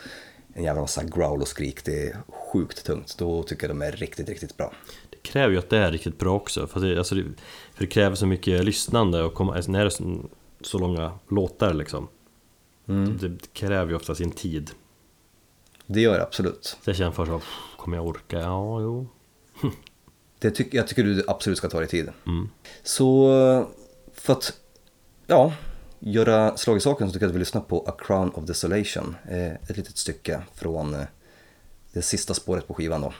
en 0.53 0.63
jävla 0.63 0.81
massa 0.81 1.03
growl 1.03 1.41
och 1.41 1.47
skrik. 1.47 1.85
Det 1.85 2.07
är 2.07 2.17
sjukt 2.27 2.85
tungt. 2.85 3.15
Då 3.17 3.43
tycker 3.43 3.67
jag 3.67 3.77
de 3.77 3.81
är 3.81 3.91
riktigt, 3.91 4.29
riktigt 4.29 4.57
bra. 4.57 4.73
Det 5.09 5.17
kräver 5.21 5.53
ju 5.53 5.59
att 5.59 5.69
det 5.69 5.77
är 5.77 5.91
riktigt 5.91 6.19
bra 6.19 6.35
också. 6.35 6.67
För 6.67 6.79
det, 6.79 6.97
alltså 6.97 7.15
det, 7.15 7.23
för 7.73 7.85
det 7.85 7.87
kräver 7.87 8.15
så 8.15 8.25
mycket 8.25 8.65
lyssnande 8.65 9.23
och 9.23 9.33
komma, 9.33 9.55
alltså 9.55 9.71
när 9.71 9.79
det 9.79 9.99
är 9.99 10.19
så, 10.61 10.77
långa 10.77 11.19
låtar 11.29 11.73
liksom. 11.73 12.07
Det 13.19 13.53
kräver 13.53 13.89
ju 13.89 13.95
ofta 13.95 14.15
sin 14.15 14.31
tid. 14.31 14.71
Det 15.85 16.01
gör 16.01 16.17
det 16.17 16.23
absolut. 16.23 16.77
Så 16.81 16.89
jag 16.89 16.95
känner 16.95 17.11
först 17.11 17.31
kommer 17.77 17.97
jag 17.97 18.07
orka? 18.07 18.39
Ja, 18.39 18.81
jo. 18.81 19.07
Det 20.43 20.51
tyck, 20.51 20.73
jag 20.73 20.87
tycker 20.87 21.03
du 21.03 21.23
absolut 21.27 21.57
ska 21.57 21.69
ta 21.69 21.79
dig 21.79 21.87
tid. 21.87 22.09
Mm. 22.27 22.49
Så 22.83 23.27
för 24.13 24.33
att 24.33 24.53
ja, 25.27 25.53
göra 25.99 26.57
slag 26.57 26.77
i 26.77 26.79
saken 26.79 27.07
så 27.07 27.13
tycker 27.13 27.25
jag 27.25 27.29
att 27.29 27.35
vi 27.35 27.39
lyssnar 27.39 27.61
på 27.61 27.85
A 27.87 27.93
Crown 27.97 28.29
of 28.29 28.45
Desolation. 28.45 29.15
Eh, 29.29 29.53
ett 29.53 29.77
litet 29.77 29.97
stycke 29.97 30.41
från 30.55 30.93
eh, 30.93 31.01
det 31.93 32.01
sista 32.01 32.33
spåret 32.33 32.67
på 32.67 32.73
skivan 32.73 33.01
då. 33.01 33.13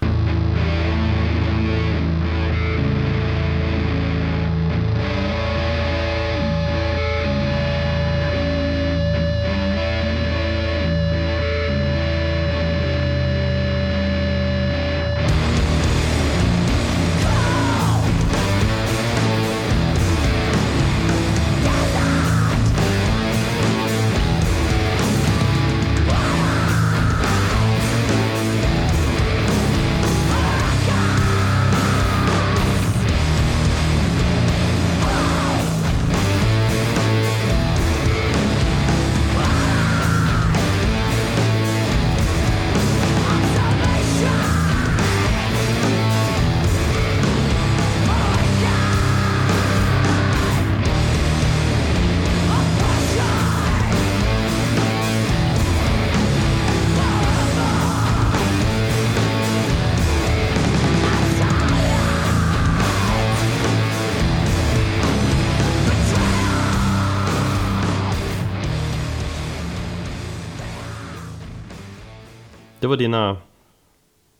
Dina 73.03 73.37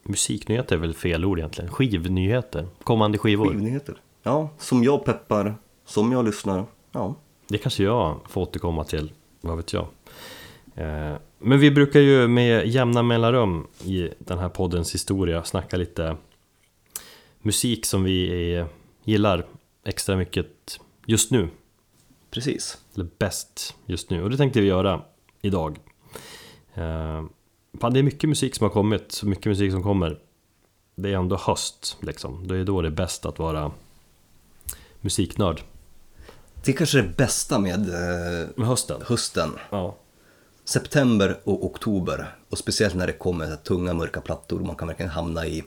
musiknyheter 0.03 0.76
är 0.76 0.80
väl 0.80 0.93
fel 0.93 1.26
ord 1.26 1.39
egentligen? 1.39 1.72
Skivnyheter? 1.72 2.68
Kommande 2.84 3.18
skivor? 3.18 3.49
Skivnyheter. 3.49 3.95
Ja, 4.24 4.49
som 4.57 4.84
jag 4.84 5.05
peppar, 5.05 5.55
som 5.86 6.11
jag 6.11 6.26
lyssnar. 6.26 6.66
Ja, 6.91 7.16
Det 7.47 7.57
kanske 7.57 7.84
jag 7.84 8.20
får 8.30 8.41
återkomma 8.41 8.84
till, 8.84 9.11
vad 9.41 9.57
vet 9.57 9.74
jag. 9.74 9.88
Eh, 10.76 11.14
Men 11.39 11.59
vi 11.59 11.72
brukar 11.72 11.99
ju 11.99 12.28
med 12.28 12.68
jämna 12.68 13.03
mellanrum 13.03 13.68
i 13.84 14.09
den 14.20 14.39
här 14.39 14.49
poddens 14.49 14.93
historia 14.93 15.43
snacka 15.43 15.78
lite 15.78 16.18
musik 17.41 17.86
som 17.86 18.03
vi 18.03 18.66
gillar 19.03 19.45
extra 19.86 20.16
mycket 20.16 20.80
just 21.05 21.32
nu. 21.32 21.47
Precis. 22.32 22.78
Eller 22.95 23.07
bäst 23.18 23.76
just 23.86 24.09
nu. 24.09 24.24
Och 24.24 24.30
det 24.30 24.38
tänkte 24.38 24.61
vi 24.61 24.68
göra 24.68 25.01
idag. 25.41 25.78
Fan, 27.82 27.93
det 27.93 27.99
är 27.99 28.03
mycket 28.03 28.30
musik 28.30 28.55
som 28.55 28.63
har 28.63 28.69
kommit, 28.71 29.11
så 29.11 29.26
mycket 29.28 29.45
musik 29.45 29.71
som 29.71 29.84
kommer. 29.84 30.19
Det 30.95 31.09
är 31.13 31.17
ändå 31.17 31.36
höst 31.38 31.97
liksom. 32.01 32.47
Det 32.47 32.57
är 32.57 32.63
då 32.63 32.82
det 32.82 32.88
är 32.88 32.91
bäst 32.91 33.26
att 33.26 33.39
vara 33.39 33.71
musiknörd. 35.01 35.61
Det 36.65 36.71
är 36.71 36.76
kanske 36.76 37.01
det 37.01 37.17
bästa 37.17 37.59
med 37.59 37.89
eh, 37.89 38.47
Med 38.55 38.67
hösten. 38.67 39.01
hösten. 39.05 39.49
Ja. 39.69 39.95
September 40.65 41.39
och 41.43 41.65
oktober. 41.65 42.36
Och 42.49 42.57
speciellt 42.57 42.95
när 42.95 43.07
det 43.07 43.13
kommer 43.13 43.47
så 43.47 43.55
tunga 43.55 43.93
mörka 43.93 44.21
plattor. 44.21 44.59
Man 44.59 44.76
kan 44.76 44.88
verkligen 44.88 45.11
hamna 45.11 45.45
i, 45.47 45.63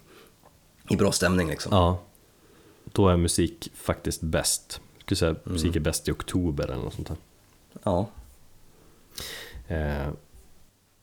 i 0.91 0.97
bra 0.97 1.13
stämning 1.13 1.49
liksom. 1.49 1.73
ja. 1.73 1.99
Då 2.93 3.09
är 3.09 3.17
musik 3.17 3.71
faktiskt 3.75 4.21
bäst. 4.21 4.81
Jag 4.95 5.03
skulle 5.03 5.17
säga 5.17 5.31
att 5.31 5.47
musik 5.47 5.77
är 5.77 5.81
bäst 5.81 6.09
i 6.09 6.13
oktober 6.13 6.65
eller 6.65 6.77
något 6.77 6.95
sånt 6.95 7.09
där. 7.09 7.17
Ja. 7.83 8.09
Eh, 9.69 10.09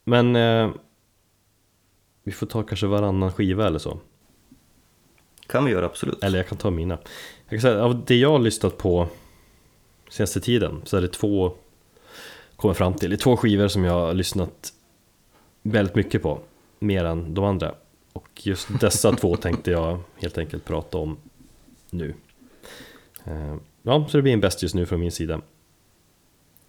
men 0.04 0.36
eh, 0.36 0.72
vi 2.24 2.32
får 2.32 2.48
ta 2.48 2.64
kanske 2.64 2.88
varannan 2.88 3.32
skiva 3.32 3.68
eller 3.68 3.80
så. 3.80 4.00
Kan 5.48 5.66
vi 5.66 5.72
göra 5.72 5.86
absolut. 5.86 6.24
Eller 6.24 6.40
jag 6.40 6.48
kan 6.48 6.58
ta 6.58 6.70
mina. 6.72 6.98
Jag 7.44 7.50
kan 7.50 7.62
säga, 7.62 7.84
av 7.84 8.06
det 8.06 8.16
jag 8.16 8.30
har 8.32 8.40
lyssnat 8.40 8.78
på 8.78 9.08
senaste 10.10 10.42
tiden 10.42 10.82
så 10.86 10.98
är 10.98 11.02
det 11.02 11.08
två, 11.08 11.54
kommer 12.56 12.74
fram 12.74 12.94
till, 12.94 13.10
det 13.10 13.16
är 13.16 13.18
två 13.18 13.38
skivor 13.38 13.68
som 13.68 13.84
jag 13.84 13.94
har 13.94 14.14
lyssnat 14.14 14.74
väldigt 15.62 15.96
mycket 15.96 16.22
på. 16.22 16.40
Mer 16.80 17.06
än 17.06 17.34
de 17.34 17.46
andra. 17.46 17.76
Och 18.14 18.30
just 18.44 18.80
dessa 18.80 19.12
två 19.12 19.36
tänkte 19.38 19.72
jag 19.72 20.00
helt 20.16 20.38
enkelt 20.38 20.66
prata 20.66 20.98
om 20.98 21.18
nu. 21.90 22.14
Eh, 23.26 23.56
Ja, 23.86 24.06
så 24.10 24.18
det 24.18 24.22
blir 24.22 24.34
en 24.34 24.40
bäst 24.40 24.64
just 24.64 24.76
nu 24.76 24.86
från 24.86 25.00
min 25.00 25.12
sida. 25.12 25.42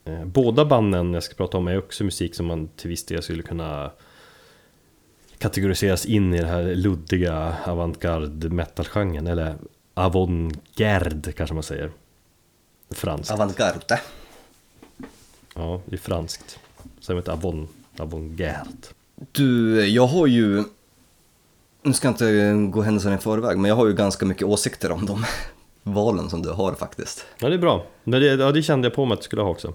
Eh, 0.04 0.24
Båda 0.24 0.64
banden 0.64 1.14
jag 1.14 1.22
ska 1.22 1.34
prata 1.34 1.56
om 1.58 1.68
är 1.68 1.78
också 1.78 2.04
musik 2.04 2.34
som 2.34 2.46
man 2.46 2.68
till 2.76 2.90
viss 2.90 3.04
del 3.06 3.22
skulle 3.22 3.42
kunna 3.42 3.90
kategoriseras 5.38 6.06
in 6.06 6.34
i 6.34 6.38
den 6.38 6.48
här 6.48 6.62
luddiga 6.62 7.56
avantgarde 7.64 8.48
metal-genren 8.48 9.26
eller 9.26 9.54
avantgarde 9.94 11.32
kanske 11.32 11.54
man 11.54 11.62
säger. 11.62 11.90
Franskt. 12.90 13.30
Avantgarde. 13.30 14.00
Ja, 15.54 15.80
det 15.86 15.96
är 15.96 15.98
franskt. 15.98 16.58
Säger 17.00 17.14
man 17.14 17.20
inte 17.20 17.32
avant, 17.32 17.70
avantgarde. 17.98 18.70
Du, 19.32 19.80
jag 19.88 20.06
har 20.06 20.26
ju... 20.26 20.64
Nu 21.82 21.92
ska 21.92 22.08
jag 22.08 22.12
inte 22.12 22.70
gå 22.72 22.82
händelserna 22.82 23.14
i 23.14 23.18
förväg, 23.18 23.58
men 23.58 23.68
jag 23.68 23.76
har 23.76 23.86
ju 23.86 23.94
ganska 23.94 24.26
mycket 24.26 24.46
åsikter 24.46 24.92
om 24.92 25.06
de 25.06 25.24
valen 25.82 26.30
som 26.30 26.42
du 26.42 26.50
har 26.50 26.74
faktiskt. 26.74 27.26
Ja, 27.38 27.48
det 27.48 27.54
är 27.54 27.58
bra. 27.58 27.86
Men 28.04 28.20
det, 28.20 28.26
ja, 28.26 28.52
det 28.52 28.62
kände 28.62 28.86
jag 28.86 28.94
på 28.94 29.04
mig 29.04 29.14
att 29.14 29.20
du 29.20 29.24
skulle 29.24 29.42
ha 29.42 29.50
också. 29.50 29.74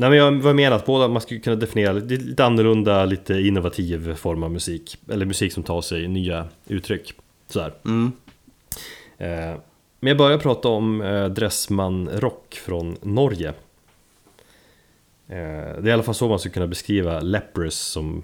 Nej 0.00 0.10
men 0.10 0.18
jag 0.18 0.32
vad 0.32 0.50
jag 0.50 0.56
menar 0.56 0.76
att 0.76 1.10
man 1.10 1.20
skulle 1.20 1.40
kunna 1.40 1.56
definiera 1.56 1.92
lite, 1.92 2.24
lite 2.24 2.44
annorlunda, 2.44 3.04
lite 3.04 3.34
innovativ 3.34 4.14
form 4.14 4.42
av 4.42 4.50
musik. 4.50 4.96
Eller 5.08 5.26
musik 5.26 5.52
som 5.52 5.62
tar 5.62 5.80
sig 5.80 6.08
nya 6.08 6.48
uttryck. 6.66 7.12
Sådär. 7.48 7.74
Mm. 7.84 8.12
Eh, 9.18 9.60
men 10.00 10.08
jag 10.08 10.16
börjar 10.16 10.38
prata 10.38 10.68
om 10.68 11.00
eh, 11.00 11.28
Dressman 11.28 12.08
Rock 12.08 12.54
från 12.54 12.96
Norge. 13.02 13.48
Eh, 13.48 13.54
det 15.28 15.82
är 15.82 15.86
i 15.86 15.92
alla 15.92 16.02
fall 16.02 16.14
så 16.14 16.28
man 16.28 16.38
skulle 16.38 16.54
kunna 16.54 16.66
beskriva 16.66 17.20
Leprous 17.20 17.78
som 17.78 18.22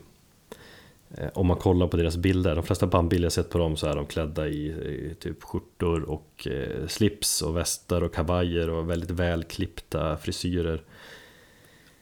eh, 1.16 1.28
om 1.34 1.46
man 1.46 1.56
kollar 1.56 1.86
på 1.86 1.96
deras 1.96 2.16
bilder. 2.16 2.54
De 2.54 2.64
flesta 2.64 2.86
bandbilder 2.86 3.26
jag 3.26 3.32
sett 3.32 3.50
på 3.50 3.58
dem 3.58 3.76
så 3.76 3.86
är 3.86 3.96
de 3.96 4.06
klädda 4.06 4.48
i, 4.48 4.66
i 4.66 5.14
typ 5.20 5.42
skjortor 5.42 6.02
och 6.02 6.46
eh, 6.50 6.86
slips 6.86 7.42
och 7.42 7.56
västar 7.56 8.02
och 8.02 8.14
kavajer 8.14 8.70
och 8.70 8.90
väldigt 8.90 9.10
välklippta 9.10 10.16
frisyrer. 10.16 10.82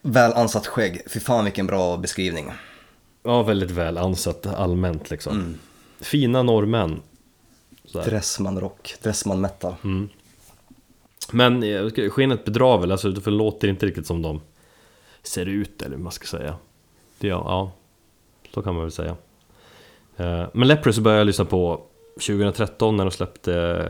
Väl 0.05 0.33
ansatt 0.33 0.67
skägg, 0.67 1.01
fy 1.07 1.19
fan 1.19 1.43
vilken 1.43 1.67
bra 1.67 1.97
beskrivning. 1.97 2.51
Ja, 3.23 3.43
väldigt 3.43 3.71
väl 3.71 3.97
ansatt 3.97 4.45
allmänt 4.45 5.09
liksom. 5.09 5.57
Fina 5.99 6.43
norrmän. 6.43 7.01
Sådär. 7.85 8.05
Dressman 8.05 8.59
rock, 8.59 8.95
Dressman 9.03 9.41
metal. 9.41 9.75
Men 11.31 11.63
eh, 11.63 12.09
skenet 12.09 12.45
bedrar 12.45 12.77
väl, 12.77 12.91
alltså 12.91 13.09
det 13.09 13.31
låter 13.31 13.67
inte 13.67 13.85
riktigt 13.85 14.07
som 14.07 14.21
de 14.21 14.41
ser 15.23 15.45
ut 15.45 15.81
eller 15.81 15.97
hur 15.97 16.03
man 16.03 16.11
ska 16.11 16.27
säga. 16.27 16.55
Det, 17.19 17.27
ja, 17.27 17.43
ja, 17.45 17.71
så 18.53 18.61
kan 18.61 18.73
man 18.73 18.83
väl 18.83 18.91
säga. 18.91 19.15
Eh, 20.17 20.45
Men 20.53 20.67
Leprous 20.67 20.99
började 20.99 21.19
jag 21.19 21.27
lyssna 21.27 21.45
på 21.45 21.81
2013 22.13 22.97
när 22.97 23.05
de 23.05 23.11
släppte 23.11 23.85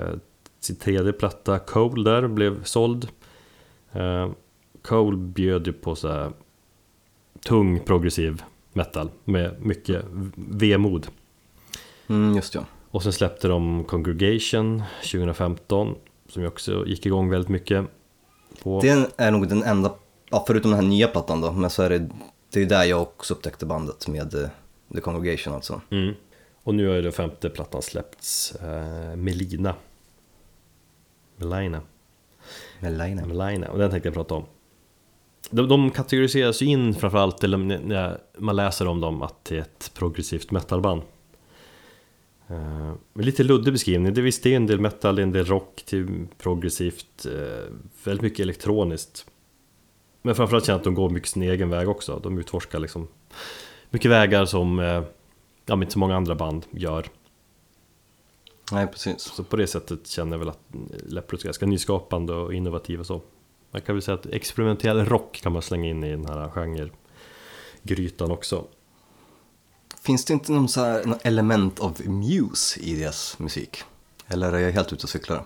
sin 0.59 0.76
tredje 0.76 1.14
platta 1.14 1.59
Cold 1.59 2.05
där, 2.05 2.28
blev 2.28 2.64
såld. 2.64 3.07
Cold 4.84 5.19
bjöd 5.19 5.67
ju 5.67 5.73
på 5.73 5.95
så 5.95 6.07
här 6.07 6.31
tung 7.45 7.79
progressiv 7.79 8.43
metal 8.73 9.09
med 9.23 9.61
mycket 9.61 10.05
vemod. 10.36 11.07
Mm, 12.07 12.36
just 12.36 12.55
ja. 12.55 12.65
Och 12.89 13.03
sen 13.03 13.13
släppte 13.13 13.47
de 13.47 13.84
Congregation 13.84 14.84
2015 15.11 15.95
som 16.29 16.41
ju 16.41 16.47
också 16.47 16.88
gick 16.88 17.05
igång 17.05 17.29
väldigt 17.29 17.49
mycket. 17.49 17.86
På... 18.63 18.81
Det 18.81 19.09
är 19.17 19.31
nog 19.31 19.47
den 19.47 19.63
enda, 19.63 19.93
ja, 20.29 20.43
förutom 20.47 20.71
den 20.71 20.79
här 20.79 20.88
nya 20.88 21.07
plattan 21.07 21.41
då, 21.41 21.51
men 21.51 21.69
så 21.69 21.84
är 21.84 21.89
det, 21.89 22.09
det 22.49 22.61
är 22.61 22.65
där 22.65 22.84
jag 22.84 23.01
också 23.01 23.34
upptäckte 23.34 23.65
bandet 23.65 24.07
med 24.07 24.34
eh, 24.34 24.49
The 24.93 25.01
Congregation 25.01 25.53
alltså. 25.53 25.81
Mm. 25.89 26.13
Och 26.63 26.75
nu 26.75 26.88
har 26.88 26.95
ju 26.95 27.01
den 27.01 27.11
femte 27.11 27.49
plattan 27.49 27.81
släppts, 27.81 28.55
eh, 28.55 29.15
Melina. 29.15 29.75
Melina. 31.36 31.81
Med 32.79 32.97
Line. 32.97 33.27
Melina, 33.27 33.71
och 33.71 33.79
den 33.79 33.91
tänkte 33.91 34.07
jag 34.07 34.13
prata 34.13 34.36
om. 34.36 34.45
De, 35.54 35.68
de 35.68 35.91
kategoriseras 35.91 36.62
ju 36.62 36.66
in 36.66 36.95
framförallt, 36.95 37.43
eller 37.43 37.58
när 37.58 38.20
man 38.38 38.56
läser 38.56 38.88
om 38.88 39.01
dem, 39.01 39.22
att 39.22 39.45
det 39.45 39.58
är 39.58 39.62
ett 39.62 39.91
progressivt 39.93 40.51
metalband. 40.51 41.01
Med 43.14 43.26
lite 43.26 43.43
luddig 43.43 43.74
beskrivning, 43.74 44.14
det 44.14 44.22
visst 44.22 44.43
det 44.43 44.51
är 44.51 44.56
en 44.56 44.68
del 44.68 44.80
metal, 44.80 45.20
en 45.20 45.32
del 45.32 45.45
rock 45.45 45.84
till 45.86 46.28
progressivt, 46.38 47.26
eh, 47.26 47.74
väldigt 48.04 48.22
mycket 48.22 48.39
elektroniskt. 48.39 49.26
Men 50.22 50.36
framförallt 50.36 50.66
känner 50.66 50.76
jag 50.76 50.80
att 50.80 50.84
de 50.84 50.95
går 50.95 51.10
mycket 51.10 51.30
sin 51.30 51.43
egen 51.43 51.70
väg 51.70 51.89
också, 51.89 52.20
de 52.24 52.38
utforskar 52.38 52.80
liksom 52.80 53.08
mycket 53.89 54.12
vägar 54.12 54.45
som 54.45 54.80
eh, 54.80 55.04
ja, 55.66 55.74
inte 55.74 55.91
så 55.91 55.99
många 55.99 56.16
andra 56.16 56.36
band 56.36 56.66
gör. 56.72 57.06
Nej, 58.72 58.88
precis. 58.88 59.22
Så 59.22 59.43
på 59.43 59.56
det 59.56 59.68
sättet 59.68 60.08
känner 60.08 60.32
jag 60.32 60.39
väl 60.39 60.49
att 60.49 60.60
Leprous 61.08 61.41
är 61.41 61.45
ganska 61.45 61.66
nyskapande 61.66 62.34
och 62.34 62.54
innovativ 62.54 62.99
och 62.99 63.06
så. 63.06 63.22
Man 63.74 63.82
kan 63.82 63.95
väl 63.95 64.01
säga 64.01 64.15
att 64.15 64.26
experimentell 64.26 65.05
rock 65.05 65.41
kan 65.43 65.53
man 65.53 65.61
slänga 65.61 65.89
in 65.89 66.03
i 66.03 66.11
den 66.11 66.26
här 66.26 66.49
genregrytan 66.49 68.32
också. 68.32 68.65
Finns 70.01 70.26
det 70.26 70.34
inte 70.34 70.51
någon 70.51 70.69
så 70.69 70.82
här, 70.82 71.05
någon 71.05 71.19
element 71.24 71.80
av 71.80 72.01
Muse 72.07 72.80
i 72.80 72.95
deras 72.95 73.39
musik? 73.39 73.84
Eller 74.28 74.53
är 74.53 74.59
jag 74.59 74.71
helt 74.71 74.93
ute 74.93 75.03
och 75.03 75.09
cyklar? 75.09 75.45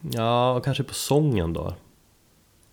Ja, 0.00 0.52
och 0.52 0.64
kanske 0.64 0.82
på 0.82 0.94
sången 0.94 1.52
då. 1.52 1.74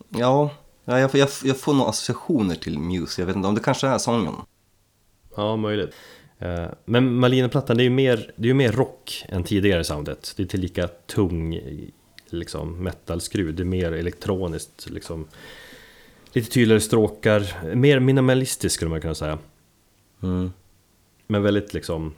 Ja, 0.10 0.50
ja 0.86 1.00
jag, 1.00 1.16
jag, 1.16 1.30
jag 1.44 1.60
får 1.60 1.74
några 1.74 1.90
associationer 1.90 2.56
till 2.56 2.80
Muse. 2.80 3.22
Jag 3.22 3.26
vet 3.26 3.36
inte 3.36 3.48
om 3.48 3.56
det 3.56 3.62
kanske 3.62 3.88
är 3.88 3.98
sången. 3.98 4.34
Ja, 5.36 5.56
möjligt. 5.56 5.96
Eh, 6.40 6.66
Men 6.86 7.16
Malina-plattan, 7.16 7.78
det 7.78 7.84
är 7.84 7.86
ju 7.86 7.90
mer, 7.90 8.32
det 8.36 8.44
är 8.44 8.48
ju 8.48 8.54
mer 8.54 8.72
rock 8.72 9.26
än 9.30 9.44
tidigare 9.44 9.84
soundet. 9.84 10.34
Det 10.36 10.42
är 10.42 10.46
inte 10.46 10.58
lika 10.58 10.88
tung 10.88 11.60
liksom, 12.34 12.84
metal-skruv, 12.84 13.56
det 13.56 13.64
är 13.64 13.66
mer 13.66 13.92
elektroniskt 13.92 14.90
liksom. 14.90 15.28
Lite 16.34 16.52
tydligare 16.52 16.82
stråkar, 16.82 17.76
mer 17.76 18.00
minimalistiskt 18.00 18.76
skulle 18.76 18.92
man 18.92 19.02
kunna 19.02 19.16
säga. 19.16 19.40
Mm. 20.24 20.52
Men 21.28 21.44
väldigt 21.44 21.74
liksom 21.74 22.14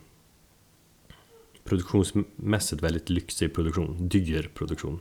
Produktionsmässigt 1.64 2.82
väldigt 2.82 3.10
lyxig 3.10 3.54
produktion, 3.56 4.10
dyr 4.10 4.50
produktion 4.54 5.00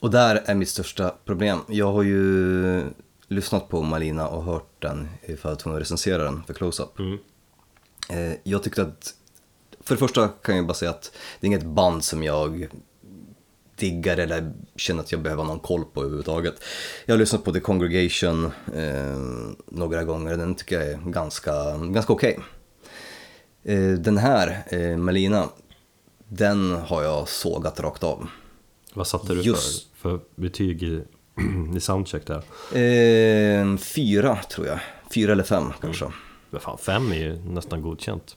Och 0.00 0.10
där 0.10 0.42
är 0.46 0.54
mitt 0.54 0.68
största 0.68 1.14
problem. 1.24 1.58
Jag 1.68 1.92
har 1.92 2.02
ju 2.02 2.84
lyssnat 3.28 3.68
på 3.68 3.82
Malina 3.82 4.28
och 4.28 4.44
hört 4.44 4.82
den 4.82 5.08
tvungen 5.36 5.76
att 5.76 5.80
recensera 5.80 6.24
den 6.24 6.44
för 6.44 6.54
Close-Up. 6.54 6.98
Mm. 6.98 7.18
Eh, 8.10 8.38
Jag 8.42 8.62
tyckte 8.62 8.82
att, 8.82 9.14
för 9.80 9.94
det 9.94 9.98
första 9.98 10.28
kan 10.28 10.56
jag 10.56 10.66
bara 10.66 10.74
säga 10.74 10.90
att 10.90 11.12
det 11.40 11.44
är 11.44 11.48
inget 11.48 11.66
band 11.66 12.04
som 12.04 12.22
jag 12.22 12.68
diggar 13.76 14.16
eller 14.16 14.52
känner 14.76 15.00
att 15.02 15.12
jag 15.12 15.20
behöver 15.20 15.44
någon 15.44 15.58
koll 15.58 15.84
på 15.84 16.00
överhuvudtaget. 16.00 16.54
Jag 17.06 17.14
har 17.14 17.18
lyssnat 17.18 17.44
på 17.44 17.52
The 17.52 17.60
Congregation 17.60 18.44
eh, 18.74 19.18
några 19.66 20.04
gånger 20.04 20.32
och 20.32 20.38
den 20.38 20.54
tycker 20.54 20.80
jag 20.80 20.88
är 20.88 20.98
ganska, 21.10 21.76
ganska 21.78 22.12
okej. 22.12 22.38
Eh, 23.64 23.90
den 23.90 24.18
här, 24.18 24.64
eh, 24.68 24.96
Melina, 24.96 25.48
den 26.28 26.70
har 26.72 27.02
jag 27.02 27.28
sågat 27.28 27.80
rakt 27.80 28.04
av. 28.04 28.26
Vad 28.94 29.06
satte 29.06 29.34
du 29.34 29.42
Just. 29.42 29.88
för, 29.94 30.10
för 30.10 30.20
betyg 30.34 30.82
i 30.82 31.02
i 31.76 31.80
soundcheck 31.80 32.22
där? 32.26 32.42
Eh, 32.78 33.76
fyra 33.76 34.38
tror 34.50 34.66
jag. 34.66 34.78
Fyra 35.14 35.32
eller 35.32 35.44
fem 35.44 35.72
kanske. 35.80 36.12
Men 36.50 36.60
fan, 36.60 36.78
fem 36.78 37.12
är 37.12 37.16
ju 37.16 37.38
nästan 37.38 37.82
godkänt. 37.82 38.36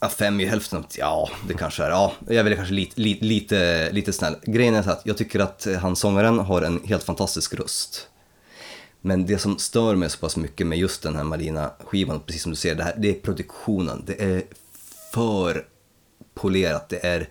Ja, 0.00 0.08
fem 0.08 0.40
är 0.40 0.44
ju 0.44 0.50
hälften. 0.50 0.84
Ja, 0.98 1.30
det 1.48 1.54
kanske 1.54 1.84
är. 1.84 1.90
Ja, 1.90 2.12
jag 2.28 2.44
vill 2.44 2.56
kanske 2.56 2.74
lite, 2.74 3.00
lite, 3.00 3.24
lite, 3.24 3.90
lite 3.92 4.12
snäll. 4.12 4.36
Grejen 4.42 4.74
är 4.74 4.82
så 4.82 4.90
att 4.90 5.02
jag 5.04 5.16
tycker 5.16 5.40
att 5.40 5.66
han 5.80 5.96
sångaren 5.96 6.38
har 6.38 6.62
en 6.62 6.80
helt 6.84 7.02
fantastisk 7.02 7.54
röst. 7.54 8.08
Men 9.00 9.26
det 9.26 9.38
som 9.38 9.58
stör 9.58 9.94
mig 9.94 10.10
så 10.10 10.18
pass 10.18 10.36
mycket 10.36 10.66
med 10.66 10.78
just 10.78 11.02
den 11.02 11.16
här 11.16 11.24
Marina-skivan, 11.24 12.20
precis 12.26 12.42
som 12.42 12.52
du 12.52 12.56
ser, 12.56 12.74
det, 12.74 12.84
här, 12.84 12.94
det 12.98 13.08
är 13.08 13.20
produktionen. 13.20 14.02
Det 14.06 14.22
är 14.22 14.42
för 15.12 15.66
polerat, 16.34 16.88
det, 16.88 17.06
är, 17.06 17.28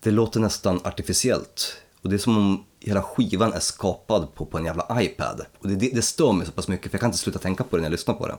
det 0.00 0.10
låter 0.10 0.40
nästan 0.40 0.80
artificiellt. 0.84 1.76
Och 2.02 2.10
det 2.10 2.16
är 2.16 2.18
som 2.18 2.38
om 2.38 2.64
hela 2.80 3.02
skivan 3.02 3.52
är 3.52 3.60
skapad 3.60 4.34
på, 4.34 4.46
på 4.46 4.58
en 4.58 4.64
jävla 4.64 5.02
iPad. 5.02 5.40
Och 5.58 5.68
det, 5.68 5.74
det, 5.74 5.90
det 5.94 6.02
stör 6.02 6.32
mig 6.32 6.46
så 6.46 6.52
pass 6.52 6.68
mycket, 6.68 6.90
för 6.90 6.94
jag 6.96 7.00
kan 7.00 7.08
inte 7.08 7.18
sluta 7.18 7.38
tänka 7.38 7.64
på 7.64 7.76
det 7.76 7.80
när 7.80 7.88
jag 7.88 7.92
lyssnar 7.92 8.14
på 8.14 8.26
det. 8.26 8.38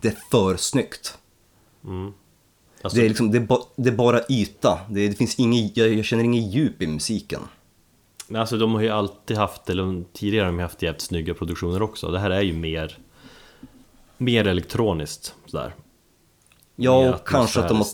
Det 0.00 0.08
är 0.08 0.16
för 0.30 0.56
snyggt. 0.56 1.18
Mm. 1.84 2.12
Alltså, 2.82 2.98
Det 2.98 3.04
är, 3.04 3.08
liksom, 3.08 3.30
det, 3.30 3.38
är 3.38 3.42
ba, 3.42 3.58
det 3.76 3.88
är 3.88 3.94
bara 3.94 4.20
yta, 4.28 4.80
det, 4.88 5.08
det 5.08 5.14
finns 5.14 5.38
inget, 5.38 5.76
jag, 5.76 5.94
jag 5.94 6.04
känner 6.04 6.24
ingen 6.24 6.50
djup 6.50 6.82
i 6.82 6.86
musiken. 6.86 7.40
Men 8.28 8.40
alltså 8.40 8.56
de 8.56 8.74
har 8.74 8.82
ju 8.82 8.88
alltid 8.88 9.36
haft, 9.36 9.70
eller 9.70 10.04
tidigare 10.12 10.44
har 10.44 10.52
de 10.52 10.58
haft 10.58 10.82
jävligt 10.82 11.00
snygga 11.00 11.34
produktioner 11.34 11.82
också. 11.82 12.10
Det 12.10 12.18
här 12.18 12.30
är 12.30 12.40
ju 12.40 12.52
mer, 12.52 12.98
mer 14.16 14.46
elektroniskt 14.46 15.34
sådär. 15.46 15.74
Ja, 16.76 17.14
och 17.14 17.28
kanske 17.28 17.60
att 17.60 17.68
de 17.68 17.76
har, 17.76 17.86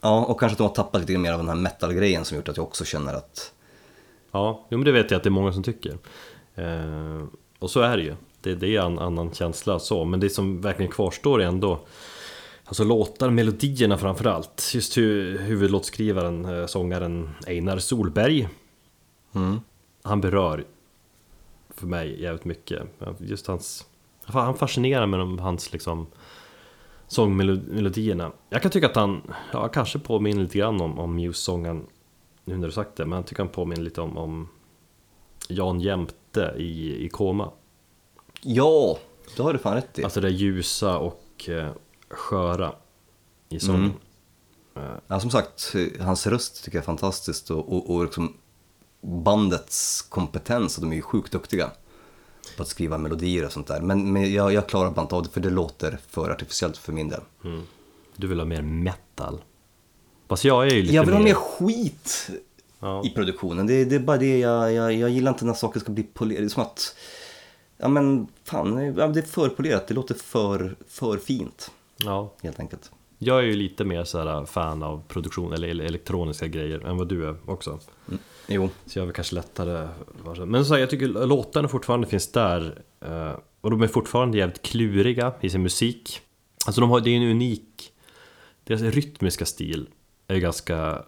ja, 0.00 0.24
och 0.24 0.40
kanske 0.40 0.52
att 0.52 0.58
de 0.58 0.66
har 0.66 0.74
tappat 0.74 1.00
lite 1.00 1.18
mer 1.18 1.32
av 1.32 1.38
den 1.38 1.48
här 1.48 1.54
metal-grejen 1.54 2.24
som 2.24 2.36
gjort 2.36 2.48
att 2.48 2.56
jag 2.56 2.66
också 2.66 2.84
känner 2.84 3.14
att 3.14 3.52
Ja, 4.32 4.66
jo, 4.70 4.78
men 4.78 4.84
det 4.84 4.92
vet 4.92 5.10
jag 5.10 5.18
att 5.18 5.22
det 5.22 5.28
är 5.28 5.30
många 5.30 5.52
som 5.52 5.62
tycker. 5.62 5.98
Eh, 6.54 7.24
och 7.58 7.70
så 7.70 7.80
är 7.80 7.96
det 7.96 8.02
ju. 8.02 8.14
Det, 8.40 8.54
det 8.54 8.76
är 8.76 8.80
en 8.80 8.98
annan 8.98 9.32
känsla 9.32 9.78
så. 9.78 10.04
Men 10.04 10.20
det 10.20 10.30
som 10.30 10.60
verkligen 10.60 10.92
kvarstår 10.92 11.42
är 11.42 11.46
ändå 11.46 11.80
Alltså 12.70 12.84
låtar, 12.84 13.30
melodierna 13.30 13.98
framförallt. 13.98 14.70
Just 14.74 14.98
hu 14.98 15.38
huvudlåtskrivaren, 15.38 16.44
eh, 16.44 16.66
sångaren 16.66 17.30
Einar 17.46 17.78
Solberg. 17.78 18.48
mm, 19.34 19.60
Han 20.02 20.20
berör 20.20 20.64
för 21.70 21.86
mig 21.86 22.22
jävligt 22.22 22.44
mycket. 22.44 22.82
Just 23.18 23.46
hans... 23.46 23.86
Han 24.24 24.56
fascinerar 24.56 25.06
med 25.06 25.20
de, 25.20 25.38
hans 25.38 25.72
liksom 25.72 26.06
sångmelodierna. 27.06 28.32
Jag 28.50 28.62
kan 28.62 28.70
tycka 28.70 28.86
att 28.86 28.96
han, 28.96 29.22
ja 29.52 29.68
kanske 29.68 29.98
påminner 29.98 30.42
lite 30.42 30.58
grann 30.58 30.80
om, 30.80 30.98
om 30.98 31.16
Muse-sången 31.16 31.86
nu 32.44 32.56
när 32.56 32.66
du 32.66 32.72
sagt 32.72 32.96
det, 32.96 33.06
men 33.06 33.16
jag 33.16 33.26
tycker 33.26 33.42
han 33.42 33.52
påminner 33.52 33.82
lite 33.82 34.00
om, 34.00 34.18
om 34.18 34.48
Jan 35.48 35.80
Jämte 35.80 36.54
i, 36.56 37.04
i 37.04 37.08
Koma. 37.08 37.50
ja, 38.42 38.98
det 39.36 39.42
har 39.42 39.52
du 39.52 39.58
fan 39.58 39.74
rätt 39.74 39.98
i. 39.98 40.04
Alltså 40.04 40.20
det 40.20 40.30
ljusa 40.30 40.98
och 40.98 41.48
eh, 41.48 41.70
sköra 42.10 42.72
i 43.48 43.60
sången. 43.60 43.92
Ja, 45.06 45.20
som 45.20 45.30
sagt, 45.30 45.74
hans 46.00 46.26
röst 46.26 46.64
tycker 46.64 46.78
jag 46.78 46.82
är 46.82 46.86
fantastisk 46.86 47.50
och, 47.50 47.72
och, 47.72 47.90
och 47.94 48.04
liksom 48.04 48.36
bandets 49.00 50.02
kompetens, 50.02 50.76
och 50.76 50.82
de 50.82 50.92
är 50.92 50.96
ju 50.96 51.02
sjukt 51.02 51.32
duktiga 51.32 51.70
på 52.56 52.62
att 52.62 52.68
skriva 52.68 52.98
melodier 52.98 53.44
och 53.46 53.52
sånt 53.52 53.66
där. 53.66 53.80
Men, 53.80 54.12
men 54.12 54.32
jag, 54.32 54.52
jag 54.52 54.68
klarar 54.68 54.90
bara 54.90 55.02
inte 55.02 55.14
av 55.14 55.22
det 55.22 55.28
för 55.28 55.40
det 55.40 55.50
låter 55.50 55.98
för 56.08 56.30
artificiellt 56.30 56.76
för 56.76 56.92
min 56.92 57.08
del. 57.08 57.20
Du 58.16 58.26
vill 58.26 58.38
ha 58.38 58.46
mer 58.46 58.62
metal? 58.62 59.42
Fast 60.28 60.44
jag 60.44 60.66
är 60.68 60.74
ju 60.74 60.82
lite 60.82 60.94
Jag 60.94 61.04
vill 61.04 61.14
ha 61.14 61.22
mer 61.22 61.34
skit 61.34 62.30
Ja. 62.82 63.02
i 63.04 63.10
produktionen. 63.10 63.66
Det, 63.66 63.84
det 63.84 63.94
är 63.96 64.00
bara 64.00 64.16
det 64.16 64.38
jag, 64.38 64.72
jag, 64.72 64.92
jag 64.92 65.10
gillar 65.10 65.32
inte 65.32 65.44
när 65.44 65.54
saker 65.54 65.80
ska 65.80 65.92
bli 65.92 66.02
polerade. 66.02 66.44
Det 66.44 66.46
är 66.46 66.48
som 66.48 66.62
att, 66.62 66.94
ja 67.76 67.88
men 67.88 68.26
fan, 68.44 68.74
det 68.74 69.02
är 69.20 69.22
för 69.22 69.48
polerat. 69.48 69.88
Det 69.88 69.94
låter 69.94 70.14
för, 70.14 70.76
för 70.88 71.16
fint 71.16 71.70
ja, 72.04 72.34
helt 72.42 72.60
enkelt. 72.60 72.90
jag 73.18 73.38
är 73.38 73.42
ju 73.42 73.54
lite 73.56 73.84
mer 73.84 74.04
så 74.04 74.18
här 74.18 74.44
fan 74.44 74.82
av 74.82 75.02
produktion 75.08 75.52
eller 75.52 75.68
ele- 75.68 75.84
elektroniska 75.84 76.46
grejer 76.46 76.86
än 76.86 76.96
vad 76.96 77.08
du 77.08 77.26
är 77.28 77.36
också. 77.50 77.78
Jo, 78.46 78.70
Så 78.86 78.98
jag 78.98 79.02
är 79.02 79.06
väl 79.06 79.14
kanske 79.14 79.34
lättare 79.34 79.88
Men 80.46 80.64
så 80.64 80.74
här, 80.74 80.80
jag 80.80 80.90
tycker 80.90 81.06
låtarna 81.06 81.68
fortfarande 81.68 82.06
finns 82.06 82.32
där 82.32 82.82
eh, 83.00 83.32
Och 83.60 83.70
de 83.70 83.82
är 83.82 83.86
fortfarande 83.86 84.38
jävligt 84.38 84.62
kluriga 84.62 85.32
i 85.40 85.50
sin 85.50 85.62
musik 85.62 86.20
Alltså 86.66 86.80
de 86.80 86.90
har, 86.90 87.00
det 87.00 87.10
är 87.10 87.16
en 87.16 87.30
unik 87.30 87.92
Deras 88.64 88.80
rytmiska 88.80 89.44
stil 89.46 89.88
är 90.28 90.34
ju 90.34 90.40
ganska 90.40 91.04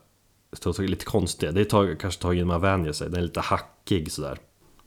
lite 0.78 1.04
konstig 1.04 1.54
Det 1.54 1.64
tar 1.64 1.94
kanske 1.94 2.22
tag 2.22 2.34
i 2.34 2.38
när 2.38 2.44
man 2.44 2.60
vänjer 2.60 2.92
sig 2.92 3.10
Den 3.10 3.18
är 3.18 3.22
lite 3.22 3.40
hackig 3.40 4.12
sådär 4.12 4.38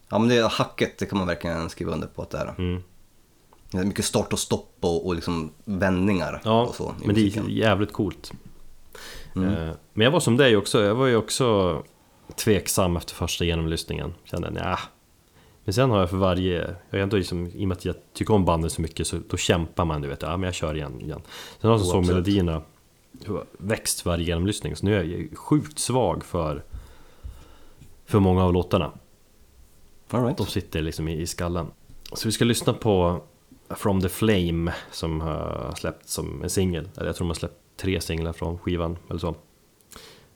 ja 0.09 0.19
men 0.19 0.29
det 0.29 0.47
hacket 0.47 0.97
det 0.97 1.05
kan 1.05 1.17
man 1.17 1.27
verkligen 1.27 1.69
skriva 1.69 1.93
under 1.93 2.07
på 2.07 2.21
att 2.21 2.29
det 2.29 2.37
är. 2.37 2.55
Mm. 2.57 2.83
Mycket 3.83 4.05
start 4.05 4.33
och 4.33 4.39
stopp 4.39 4.77
och, 4.79 5.05
och 5.07 5.15
liksom 5.15 5.51
vändningar 5.65 6.41
Ja, 6.43 6.65
och 6.65 6.75
så 6.75 6.95
men 7.05 7.15
det 7.15 7.21
är 7.21 7.23
musiken. 7.23 7.45
jävligt 7.49 7.93
coolt. 7.93 8.31
Eh, 9.35 9.41
Men 9.93 10.03
jag 10.05 10.11
var 10.11 10.19
som 10.19 10.37
dig 10.37 10.57
också, 10.57 10.83
jag 10.83 10.95
var 10.95 11.07
ju 11.07 11.15
också 11.15 11.83
tveksam 12.35 12.97
efter 12.97 13.13
första 13.15 13.45
genomlyssningen. 13.45 14.13
Kände, 14.23 14.49
nja. 14.51 14.79
Men 15.63 15.73
sen 15.73 15.89
har 15.89 15.99
jag 15.99 16.09
för 16.09 16.17
varje, 16.17 16.75
jag 16.89 17.01
ändå 17.01 17.17
liksom, 17.17 17.47
i 17.47 17.63
och 17.63 17.67
med 17.67 17.77
att 17.77 17.85
jag 17.85 17.95
tycker 18.13 18.33
om 18.33 18.45
bandet 18.45 18.71
så 18.71 18.81
mycket 18.81 19.07
så 19.07 19.17
då 19.29 19.37
kämpar 19.37 19.85
man, 19.85 20.01
du 20.01 20.07
vet, 20.07 20.21
ja 20.21 20.37
men 20.37 20.43
jag 20.47 20.53
kör 20.53 20.75
igen, 20.75 21.01
igen. 21.01 21.21
Sen 21.61 21.69
har 21.69 21.77
så 21.77 21.85
Oh, 21.85 21.91
sångmelodierna 21.91 22.61
växt 23.57 24.05
varje 24.05 24.25
genomlyssning, 24.25 24.75
så 24.75 24.85
nu 24.85 24.95
är 24.95 25.03
jag 25.03 25.37
sjukt 25.37 25.79
svag 25.79 26.25
för 26.25 26.63
För 28.05 28.19
många 28.19 28.43
av 28.43 28.53
låtarna. 28.53 28.91
All 30.09 30.23
right. 30.23 30.37
De 30.37 30.45
sitter 30.45 30.81
liksom 30.81 31.07
i, 31.07 31.21
i 31.21 31.27
skallen. 31.27 31.67
Så 32.13 32.27
vi 32.27 32.31
ska 32.31 32.45
lyssna 32.45 32.73
på 32.73 33.21
From 33.69 34.01
the 34.01 34.09
Flame 34.09 34.73
som 34.91 35.21
har 35.21 35.73
släppts 35.77 36.13
som 36.13 36.43
en 36.43 36.49
singel. 36.49 36.89
Eller 36.97 37.07
jag 37.07 37.15
tror 37.15 37.25
de 37.25 37.29
har 37.29 37.35
släppt 37.35 37.59
tre 37.77 38.01
singlar 38.01 38.33
från 38.33 38.59
skivan 38.59 38.97
eller 39.09 39.19
så. 39.19 39.35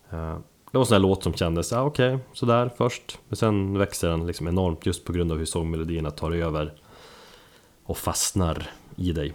Eh, 0.10 0.38
det 0.72 0.78
var 0.78 0.82
en 0.82 0.86
sån 0.86 0.96
här 0.96 1.00
låt 1.00 1.24
som 1.24 1.34
kändes, 1.34 1.72
ja 1.72 1.82
okej, 1.84 2.20
sådär 2.34 2.72
först. 2.78 3.20
Men 3.28 3.36
sen 3.36 3.78
växer 3.78 4.10
den 4.10 4.28
liksom 4.28 4.48
enormt 4.48 4.86
just 4.86 5.06
på 5.06 5.14
grund 5.14 5.32
av 5.32 5.38
hur 5.38 5.46
sångmelodierna 5.46 6.12
tar 6.12 6.32
över 6.32 6.74
Och 7.84 7.98
fastnar 7.98 8.70
i 8.96 9.12
dig. 9.12 9.34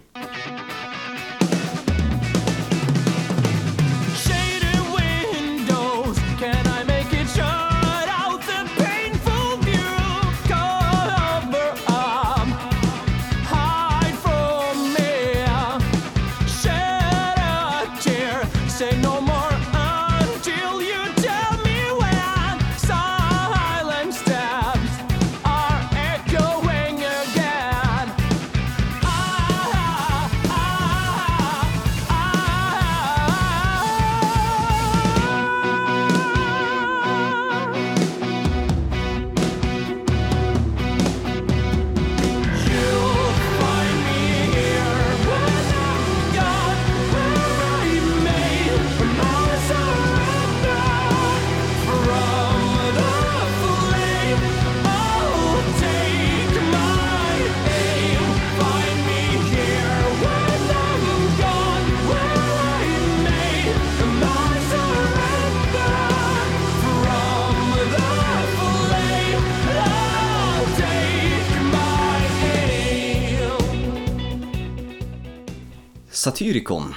Satyricon 76.25 76.95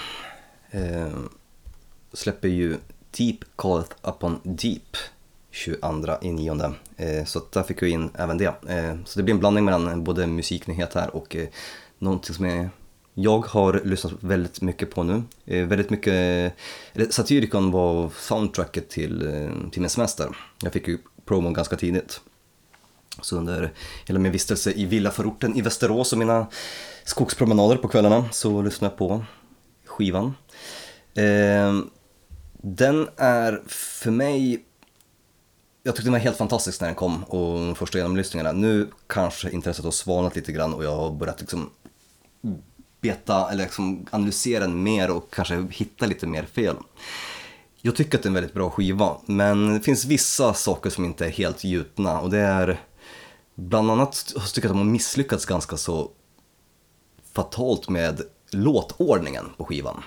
eh, 0.71 1.17
släpper 2.13 2.47
ju 2.47 2.78
Deep 3.17 3.38
Calleth 3.55 3.95
Upon 4.03 4.39
Deep 4.43 4.97
22 5.51 6.17
i 6.21 6.32
nionde. 6.32 6.73
Eh, 6.97 7.25
så 7.25 7.41
där 7.51 7.63
fick 7.63 7.84
vi 7.84 7.89
in 7.89 8.09
även 8.15 8.38
det. 8.38 8.53
Eh, 8.67 8.95
så 9.05 9.19
det 9.19 9.23
blir 9.23 9.34
en 9.34 9.39
blandning 9.39 9.65
mellan 9.65 10.03
både 10.03 10.28
musiknyhet 10.28 10.93
här 10.93 11.15
och 11.15 11.36
eh, 11.36 11.47
någonting 11.99 12.36
som 12.36 12.45
är 12.45 12.69
jag 13.13 13.45
har 13.45 13.82
lyssnat 13.84 14.13
väldigt 14.19 14.61
mycket 14.61 14.91
på 14.91 15.03
nu. 15.03 15.23
Eh, 15.45 15.67
väldigt 15.67 15.89
mycket, 15.89 16.13
eller 16.93 17.09
Satyricon 17.09 17.71
var 17.71 18.09
soundtracket 18.09 18.89
till, 18.89 19.28
eh, 19.28 19.69
till 19.71 19.82
min 19.82 19.89
semester. 19.89 20.38
Jag 20.63 20.73
fick 20.73 20.88
ju 20.88 20.97
promon 21.25 21.53
ganska 21.53 21.75
tidigt. 21.75 22.21
Så 23.21 23.38
under 23.38 23.71
hela 24.05 24.19
min 24.19 24.32
vistelse 24.32 24.71
i 24.71 24.86
villaförorten 24.86 25.55
i 25.55 25.61
Västerås 25.61 26.13
och 26.13 26.19
mina 26.19 26.47
skogspromenader 27.08 27.78
på 27.78 27.88
kvällarna 27.88 28.26
så 28.32 28.62
lyssnar 28.62 28.89
jag 28.89 28.97
på 28.97 29.26
skivan. 29.86 30.34
Eh, 31.16 31.74
den 32.62 33.10
är 33.18 33.62
för 33.68 34.12
mig 34.12 34.64
jag 35.84 35.95
tyckte 35.95 36.08
den 36.08 36.14
var 36.14 36.20
helt 36.20 36.38
fantastisk 36.38 36.82
när 36.82 36.88
den 36.88 36.95
kom 36.95 37.24
och 37.24 37.60
de 37.60 37.76
första 37.76 37.97
genomlyssningarna. 37.97 38.51
Nu 38.51 38.88
kanske 39.08 39.51
intresset 39.51 39.86
har 39.86 39.91
svalnat 39.91 40.36
lite 40.36 40.51
grann 40.51 40.74
och 40.74 40.84
jag 40.84 40.95
har 40.95 41.12
börjat 41.12 41.39
liksom 41.39 41.70
beta 43.01 43.51
eller 43.51 43.64
liksom 43.64 44.05
analysera 44.12 44.60
den 44.60 44.84
mer 44.84 45.12
och 45.12 45.34
kanske 45.34 45.68
hitta 45.72 46.05
lite 46.05 46.28
mer 46.28 46.43
fel. 46.43 46.76
Jag 47.82 47.95
tycker 47.95 48.18
att 48.18 48.24
det 48.24 48.28
är 48.28 48.30
en 48.30 48.34
väldigt 48.34 48.53
bra 48.53 48.70
skiva, 48.70 49.18
men 49.26 49.74
det 49.74 49.80
finns 49.80 50.05
vissa 50.05 50.53
saker 50.53 50.89
som 50.89 51.05
inte 51.05 51.26
är 51.26 51.30
helt 51.30 51.64
gjutna 51.64 52.20
och 52.20 52.30
det 52.30 52.39
är 52.39 52.82
bland 53.55 53.91
annat 53.91 54.34
tycker 54.53 54.68
jag 54.68 54.72
att 54.72 54.78
de 54.78 54.78
har 54.78 54.93
misslyckats 54.93 55.45
ganska 55.45 55.78
så 55.78 56.12
fatalt 57.38 57.90
med 57.90 58.22
låtordningen 58.52 59.46
på 59.58 59.66
skivan. 59.66 60.04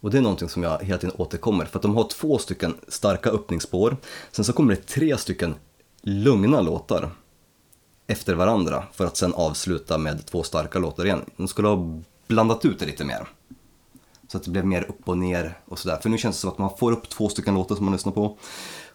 Och 0.00 0.10
det 0.10 0.18
är 0.18 0.22
någonting 0.22 0.48
som 0.48 0.62
jag 0.62 0.82
hela 0.82 0.98
tiden 0.98 1.16
återkommer 1.18 1.64
för 1.64 1.78
att 1.78 1.82
de 1.82 1.96
har 1.96 2.08
två 2.08 2.38
stycken 2.38 2.74
starka 2.88 3.30
öppningsspår. 3.30 3.96
Sen 4.32 4.44
så 4.44 4.52
kommer 4.52 4.74
det 4.74 4.86
tre 4.86 5.18
stycken 5.18 5.54
lugna 6.02 6.60
låtar 6.60 7.10
efter 8.06 8.34
varandra 8.34 8.84
för 8.92 9.06
att 9.06 9.16
sen 9.16 9.34
avsluta 9.34 9.98
med 9.98 10.26
två 10.26 10.42
starka 10.42 10.78
låtar 10.78 11.04
igen. 11.04 11.24
De 11.36 11.48
skulle 11.48 11.68
ha 11.68 12.00
blandat 12.28 12.64
ut 12.64 12.78
det 12.78 12.86
lite 12.86 13.04
mer. 13.04 13.28
Så 14.28 14.36
att 14.36 14.44
det 14.44 14.50
blev 14.50 14.66
mer 14.66 14.82
upp 14.90 15.08
och 15.08 15.18
ner 15.18 15.58
och 15.64 15.78
sådär. 15.78 15.98
För 16.02 16.08
nu 16.08 16.18
känns 16.18 16.36
det 16.36 16.40
som 16.40 16.50
att 16.50 16.58
man 16.58 16.76
får 16.78 16.92
upp 16.92 17.08
två 17.08 17.28
stycken 17.28 17.54
låtar 17.54 17.76
som 17.76 17.84
man 17.84 17.92
lyssnar 17.92 18.12
på 18.12 18.38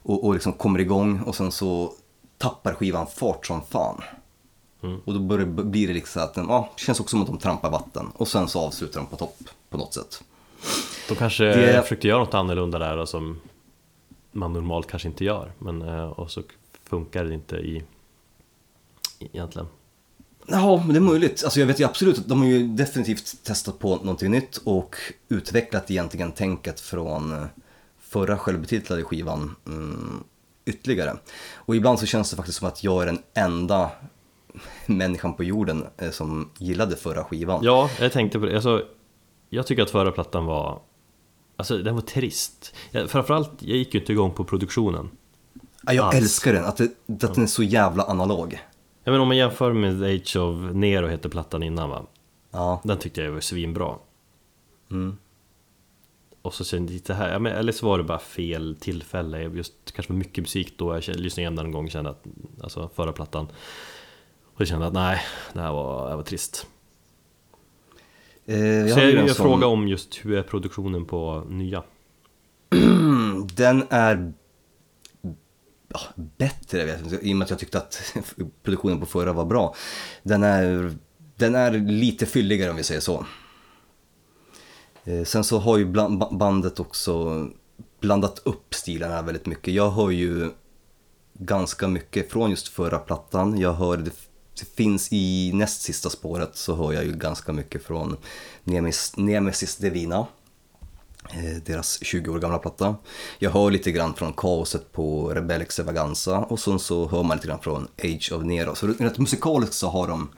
och, 0.03 0.23
och 0.23 0.33
liksom 0.33 0.53
kommer 0.53 0.79
igång 0.79 1.21
och 1.21 1.35
sen 1.35 1.51
så 1.51 1.93
tappar 2.37 2.73
skivan 2.73 3.07
fart 3.07 3.45
som 3.45 3.61
fan. 3.61 4.01
Och 5.05 5.13
då 5.13 5.19
börjar, 5.19 5.45
blir 5.45 5.87
det 5.87 5.93
liksom 5.93 6.21
att 6.23 6.33
den, 6.33 6.45
ja, 6.49 6.69
det 6.75 6.81
känns 6.81 6.99
också 6.99 7.09
som 7.11 7.21
att 7.21 7.27
de 7.27 7.37
trampar 7.37 7.69
vatten 7.69 8.07
och 8.17 8.27
sen 8.27 8.47
så 8.47 8.59
avslutar 8.59 8.99
de 8.99 9.07
på 9.07 9.15
topp 9.15 9.37
på 9.69 9.77
något 9.77 9.93
sätt. 9.93 10.23
De 11.09 11.15
kanske 11.15 11.43
Det- 11.43 11.81
försökte 11.81 12.07
göra 12.07 12.19
något 12.19 12.33
annorlunda 12.33 12.79
där 12.79 12.97
och 12.97 13.09
som 13.09 13.39
man 14.31 14.53
normalt 14.53 14.87
kanske 14.87 15.07
inte 15.07 15.23
gör. 15.25 15.51
Men, 15.59 15.81
eh, 15.81 16.05
och 16.05 16.31
så 16.31 16.43
funkar 16.89 17.23
det 17.23 17.33
inte 17.33 17.55
i, 17.55 17.83
i 19.19 19.25
egentligen. 19.33 19.67
Ja, 20.47 20.77
men 20.77 20.93
det 20.93 20.97
är 20.99 21.01
möjligt. 21.01 21.43
Alltså 21.43 21.59
jag 21.59 21.67
vet 21.67 21.79
ju 21.79 21.83
absolut 21.85 22.17
att 22.19 22.27
de 22.27 22.39
har 22.39 22.47
ju 22.47 22.67
definitivt 22.67 23.43
testat 23.43 23.79
på 23.79 23.95
någonting 23.95 24.31
nytt 24.31 24.57
och 24.57 24.95
utvecklat 25.29 25.91
egentligen 25.91 26.31
tänket 26.31 26.79
från 26.79 27.31
eh, 27.31 27.45
förra 27.99 28.37
självbetitlade 28.37 29.03
skivan 29.03 29.55
mm, 29.67 30.23
ytterligare. 30.65 31.17
Och 31.53 31.75
ibland 31.75 31.99
så 31.99 32.05
känns 32.05 32.29
det 32.29 32.35
faktiskt 32.35 32.57
som 32.57 32.67
att 32.67 32.83
jag 32.83 33.01
är 33.01 33.05
den 33.05 33.19
enda 33.33 33.91
människan 34.85 35.33
på 35.33 35.43
jorden 35.43 35.85
eh, 35.97 36.11
som 36.11 36.49
gillade 36.57 36.95
förra 36.95 37.23
skivan. 37.23 37.59
Ja, 37.63 37.89
jag 37.99 38.11
tänkte 38.11 38.39
på 38.39 38.45
det. 38.45 38.53
Alltså, 38.55 38.85
jag 39.49 39.67
tycker 39.67 39.83
att 39.83 39.89
förra 39.89 40.11
plattan 40.11 40.45
var... 40.45 40.81
Alltså 41.55 41.77
den 41.77 41.95
var 41.95 42.01
trist. 42.01 42.75
Jag, 42.91 43.09
framförallt, 43.09 43.51
jag 43.59 43.77
gick 43.77 43.93
ju 43.93 43.99
inte 43.99 44.11
igång 44.11 44.31
på 44.33 44.43
produktionen. 44.43 45.09
Ja, 45.83 45.93
jag 45.93 46.05
alls. 46.05 46.15
älskar 46.15 46.53
den, 46.53 46.65
att, 46.65 46.77
det, 46.77 47.23
att 47.23 47.33
den 47.33 47.43
är 47.43 47.47
så 47.47 47.63
jävla 47.63 48.03
analog. 48.03 48.59
Jag 49.03 49.11
menar 49.11 49.21
om 49.21 49.27
man 49.27 49.37
jämför 49.37 49.73
med 49.73 50.03
Age 50.03 50.35
of 50.35 50.73
Nero 50.75 51.07
hette 51.07 51.29
plattan 51.29 51.63
innan 51.63 51.89
va? 51.89 52.05
Ja, 52.51 52.81
Den 52.83 52.97
tyckte 52.97 53.21
jag 53.21 53.31
var 53.31 53.39
svinbra. 53.39 53.95
mm. 54.91 55.17
Och 56.41 56.53
så 56.53 56.63
sen 56.63 56.87
lite 56.87 57.13
här, 57.13 57.31
ja, 57.31 57.39
men, 57.39 57.53
eller 57.53 57.71
så 57.71 57.85
var 57.85 57.97
det 57.97 58.03
bara 58.03 58.19
fel 58.19 58.75
tillfälle. 58.79 59.41
Just 59.41 59.73
kanske 59.95 60.13
mycket 60.13 60.43
musik 60.43 60.73
då. 60.77 60.93
Jag 60.93 61.07
lyssnade 61.07 61.41
igen 61.41 61.55
den 61.55 61.65
en 61.65 61.71
gång 61.71 61.85
och 61.85 61.91
kände 61.91 62.09
att, 62.09 62.23
alltså 62.63 62.89
förra 62.95 63.11
plattan. 63.13 63.47
Och 64.61 64.63
jag 64.63 64.67
kände 64.69 64.87
att 64.87 64.93
nej, 64.93 65.21
det 65.53 65.61
här 65.61 65.71
var, 65.71 66.03
det 66.03 66.09
här 66.09 66.15
var 66.15 66.23
trist. 66.23 66.67
Eh, 68.45 68.65
jag 68.65 68.91
så 68.93 68.99
jag, 68.99 69.11
jag 69.13 69.35
sån- 69.35 69.45
frågar 69.45 69.67
om 69.67 69.87
just 69.87 70.15
hur 70.25 70.37
är 70.37 70.43
produktionen 70.43 71.05
på 71.05 71.43
nya? 71.49 71.83
Den 73.55 73.83
är 73.89 74.33
ja, 75.87 75.99
bättre, 76.15 76.85
vet 76.85 77.11
jag 77.11 77.23
i 77.23 77.33
och 77.33 77.37
med 77.37 77.43
att 77.45 77.49
jag 77.49 77.59
tyckte 77.59 77.77
att 77.77 78.13
produktionen 78.63 78.99
på 78.99 79.05
förra 79.05 79.33
var 79.33 79.45
bra. 79.45 79.75
Den 80.23 80.43
är, 80.43 80.93
den 81.35 81.55
är 81.55 81.71
lite 81.71 82.25
fylligare 82.25 82.69
om 82.71 82.75
vi 82.77 82.83
säger 82.83 83.01
så. 83.01 83.25
Eh, 85.03 85.23
Sen 85.23 85.43
så 85.43 85.57
har 85.59 85.77
ju 85.77 85.85
bland- 85.85 86.37
bandet 86.37 86.79
också 86.79 87.47
blandat 87.99 88.39
upp 88.45 88.73
stilarna 88.73 89.21
väldigt 89.21 89.45
mycket. 89.45 89.73
Jag 89.73 89.91
hör 89.91 90.09
ju 90.09 90.49
ganska 91.33 91.87
mycket 91.87 92.31
från 92.31 92.49
just 92.49 92.67
förra 92.67 92.99
plattan. 92.99 93.57
Jag 93.59 93.73
hör, 93.73 93.97
finns 94.65 95.07
i 95.11 95.51
näst 95.53 95.81
sista 95.81 96.09
spåret 96.09 96.49
så 96.53 96.75
hör 96.75 96.93
jag 96.93 97.05
ju 97.05 97.11
ganska 97.11 97.53
mycket 97.53 97.83
från 97.83 98.17
Nemesis, 98.63 99.17
Nemesis 99.17 99.75
Divina 99.75 100.27
eh, 101.29 101.63
deras 101.65 102.03
20 102.03 102.31
år 102.31 102.39
gamla 102.39 102.57
platta. 102.57 102.95
Jag 103.39 103.51
hör 103.51 103.71
lite 103.71 103.91
grann 103.91 104.13
från 104.13 104.33
kaoset 104.33 104.91
på 104.91 105.33
Rebel 105.33 105.61
Extravaganza 105.61 106.37
och 106.37 106.59
sen 106.59 106.79
så 106.79 107.07
hör 107.07 107.23
man 107.23 107.37
lite 107.37 107.47
grann 107.47 107.59
från 107.59 107.87
Age 108.03 108.31
of 108.31 108.43
Nero. 108.43 108.75
Så 108.75 108.87
rent 108.87 109.17
musikaliskt 109.17 109.75
så 109.75 109.89
har 109.89 110.07
de 110.07 110.29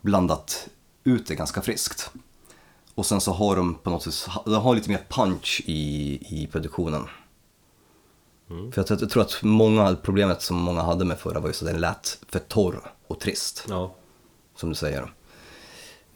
blandat 0.00 0.68
ut 1.04 1.26
det 1.26 1.34
ganska 1.34 1.62
friskt. 1.62 2.10
Och 2.94 3.06
sen 3.06 3.20
så 3.20 3.32
har 3.32 3.56
de 3.56 3.74
på 3.74 3.90
något 3.90 4.02
sätt, 4.02 4.30
de 4.44 4.54
har 4.54 4.74
lite 4.74 4.90
mer 4.90 5.06
punch 5.08 5.62
i, 5.66 6.12
i 6.42 6.48
produktionen. 6.52 7.02
För 8.48 8.84
jag, 8.88 9.00
jag 9.00 9.10
tror 9.10 9.22
att 9.22 9.42
många, 9.42 9.96
problemet 10.02 10.42
som 10.42 10.56
många 10.56 10.82
hade 10.82 11.04
med 11.04 11.18
förra 11.18 11.40
var 11.40 11.48
just 11.48 11.62
att 11.62 11.68
den 11.68 11.80
lät 11.80 12.18
för 12.28 12.38
torr 12.38 12.92
och 13.06 13.20
trist 13.20 13.64
Ja. 13.68 13.94
som 14.56 14.68
du 14.68 14.74
säger. 14.74 15.12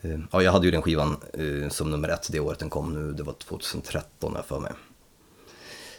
Eh, 0.01 0.18
Ja, 0.32 0.43
jag 0.43 0.53
hade 0.53 0.66
ju 0.66 0.70
den 0.70 0.82
skivan 0.82 1.16
eh, 1.32 1.68
som 1.68 1.91
nummer 1.91 2.09
ett 2.09 2.28
det 2.32 2.41
året 2.41 2.59
den 2.59 2.70
kom 2.70 2.95
nu, 2.95 3.12
det 3.12 3.22
var 3.22 3.32
2013 3.32 4.36
här 4.36 4.43
för 4.43 4.61
mig. 4.61 4.72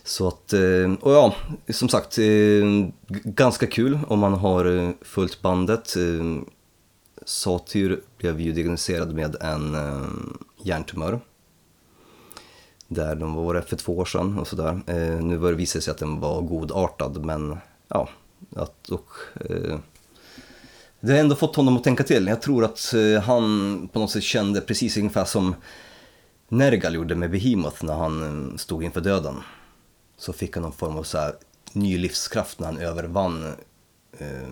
Så 0.03 0.27
att, 0.27 0.53
eh, 0.53 0.93
och 1.01 1.11
ja, 1.13 1.35
som 1.69 1.89
sagt, 1.89 2.17
ganska 3.23 3.67
kul 3.67 3.99
om 4.07 4.19
man 4.19 4.33
har 4.33 4.93
följt 5.03 5.41
bandet. 5.41 5.93
Satyr 7.25 8.01
blev 8.17 8.39
ju 8.41 8.51
diagnostiserad 8.51 9.13
med 9.15 9.35
en 9.41 9.75
hjärntumör. 10.57 11.19
Där 12.87 13.15
de 13.15 13.33
var 13.33 13.61
för 13.61 13.75
två 13.75 13.97
år 13.97 14.05
sedan 14.05 14.39
och 14.39 14.47
sådär. 14.47 14.81
Nu 15.21 15.37
var 15.37 15.49
det 15.49 15.55
visade 15.55 15.81
sig 15.81 15.91
att 15.91 15.97
den 15.97 16.19
var 16.19 16.41
godartad 16.41 17.25
men 17.25 17.57
ja, 17.87 18.09
att, 18.55 18.89
och, 18.89 19.09
det 21.01 21.11
har 21.11 21.19
ändå 21.19 21.35
fått 21.35 21.55
honom 21.55 21.77
att 21.77 21.83
tänka 21.83 22.03
till. 22.03 22.27
Jag 22.27 22.41
tror 22.41 22.65
att 22.65 22.93
eh, 22.93 23.21
han 23.21 23.87
på 23.93 23.99
något 23.99 24.11
sätt 24.11 24.23
kände 24.23 24.61
precis 24.61 24.97
ungefär 24.97 25.25
som 25.25 25.55
Nergal 26.49 26.95
gjorde 26.95 27.15
med 27.15 27.31
Behemoth 27.31 27.85
när 27.85 27.93
han 27.93 28.49
eh, 28.51 28.57
stod 28.57 28.83
inför 28.83 29.01
döden. 29.01 29.35
Så 30.17 30.33
fick 30.33 30.55
han 30.55 30.63
någon 30.63 30.71
form 30.71 30.97
av 30.97 31.03
så 31.03 31.17
här 31.17 31.35
ny 31.73 31.97
livskraft 31.97 32.59
när 32.59 32.67
han 32.67 32.77
övervann 32.77 33.53
eh, 34.17 34.47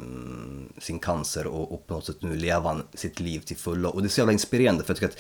sin 0.77 0.99
cancer 0.99 1.47
och, 1.47 1.73
och 1.73 1.87
på 1.87 1.93
något 1.93 2.05
sätt 2.05 2.21
nu 2.21 2.35
lever 2.35 2.69
han 2.69 2.83
sitt 2.93 3.19
liv 3.19 3.39
till 3.39 3.57
fullo. 3.57 3.89
Och 3.89 4.01
det 4.01 4.07
är 4.07 4.09
så 4.09 4.19
jävla 4.19 4.33
inspirerande 4.33 4.83
för 4.83 4.89
jag 4.89 4.97
tycker 4.97 5.13
att 5.13 5.19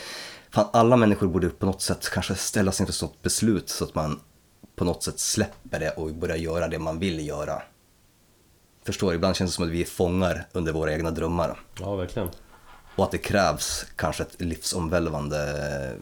fan, 0.49 0.67
alla 0.73 0.97
människor 0.97 1.27
borde 1.27 1.49
på 1.49 1.65
något 1.65 1.81
sätt 1.81 2.09
kanske 2.09 2.35
ställas 2.35 2.79
inför 2.79 2.91
ett 2.91 2.95
sådant 2.95 3.21
beslut 3.21 3.69
så 3.69 3.83
att 3.83 3.95
man 3.95 4.19
på 4.75 4.85
något 4.85 5.03
sätt 5.03 5.19
släpper 5.19 5.79
det 5.79 5.89
och 5.89 6.13
börjar 6.13 6.37
göra 6.37 6.67
det 6.67 6.79
man 6.79 6.99
vill 6.99 7.27
göra. 7.27 7.61
Förstår, 8.89 9.13
ibland 9.13 9.35
känns 9.35 9.51
det 9.51 9.55
som 9.55 9.65
att 9.65 9.71
vi 9.71 9.81
är 9.81 9.85
fångar 9.85 10.47
under 10.51 10.71
våra 10.71 10.93
egna 10.93 11.11
drömmar. 11.11 11.59
ja, 11.79 11.95
verkligen. 11.95 12.29
Och 12.95 13.03
att 13.03 13.11
det 13.11 13.17
krävs 13.17 13.85
kanske 13.95 14.23
ett 14.23 14.41
livsomvälvande 14.41 15.95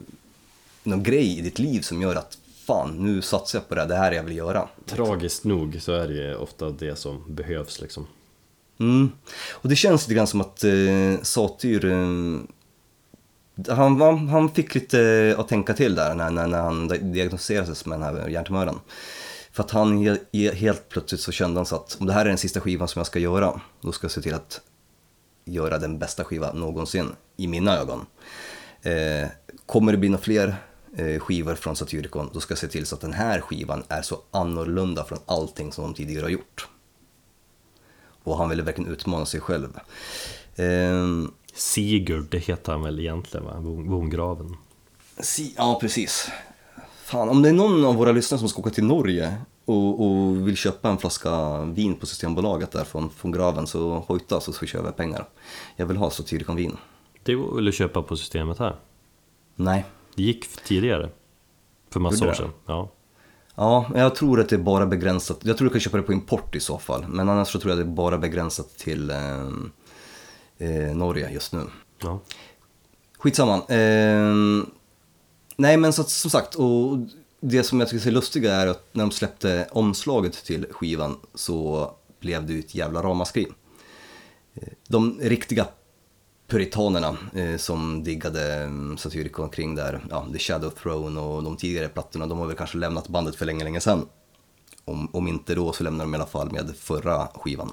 någon 0.82 1.02
grej 1.02 1.38
i 1.38 1.40
ditt 1.40 1.58
liv 1.58 1.80
som 1.80 2.02
gör 2.02 2.14
att 2.14 2.38
fan, 2.66 2.90
nu 2.98 3.22
satsar 3.22 3.58
jag 3.58 3.68
på 3.68 3.74
det 3.74 3.80
här, 3.80 3.88
det 3.88 3.96
här 3.96 4.12
jag 4.12 4.22
vill 4.22 4.36
göra. 4.36 4.68
Tragiskt 4.86 5.44
nog 5.44 5.78
så 5.80 5.92
är 5.92 6.08
det 6.08 6.14
ju 6.14 6.34
ofta 6.34 6.70
det 6.70 6.96
som 6.96 7.34
behövs 7.34 7.80
liksom. 7.80 8.06
Mm. 8.80 9.10
Och 9.50 9.68
det 9.68 9.76
känns 9.76 10.08
lite 10.08 10.14
grann 10.14 10.26
som 10.26 10.40
att 10.40 10.64
eh, 10.64 11.22
Satyr, 11.22 11.84
eh, 11.84 12.08
han, 13.76 14.00
han, 14.00 14.28
han 14.28 14.50
fick 14.50 14.74
lite 14.74 15.34
att 15.38 15.48
tänka 15.48 15.74
till 15.74 15.94
där 15.94 16.14
när, 16.14 16.30
när, 16.30 16.46
när 16.46 16.62
han 16.62 16.88
diagnostiserades 16.88 17.86
med 17.86 18.00
den 18.00 18.16
här 18.16 18.28
hjärntumören. 18.28 18.80
För 19.58 19.62
att 19.64 19.70
han 19.70 19.98
he, 20.06 20.18
he, 20.32 20.54
helt 20.54 20.88
plötsligt 20.88 21.20
så 21.20 21.32
kände 21.32 21.58
han 21.58 21.66
så 21.66 21.76
att 21.76 21.96
om 22.00 22.06
det 22.06 22.12
här 22.12 22.20
är 22.24 22.28
den 22.28 22.38
sista 22.38 22.60
skivan 22.60 22.88
som 22.88 23.00
jag 23.00 23.06
ska 23.06 23.18
göra, 23.18 23.60
då 23.80 23.92
ska 23.92 24.04
jag 24.04 24.10
se 24.12 24.22
till 24.22 24.34
att 24.34 24.60
göra 25.44 25.78
den 25.78 25.98
bästa 25.98 26.24
skivan 26.24 26.60
någonsin, 26.60 27.12
i 27.36 27.46
mina 27.48 27.76
ögon. 27.78 28.06
Eh, 28.82 29.28
kommer 29.66 29.92
det 29.92 29.98
bli 29.98 30.08
några 30.08 30.22
fler 30.22 30.56
eh, 30.96 31.20
skivor 31.20 31.54
från 31.54 31.76
Satyricon, 31.76 32.30
då 32.32 32.40
ska 32.40 32.52
jag 32.52 32.58
se 32.58 32.68
till 32.68 32.86
så 32.86 32.94
att 32.94 33.00
den 33.00 33.12
här 33.12 33.40
skivan 33.40 33.82
är 33.88 34.02
så 34.02 34.20
annorlunda 34.30 35.04
från 35.04 35.18
allting 35.26 35.72
som 35.72 35.84
de 35.84 35.94
tidigare 35.94 36.22
har 36.24 36.30
gjort. 36.30 36.68
Och 38.22 38.36
han 38.38 38.48
ville 38.48 38.62
verkligen 38.62 38.92
utmana 38.92 39.26
sig 39.26 39.40
själv. 39.40 39.78
Ehm, 40.56 41.32
Sigurd, 41.54 42.26
det 42.30 42.38
heter 42.38 42.72
han 42.72 42.82
väl 42.82 42.98
egentligen 43.00 43.46
va? 43.46 43.52
Bon- 43.60 43.88
Bongraven. 43.90 44.56
si, 45.20 45.54
ja, 45.56 45.78
precis. 45.80 46.30
Fan, 47.08 47.28
om 47.28 47.42
det 47.42 47.48
är 47.48 47.52
någon 47.52 47.84
av 47.84 47.94
våra 47.94 48.12
lyssnare 48.12 48.38
som 48.38 48.48
ska 48.48 48.60
åka 48.60 48.70
till 48.70 48.84
Norge 48.84 49.34
och, 49.64 50.06
och 50.06 50.48
vill 50.48 50.56
köpa 50.56 50.88
en 50.88 50.98
flaska 50.98 51.62
vin 51.64 51.94
på 51.94 52.06
Systembolaget 52.06 52.70
där 52.70 52.84
från, 52.84 53.10
från 53.10 53.32
graven 53.32 53.66
så 53.66 54.04
hojta 54.08 54.40
så 54.40 54.52
swishar 54.52 54.78
jag 54.78 54.82
över 54.86 54.96
pengar. 54.96 55.28
Jag 55.76 55.86
vill 55.86 55.96
ha 55.96 56.10
Satyricon-vin. 56.10 56.76
Det 57.22 57.34
går 57.34 57.68
att 57.68 57.74
köpa 57.74 58.02
på 58.02 58.16
systemet 58.16 58.58
här. 58.58 58.76
Nej. 59.54 59.84
Det 60.14 60.22
gick 60.22 60.48
tidigare. 60.64 61.10
För 61.90 62.00
massa 62.00 62.28
år 62.28 62.32
sedan. 62.32 62.50
Ja. 62.66 62.90
Ja, 63.54 63.90
jag 63.94 64.14
tror 64.14 64.40
att 64.40 64.48
det 64.48 64.56
är 64.56 64.60
bara 64.60 64.86
begränsat. 64.86 65.38
Jag 65.42 65.56
tror 65.56 65.68
du 65.68 65.72
kan 65.72 65.80
köpa 65.80 65.96
det 65.96 66.02
på 66.02 66.12
import 66.12 66.54
i 66.54 66.60
så 66.60 66.78
fall. 66.78 67.04
Men 67.08 67.28
annars 67.28 67.48
så 67.48 67.58
tror 67.58 67.70
jag 67.70 67.78
det 67.78 67.82
är 67.90 67.94
bara 67.94 68.18
begränsat 68.18 68.76
till 68.76 69.10
eh, 69.10 69.16
eh, 70.58 70.96
Norge 70.96 71.30
just 71.30 71.52
nu. 71.52 71.62
ja. 72.02 72.20
Skitsamma. 73.18 73.54
Eh, 73.54 74.34
nej 75.58 75.76
men 75.76 75.92
så, 75.92 76.02
att- 76.02 76.10
som 76.10 76.30
sagt, 76.30 76.54
och 76.54 76.98
det 77.40 77.62
som 77.62 77.80
jag 77.80 77.88
tycker 77.88 78.06
är 78.06 78.12
lustiga 78.12 78.54
är 78.54 78.66
att 78.66 78.88
när 78.92 79.04
de 79.04 79.10
släppte 79.10 79.68
omslaget 79.72 80.44
till 80.44 80.66
skivan 80.70 81.16
så 81.34 81.90
blev 82.20 82.46
det 82.46 82.52
ju 82.52 82.58
ett 82.58 82.74
jävla 82.74 83.02
ramaskri. 83.02 83.46
Eh, 84.54 84.68
de 84.88 85.18
riktiga 85.22 85.66
puritanerna 86.48 87.16
eh, 87.34 87.56
som 87.56 88.04
diggade 88.04 88.54
mm, 88.54 88.96
Satyricon 88.98 89.48
kring 89.50 89.74
där, 89.74 90.04
ja, 90.10 90.26
The 90.32 90.38
Shadow 90.38 90.70
Throne 90.70 91.20
och 91.20 91.42
de 91.42 91.56
tidigare 91.56 91.88
plattorna, 91.88 92.26
de 92.26 92.38
har 92.38 92.46
väl 92.46 92.56
kanske 92.56 92.78
lämnat 92.78 93.08
bandet 93.08 93.36
för 93.36 93.46
länge, 93.46 93.64
länge 93.64 93.80
sedan. 93.80 94.06
Om, 94.84 95.08
om 95.12 95.28
inte 95.28 95.54
då 95.54 95.72
så 95.72 95.84
lämnar 95.84 96.04
de 96.04 96.14
i 96.14 96.16
alla 96.16 96.26
fall 96.26 96.50
med 96.52 96.76
förra 96.76 97.26
skivan. 97.26 97.70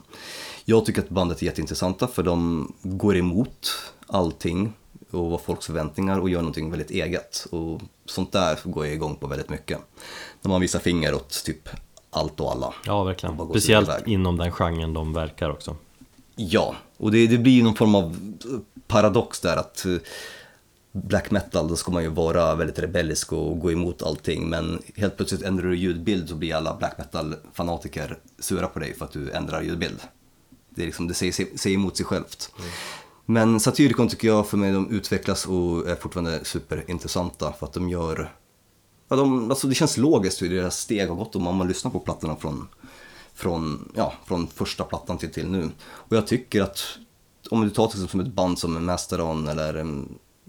Jag 0.66 0.86
tycker 0.86 1.02
att 1.02 1.10
bandet 1.10 1.42
är 1.42 1.46
jätteintressanta 1.46 2.08
för 2.08 2.24
de 2.24 2.74
går 2.84 3.18
emot 3.18 3.72
allting 4.08 4.74
och 5.16 5.32
vad 5.32 5.42
folks 5.42 5.66
förväntningar 5.66 6.20
och 6.20 6.30
gör 6.30 6.40
någonting 6.40 6.72
väldigt 6.72 6.92
eget. 6.92 7.48
Och 7.52 7.82
sånt 8.06 8.32
där 8.32 8.60
går 8.64 8.86
jag 8.86 8.96
igång 8.96 9.16
på 9.16 9.28
väldigt 9.28 9.50
mycket. 9.50 9.80
När 10.42 10.50
man 10.50 10.62
visar 10.62 10.80
finger 10.80 11.14
åt 11.14 11.44
typ 11.46 11.70
allt 12.10 12.40
och 12.40 12.52
alla. 12.52 12.74
ja, 12.86 13.04
verkligen. 13.04 13.50
Speciellt 13.50 14.08
inom 14.08 14.38
den 14.38 14.52
genren 14.52 14.94
de 14.94 15.14
verkar 15.14 15.50
också. 15.50 15.76
Ja, 16.36 16.76
och 16.98 17.12
det, 17.12 17.28
det 17.28 17.38
blir 17.38 17.64
någon 17.64 17.76
form 17.76 17.96
av 17.96 18.18
paradox 18.88 19.42
där 19.42 19.58
att 19.58 19.86
eh, 19.86 19.96
black 20.92 21.32
metal, 21.32 21.68
då 21.68 21.76
ska 21.76 21.92
man 21.92 22.04
ju 22.04 22.10
vara 22.10 22.56
väldigt 22.56 22.80
rebellisk 22.80 23.34
och 23.34 23.60
gå 23.60 23.72
emot 23.72 24.04
allting 24.04 24.50
men 24.50 24.82
helt 24.96 25.18
plötsligt 25.18 25.42
ändrar 25.42 25.70
du 25.70 25.78
ljudbild 25.78 26.30
så 26.30 26.36
blir 26.36 26.56
alla 26.56 26.76
black 26.76 26.98
metal-fanatiker 26.98 28.18
sura 28.40 28.68
på 28.68 28.80
dig 28.80 28.94
för 28.94 29.06
att 29.06 29.12
du 29.12 29.32
ändrar 29.32 29.62
ljudbild. 29.62 30.02
Det, 30.70 30.82
är 30.82 30.86
liksom, 30.86 31.08
det 31.08 31.14
säger, 31.14 31.58
säger 31.58 31.76
emot 31.76 31.98
sig 31.98 32.06
självt. 32.06 32.52
Men 33.26 33.60
Satyricon 33.60 34.08
tycker 34.08 34.28
jag 34.28 34.48
för 34.48 34.58
mig, 34.58 34.72
de 34.72 34.92
utvecklas 34.92 35.46
och 35.46 35.90
är 35.90 35.96
fortfarande 35.96 36.46
superintressanta 36.46 37.54
för 37.54 37.66
att 37.66 37.74
de 37.74 37.90
gör 37.90 38.32
Ja, 39.08 39.16
de, 39.16 39.50
alltså 39.50 39.68
det 39.68 39.76
känns 39.76 39.98
logiskt 39.98 40.42
hur 40.42 40.50
deras 40.50 40.80
steg 40.80 41.10
har 41.10 41.16
gått 41.16 41.36
om 41.36 41.44
man 41.56 41.68
lyssnar 41.68 41.92
på 41.92 42.00
plattorna 42.00 42.36
från, 42.36 42.68
från, 43.34 43.92
ja, 43.96 44.14
från 44.26 44.48
första 44.48 44.84
plattan 44.84 45.18
till, 45.18 45.32
till 45.32 45.48
nu. 45.48 45.70
Och 45.82 46.18
jag 46.18 46.28
tycker 46.28 46.62
att 46.62 46.98
om 47.50 47.62
du 47.62 47.70
tar 47.70 47.88
till 47.88 48.04
exempel 48.04 48.10
som 48.12 48.20
ett 48.20 48.34
band 48.34 48.60
som 48.60 48.86
Masteron 48.86 49.48
eller 49.48 49.96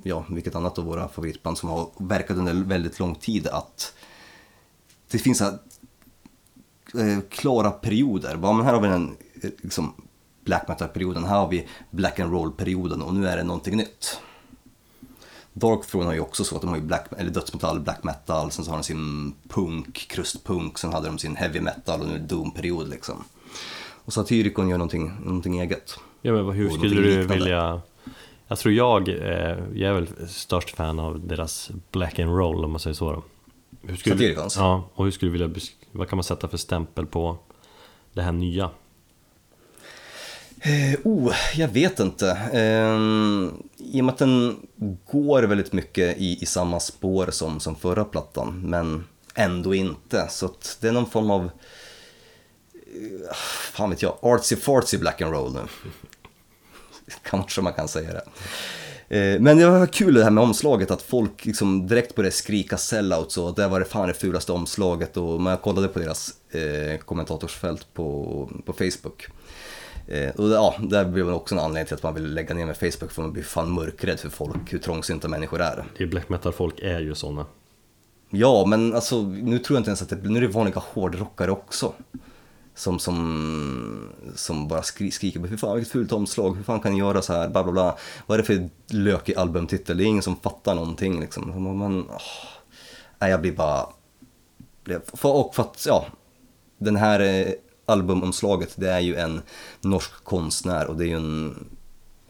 ja, 0.03 0.25
vilket 0.29 0.55
annat 0.55 0.79
av 0.79 0.85
våra 0.85 1.09
favoritband 1.09 1.59
som 1.59 1.69
har 1.69 1.91
verkat 1.99 2.37
under 2.37 2.55
väldigt 2.55 2.99
lång 2.99 3.15
tid 3.15 3.47
att 3.47 3.95
det 5.11 5.19
finns 5.19 5.41
här, 5.41 5.59
eh, 6.95 7.21
klara 7.31 7.71
perioder. 7.71 8.39
Ja, 8.43 8.53
men 8.53 8.67
här 8.67 8.75
har 8.75 8.81
vi 8.81 8.89
en 8.89 9.17
eh, 9.43 9.51
liksom, 9.61 9.95
black 10.47 10.69
metal-perioden, 10.69 11.25
här 11.25 11.39
har 11.39 11.49
vi 11.49 11.67
black 11.91 12.21
and 12.21 12.33
roll-perioden 12.33 13.03
och 13.03 13.15
nu 13.15 13.29
är 13.29 13.37
det 13.37 13.43
någonting 13.43 13.77
nytt. 13.77 14.21
Dark 15.53 15.87
Throne 15.87 16.07
har 16.07 16.15
ju 16.15 16.21
också 16.21 16.45
så 16.45 16.55
att 16.55 16.61
de 16.61 16.71
har 16.71 16.77
ju 16.77 16.83
black, 16.83 17.07
eller 17.19 17.31
dödsmetall, 17.31 17.81
black 17.81 18.05
metal, 18.05 18.51
sen 18.51 18.65
så 18.65 18.71
har 18.71 18.79
de 18.79 18.85
sin 18.85 19.35
punk, 19.49 20.09
krustpunk, 20.09 20.79
sen 20.79 20.93
hade 20.93 21.07
de 21.07 21.19
sin 21.19 21.37
heavy 21.37 21.61
metal 21.61 22.01
och 22.01 22.07
nu 22.07 22.15
är 22.15 22.19
det 22.19 22.25
doom-period 22.25 22.89
liksom. 22.89 23.25
Och 24.05 24.13
Satyricon 24.13 24.69
gör 24.69 24.79
någonting, 24.79 25.13
någonting 25.25 25.61
eget. 25.61 25.99
Ja, 26.23 26.33
men 26.33 26.51
hur 26.51 26.71
skulle 26.71 26.95
du 26.95 27.03
liknande. 27.03 27.35
vilja... 27.35 27.81
Jag 28.49 28.59
tror 28.59 28.75
jag, 28.75 29.09
eh, 29.09 29.59
jag 29.75 29.91
är 29.91 29.93
väl 29.93 30.29
störst 30.29 30.77
fan 30.77 30.99
av 30.99 31.27
deras 31.27 31.71
black 31.91 32.19
and 32.19 32.37
roll 32.37 32.65
om 32.65 32.71
man 32.71 32.81
säger 32.81 32.95
så 32.95 33.13
då. 33.13 33.23
Hur 33.83 33.97
skulle, 33.97 34.15
Satyricons? 34.15 34.57
Ja, 34.57 34.89
och 34.95 35.05
hur 35.05 35.13
skulle 35.13 35.33
du 35.33 35.39
vilja, 35.39 35.61
vad 35.93 36.09
kan 36.09 36.17
man 36.17 36.25
sätta 36.25 36.49
för 36.49 36.57
stämpel 36.57 37.07
på 37.07 37.39
det 38.13 38.23
här 38.23 38.33
nya? 38.33 38.71
Eh, 40.67 40.99
oh, 41.05 41.35
jag 41.55 41.69
vet 41.69 42.01
inte. 42.01 42.31
Eh, 42.53 42.99
I 43.77 44.01
och 44.01 44.05
med 44.05 44.13
att 44.13 44.19
den 44.19 44.57
går 45.11 45.43
väldigt 45.43 45.73
mycket 45.73 46.19
i, 46.19 46.43
i 46.43 46.47
samma 46.47 46.81
spår 46.81 47.27
som, 47.31 47.61
som 47.61 47.77
förra 47.77 48.05
plattan, 48.05 48.61
men 48.65 49.05
ändå 49.35 49.75
inte. 49.75 50.27
Så 50.31 50.47
att 50.47 50.79
det 50.81 50.89
är 50.89 50.93
någon 50.93 51.11
form 51.11 51.31
av, 51.31 51.45
eh, 51.45 53.35
fan 53.73 53.91
vet 53.91 54.03
jag, 54.03 54.19
artsy 54.21 54.57
fartsy 54.57 54.99
black 54.99 55.21
and 55.21 55.33
roll 55.33 55.53
nu. 55.53 55.61
Kanske 57.23 57.61
man 57.61 57.73
kan 57.73 57.89
säga 57.89 58.13
det. 58.13 58.25
Eh, 59.09 59.41
men 59.41 59.57
det 59.57 59.71
var 59.71 59.87
kul 59.87 60.15
det 60.15 60.25
här 60.25 60.31
med 60.31 60.45
omslaget, 60.45 60.91
att 60.91 61.03
folk 61.03 61.45
liksom 61.45 61.87
direkt 61.87 62.15
började 62.15 62.37
skrika 62.37 62.77
sellouts 62.77 63.39
och 63.39 63.55
det 63.55 63.69
var 63.69 63.81
det 63.81 63.87
fan 63.87 64.09
det 64.09 64.15
fulaste 64.15 64.53
omslaget 64.53 65.17
och 65.17 65.41
man 65.41 65.57
kollade 65.57 65.89
på 65.89 65.99
deras 65.99 66.35
eh, 66.51 66.99
kommentatorsfält 66.99 67.95
på, 67.95 68.51
på 68.65 68.73
Facebook. 68.73 69.27
Eh, 70.09 70.31
och 70.31 70.49
ja, 70.49 70.75
där 70.81 71.05
blev 71.05 71.27
det 71.27 71.33
också 71.33 71.55
en 71.55 71.61
anledning 71.61 71.87
till 71.87 71.95
att 71.95 72.03
man 72.03 72.15
vill 72.15 72.35
lägga 72.35 72.55
ner 72.55 72.67
med 72.67 72.77
Facebook 72.77 73.11
för 73.11 73.23
man 73.23 73.33
blir 73.33 73.43
fan 73.43 73.71
mörkrädd 73.71 74.21
för 74.21 74.29
folk, 74.29 74.73
hur 74.73 74.79
trångsynta 74.79 75.29
människor 75.29 75.61
är. 75.61 75.85
Det 75.97 76.05
är 76.05 76.09
black 76.09 76.29
metal-folk 76.29 76.81
är 76.81 77.01
ju 77.01 77.15
sådana. 77.15 77.47
Ja, 78.31 78.65
men 78.67 78.95
alltså 78.95 79.23
nu 79.23 79.59
tror 79.59 79.77
jag 79.77 79.81
inte 79.81 79.91
ens 79.91 80.03
att 80.03 80.09
det 80.09 80.17
nu 80.17 80.37
är 80.37 80.41
det 80.41 80.49
vanliga 80.49 80.83
hårdrockare 80.93 81.51
också. 81.51 81.93
Som, 82.75 82.99
som, 82.99 84.09
som 84.35 84.69
bara 84.69 84.83
skri, 84.83 85.11
skriker 85.11 85.41
hur 85.41 85.57
fan 85.57 85.75
vilket 85.75 85.93
fult 85.93 86.13
omslag, 86.13 86.57
hur 86.57 86.63
fan 86.63 86.81
kan 86.81 86.93
ni 86.93 86.99
göra 86.99 87.23
så 87.23 87.33
här, 87.33 87.49
bla 87.49 87.63
bla 87.65 87.73
bla. 87.73 87.99
Vad 88.27 88.39
är 88.39 88.43
det 88.43 88.47
för 88.47 88.69
lökig 88.97 89.37
albumtitel? 89.37 89.97
Det 89.97 90.05
är 90.05 90.07
ingen 90.07 90.23
som 90.23 90.37
fattar 90.37 90.75
någonting 90.75 91.21
liksom. 91.21 91.79
Man, 91.79 92.11
åh. 92.11 92.21
Nej, 93.19 93.31
jag 93.31 93.41
blir 93.41 93.53
bara... 93.53 93.87
och 95.23 95.55
för 95.55 95.63
att, 95.63 95.85
ja, 95.89 96.07
den 96.79 96.97
här 96.97 97.21
eh, 97.21 97.53
albumomslaget, 97.87 98.75
det 98.77 98.91
är 98.91 99.01
ju 99.01 99.17
en 99.17 99.43
norsk 99.81 100.25
konstnär 100.25 100.87
och 100.87 100.97
det 100.97 101.05
är 101.05 101.09
ju 101.09 101.17
en 101.17 101.67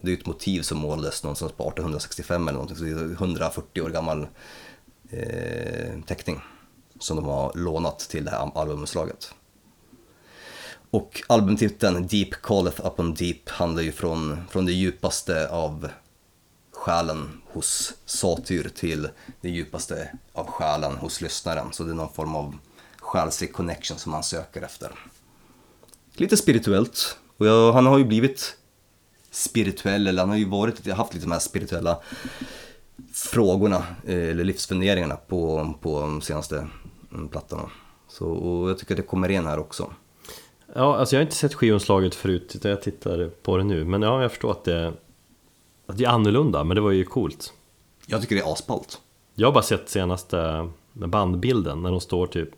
det 0.01 0.11
är 0.11 0.17
ett 0.17 0.25
motiv 0.25 0.61
som 0.61 0.77
målades 0.77 1.23
någonstans 1.23 1.51
på 1.51 1.63
1865 1.63 2.41
eller 2.41 2.53
någonting, 2.53 2.77
så 2.77 2.83
det 2.83 2.89
är 2.89 3.11
140 3.11 3.81
år 3.81 3.89
gammal 3.89 4.27
eh, 5.09 6.01
teckning 6.07 6.41
som 6.99 7.15
de 7.17 7.25
har 7.25 7.51
lånat 7.55 7.99
till 7.99 8.25
det 8.25 8.31
här 8.31 8.51
albumomslaget. 8.55 9.33
Och 10.89 11.23
albumtiteln 11.27 12.07
Deep 12.07 12.29
Calleth 12.41 12.85
Upon 12.85 13.13
Deep 13.13 13.49
handlar 13.49 13.83
ju 13.83 13.91
från, 13.91 14.47
från 14.49 14.65
det 14.65 14.71
djupaste 14.71 15.49
av 15.49 15.89
själen 16.71 17.41
hos 17.45 17.93
Satyr 18.05 18.69
till 18.75 19.09
det 19.41 19.49
djupaste 19.49 20.17
av 20.33 20.47
själen 20.47 20.97
hos 20.97 21.21
lyssnaren. 21.21 21.73
Så 21.73 21.83
det 21.83 21.91
är 21.91 21.95
någon 21.95 22.13
form 22.13 22.35
av 22.35 22.57
själslig 22.97 23.53
connection 23.53 23.97
som 23.97 24.11
man 24.11 24.23
söker 24.23 24.61
efter. 24.61 24.91
Lite 26.19 26.37
spirituellt. 26.37 27.17
Och 27.37 27.47
jag, 27.47 27.73
han 27.73 27.85
har 27.85 27.97
ju 27.97 28.05
blivit 28.05 28.57
spirituell, 29.31 30.07
eller 30.07 30.21
han 30.21 30.29
har 30.29 30.37
ju 30.37 30.45
varit, 30.45 30.91
haft 30.91 31.13
lite 31.13 31.25
de 31.25 31.31
här 31.31 31.39
spirituella 31.39 31.99
frågorna, 33.13 33.85
eh, 34.05 34.29
eller 34.29 34.43
livsfunderingarna 34.43 35.15
på, 35.15 35.73
på 35.81 35.99
de 35.99 36.21
senaste 36.21 36.67
mm, 37.11 37.27
plattorna. 37.27 37.69
Så, 38.07 38.27
och 38.27 38.69
jag 38.69 38.77
tycker 38.77 38.93
att 38.93 38.97
det 38.97 39.03
kommer 39.03 39.29
in 39.29 39.45
här 39.45 39.59
också. 39.59 39.93
Ja, 40.75 40.97
alltså 40.97 41.15
jag 41.15 41.19
har 41.19 41.23
inte 41.25 41.35
sett 41.35 41.53
skivomslaget 41.53 42.15
förut, 42.15 42.51
utan 42.55 42.71
jag 42.71 42.81
tittar 42.81 43.29
på 43.41 43.57
det 43.57 43.63
nu. 43.63 43.85
Men 43.85 44.01
ja, 44.01 44.21
jag 44.21 44.31
förstår 44.31 44.51
att 44.51 44.63
det, 44.63 44.93
att 45.87 45.97
det 45.97 46.05
är 46.05 46.09
annorlunda, 46.09 46.63
men 46.63 46.75
det 46.75 46.81
var 46.81 46.91
ju 46.91 47.03
coolt. 47.03 47.53
Jag 48.05 48.21
tycker 48.21 48.35
det 48.35 48.41
är 48.41 48.53
asballt. 48.53 49.01
Jag 49.35 49.47
har 49.47 49.53
bara 49.53 49.63
sett 49.63 49.89
senaste 49.89 50.69
bandbilden 50.93 51.83
när 51.83 51.91
de 51.91 52.01
står 52.01 52.27
typ 52.27 52.49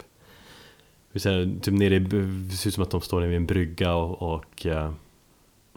vi 1.12 1.20
säger, 1.20 1.60
typ 1.62 1.74
nere 1.74 1.96
i, 1.96 2.00
det 2.00 2.56
ser 2.58 2.68
ut 2.68 2.74
som 2.74 2.84
att 2.84 2.92
de 2.92 3.02
står 3.02 3.20
nere 3.20 3.30
vid 3.30 3.38
en 3.38 3.46
brygga 3.46 3.94
och, 3.94 4.34
och 4.34 4.66
eh, 4.66 4.92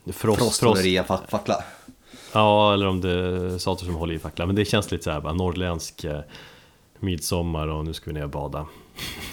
Frost, 0.06 0.38
Frost 0.38 0.60
frost, 0.60 0.82
fackla. 1.28 1.64
Ja, 2.32 2.74
eller 2.74 2.86
om 2.86 3.00
det 3.00 3.10
är 3.10 3.58
Sator 3.58 3.86
som 3.86 3.94
håller 3.94 4.14
i 4.14 4.18
facklan 4.18 4.48
Men 4.48 4.56
det 4.56 4.64
känns 4.64 4.90
lite 4.90 5.04
så 5.04 5.10
här 5.10 5.20
bara 5.20 5.32
norrländsk 5.32 6.04
eh, 6.04 6.20
midsommar 6.98 7.68
och 7.68 7.84
nu 7.84 7.94
ska 7.94 8.10
vi 8.10 8.14
ner 8.14 8.24
och 8.24 8.30
bada 8.30 8.66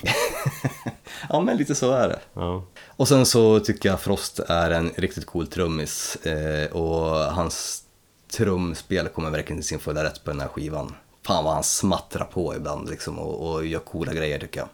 Ja, 1.29 1.41
men 1.41 1.57
lite 1.57 1.75
så 1.75 1.91
är 1.91 2.07
det. 2.07 2.19
Ja, 2.33 2.63
Och 2.87 3.07
sen 3.07 3.25
så 3.25 3.59
tycker 3.59 3.89
jag 3.89 4.01
Frost 4.01 4.39
är 4.39 4.71
en 4.71 4.91
riktigt 4.97 5.25
cool 5.25 5.47
trummis 5.47 6.15
eh, 6.15 6.71
och 6.71 7.09
hans 7.15 7.83
trumspel 8.31 9.07
kommer 9.07 9.29
verkligen 9.29 9.61
till 9.61 9.67
sin 9.67 9.79
fulla 9.79 10.03
rätt 10.03 10.23
på 10.23 10.31
den 10.31 10.39
här 10.39 10.47
skivan. 10.47 10.95
Fan 11.25 11.43
vad 11.43 11.53
han 11.53 11.63
smattrar 11.63 12.25
på 12.25 12.55
ibland 12.55 12.89
liksom 12.89 13.19
och, 13.19 13.51
och 13.51 13.65
gör 13.65 13.79
coola 13.79 14.13
grejer 14.13 14.39
tycker 14.39 14.59
jag. 14.59 14.69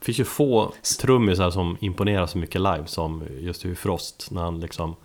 Finns 0.00 0.20
ju 0.20 0.24
få 0.24 0.74
trummisar 1.00 1.50
som 1.50 1.76
imponerar 1.80 2.26
så 2.26 2.38
mycket 2.38 2.60
live 2.60 2.86
som 2.86 3.24
just 3.40 3.64
hur 3.64 3.74
Frost 3.74 4.28
när 4.30 4.42
han 4.42 4.60
liksom 4.60 4.96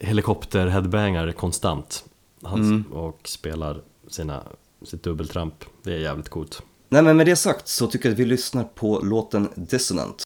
helikopter-headbangar 0.00 1.32
konstant 1.32 2.04
han, 2.42 2.84
och 2.92 3.28
spelar 3.28 3.80
sina, 4.08 4.42
sitt 4.82 5.02
dubbeltramp. 5.02 5.64
Det 5.82 5.92
är 5.92 5.98
jävligt 5.98 6.28
coolt. 6.28 6.62
Nej 6.88 7.02
men 7.02 7.16
med 7.16 7.26
det 7.26 7.36
sagt 7.36 7.68
så 7.68 7.86
tycker 7.86 8.08
jag 8.08 8.12
att 8.12 8.18
vi 8.18 8.24
lyssnar 8.24 8.64
på 8.64 9.00
låten 9.00 9.48
Dissonant. 9.54 10.22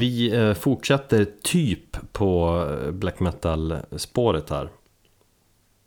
Vi 0.00 0.34
eh, 0.34 0.54
fortsätter 0.54 1.26
typ 1.42 2.12
på 2.12 2.64
eh, 2.70 2.90
black 2.90 3.20
metal-spåret 3.20 4.50
här. 4.50 4.70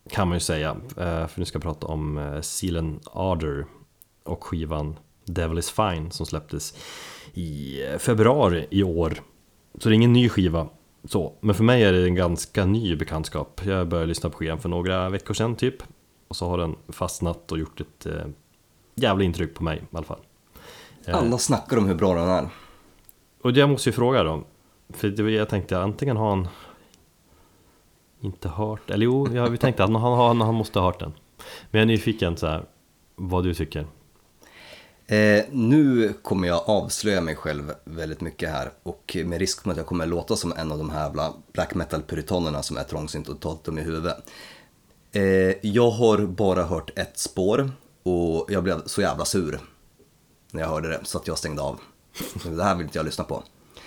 Kan 0.10 0.28
man 0.28 0.36
ju 0.36 0.40
säga. 0.40 0.70
Eh, 0.98 1.28
för 1.28 1.40
nu 1.40 1.46
ska 1.46 1.56
jag 1.56 1.64
prata 1.64 1.88
om 1.88 2.40
Sealen 2.42 3.00
Arder 3.12 3.66
och 4.24 4.44
skivan 4.44 4.96
Devil 5.26 5.60
is 5.60 5.72
Fine 5.72 6.12
som 6.12 6.26
släpptes 6.26 6.78
i 7.34 7.82
februari 8.00 8.68
i 8.70 8.84
år. 8.84 9.14
Så 9.80 9.90
det 9.90 9.94
är 9.94 9.96
ingen 9.96 10.14
ny 10.14 10.30
skiva. 10.30 10.68
Så, 11.04 11.34
men 11.40 11.56
för 11.56 11.64
mig 11.64 11.84
är 11.84 11.94
det 11.94 12.04
en 12.04 12.16
ganska 12.16 12.66
ny 12.66 12.96
bekantskap. 12.96 13.62
Jag 13.66 13.88
började 13.88 14.08
lyssna 14.08 14.30
på 14.30 14.38
skivan 14.38 14.60
för 14.60 14.70
några 14.70 15.10
veckor 15.10 15.34
sedan 15.34 15.56
typ. 15.56 15.76
Och 16.28 16.36
så 16.36 16.48
har 16.48 16.58
den 16.58 16.76
fastnat 16.90 17.52
och 17.52 17.60
gjort 17.60 17.82
ett 17.82 18.06
eh, 18.06 18.26
jävla 18.96 19.24
intryck 19.24 19.56
på 19.56 19.64
mig 19.64 19.78
i 19.78 19.96
alla 19.96 20.06
fall. 20.06 20.20
Alla 21.08 21.38
snackar 21.38 21.78
om 21.78 21.86
hur 21.86 21.96
bra 21.96 22.14
den 22.14 22.30
är 22.30 22.50
och 23.44 23.52
jag 23.52 23.70
måste 23.70 23.90
ju 23.90 23.94
fråga 23.94 24.24
då, 24.24 24.44
för 24.90 25.08
det 25.08 25.32
jag 25.32 25.50
tänkte 25.50 25.80
antingen 25.80 26.18
har 26.18 26.30
han 26.30 26.48
inte 28.22 28.50
hört, 28.50 28.90
eller 28.90 29.06
jo, 29.06 29.34
jag, 29.34 29.50
vi 29.50 29.58
tänkte 29.58 29.84
att 29.84 29.90
han, 29.90 30.02
han, 30.02 30.42
han 30.42 30.56
måste 30.56 30.80
ha 30.80 30.86
hört 30.86 31.00
den. 31.00 31.14
Men 31.72 31.80
jag 31.80 31.82
är 31.82 31.86
nyfiken 31.86 32.38
så 32.38 32.48
här, 32.48 32.66
vad 33.16 33.44
du 33.44 33.54
tycker. 33.54 33.88
Eh, 35.08 35.44
nu 35.52 36.14
kommer 36.22 36.48
jag 36.48 36.70
avslöja 36.70 37.22
mig 37.22 37.36
själv 37.36 37.74
väldigt 37.84 38.22
mycket 38.22 38.50
här 38.50 38.72
och 38.84 39.18
med 39.26 39.40
risk 39.40 39.64
för 39.64 39.72
att 39.72 39.78
jag 39.78 39.86
kommer 39.86 40.06
låta 40.06 40.36
som 40.36 40.54
en 40.58 40.72
av 40.72 40.78
de 40.78 40.90
här 40.90 41.04
jävla 41.04 41.34
black 41.54 41.76
metal-puritanerna 41.76 42.62
som 42.62 42.78
är 42.78 42.84
trångsynt 42.84 43.28
och 43.28 43.40
totalt 43.40 43.64
dum 43.64 43.78
i 43.78 43.82
huvudet. 43.82 44.18
Eh, 45.12 45.68
jag 45.68 45.90
har 45.90 46.18
bara 46.18 46.64
hört 46.64 47.00
ett 47.00 47.18
spår 47.18 47.72
och 48.04 48.46
jag 48.50 48.64
blev 48.64 48.86
så 48.86 49.02
jävla 49.02 49.26
sur 49.26 49.60
när 50.52 50.62
jag 50.62 50.70
hörde 50.70 50.88
det 50.88 51.00
så 51.04 51.18
att 51.18 51.28
jag 51.28 51.38
stängde 51.38 51.62
av. 51.62 51.80
Det 52.44 52.64
här 52.64 52.76
vill 52.76 52.86
inte 52.86 52.98
jag 53.00 53.06
lyssna 53.06 53.24
på. 53.24 53.44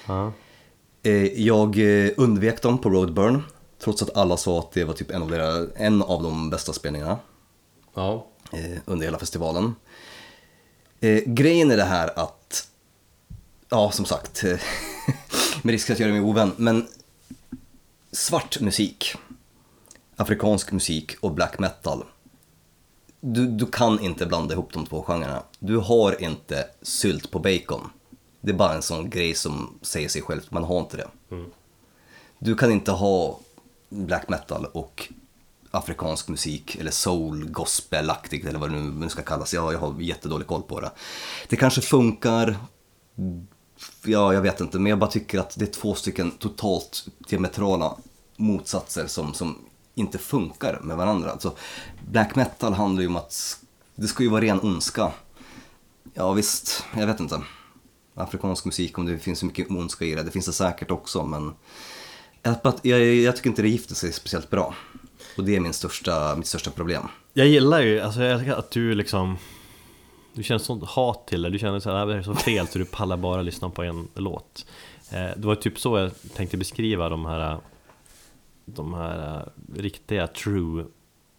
Ja. 0.07 0.33
Eh, 1.03 1.43
jag 1.43 1.79
eh, 1.79 2.11
undvek 2.17 2.63
dem 2.63 2.79
på 2.79 2.91
Roadburn 2.91 3.43
trots 3.79 4.03
att 4.03 4.17
alla 4.17 4.37
sa 4.37 4.59
att 4.59 4.73
det 4.73 4.85
var 4.85 4.95
typ 4.95 5.11
en 5.11 5.23
av, 5.23 5.31
deras, 5.31 5.69
en 5.77 6.03
av 6.03 6.23
de 6.23 6.51
bästa 6.51 6.73
spelningarna 6.73 7.19
Ja. 7.95 8.27
eh, 8.53 8.79
under 8.85 9.07
hela 9.07 9.19
festivalen. 9.19 9.75
Grejen 11.27 11.71
är 11.71 11.77
det 11.77 11.85
här 11.85 12.19
att, 12.19 12.69
ja 13.69 13.91
som 13.91 14.05
sagt, 14.05 14.43
med 15.63 15.73
risk 15.73 15.91
att 15.91 15.99
göra 15.99 16.13
mig 16.13 16.21
ovän, 16.21 16.53
men 16.57 16.87
svart 18.13 18.61
musik, 18.61 19.15
afrikansk 20.17 20.73
musik 20.73 21.17
och 21.21 21.33
black 21.33 21.59
metal, 21.59 22.05
du, 23.21 23.47
du 23.47 23.67
kan 23.67 24.01
inte 24.01 24.27
blanda 24.27 24.55
ihop 24.55 24.73
de 24.73 24.87
två 24.87 25.03
genrerna. 25.03 25.43
Du 25.59 25.77
har 25.77 26.23
inte 26.23 26.69
sylt 26.83 27.31
på 27.31 27.39
bacon. 27.39 27.91
Det 28.47 28.53
är 28.53 28.55
bara 28.55 28.75
en 28.75 28.83
sån 28.83 29.11
grej 29.11 29.35
som 29.35 29.79
säger 29.83 30.09
sig 30.09 30.23
själv, 30.23 30.41
man 30.49 30.65
har 30.65 30.81
inte 30.81 30.97
det. 30.97 31.09
Du 32.39 32.55
kan 32.55 32.71
inte 32.73 32.93
ha 32.93 33.41
black 33.89 34.29
metal 34.29 34.65
och 34.65 35.13
afrikansk 35.71 36.29
musik 36.29 36.77
eller 36.77 36.91
soul, 36.91 37.49
gospelaktigt 37.51 38.47
eller 38.47 38.59
vad 38.59 38.71
det 38.71 38.81
nu 38.81 39.09
ska 39.09 39.23
kallas. 39.23 39.55
Ja, 39.55 39.73
jag 39.73 39.79
har 39.79 40.01
jättedålig 40.01 40.47
koll 40.47 40.63
på 40.63 40.81
det. 40.81 40.91
Det 41.49 41.57
kanske 41.57 41.81
funkar, 41.81 42.57
ja 44.05 44.35
jag 44.35 44.41
vet 44.41 44.61
inte, 44.61 44.79
men 44.79 44.91
jag 44.91 44.99
bara 44.99 45.11
tycker 45.11 45.39
att 45.39 45.59
det 45.59 45.65
är 45.65 45.73
två 45.73 45.95
stycken 45.95 46.31
totalt 46.31 47.07
diametrala 47.29 47.97
motsatser 48.37 49.07
som, 49.07 49.35
som 49.35 49.59
inte 49.95 50.19
funkar 50.19 50.81
med 50.83 50.97
varandra. 50.97 51.31
Alltså, 51.31 51.57
black 52.09 52.35
metal 52.35 52.73
handlar 52.73 53.03
ju 53.03 53.09
om 53.09 53.17
att 53.17 53.61
det 53.95 54.07
ska 54.07 54.23
ju 54.23 54.29
vara 54.29 54.43
ren 54.43 54.61
ondska. 54.61 55.13
Ja 56.15 56.33
visst, 56.33 56.85
jag 56.97 57.07
vet 57.07 57.21
inte. 57.21 57.43
Afrikansk 58.17 58.65
musik, 58.65 58.99
om 58.99 59.07
det 59.07 59.19
finns 59.19 59.39
så 59.39 59.47
mycket 59.47 59.71
ondska 59.71 60.05
i 60.05 60.15
det, 60.15 60.23
det 60.23 60.31
finns 60.31 60.47
det 60.47 60.53
säkert 60.53 60.91
också 60.91 61.27
men 61.27 61.55
jag, 62.83 63.05
jag, 63.15 63.37
tycker 63.37 63.51
inte 63.51 63.63
det 63.63 63.69
gifter 63.69 63.95
sig 63.95 64.13
speciellt 64.13 64.51
bra. 64.51 64.75
Och 65.37 65.45
det 65.45 65.57
är 65.57 65.61
min 65.61 65.73
största, 65.73 66.35
mitt 66.37 66.47
största 66.47 66.71
problem. 66.71 67.03
Jag 67.33 67.47
gillar 67.47 67.81
ju, 67.81 68.01
alltså 68.01 68.23
jag 68.23 68.41
tycker 68.41 68.53
att 68.53 68.71
du 68.71 68.95
liksom 68.95 69.37
Du 70.35 70.43
känner 70.43 70.59
sånt 70.59 70.85
hat 70.85 71.27
till 71.27 71.43
det, 71.43 71.51
du 71.51 71.59
känner 71.59 71.81
såhär 71.81 72.07
det 72.07 72.13
här 72.13 72.19
är 72.19 72.23
så 72.23 72.35
fel 72.35 72.67
så 72.67 72.79
du 72.79 72.85
pallar 72.85 73.17
bara 73.17 73.43
lyssna 73.43 73.71
på 73.71 73.83
en 73.83 74.09
låt. 74.15 74.67
Eh, 75.11 75.31
det 75.37 75.47
var 75.47 75.55
typ 75.55 75.79
så 75.79 75.99
jag 75.99 76.13
tänkte 76.35 76.57
beskriva 76.57 77.09
de 77.09 77.27
här 77.27 77.59
De 78.65 78.95
här 78.95 79.37
eh, 79.37 79.81
riktiga 79.83 80.27
true 80.27 80.85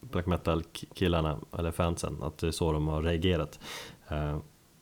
black 0.02 0.26
metal 0.26 0.64
killarna, 0.94 1.40
eller 1.58 1.72
fansen 1.72 2.18
Att 2.24 2.38
det 2.38 2.48
är 2.48 2.52
så 2.52 2.72
de 2.72 2.88
har 2.88 3.02
reagerat. 3.02 3.60
Eh, 4.08 4.38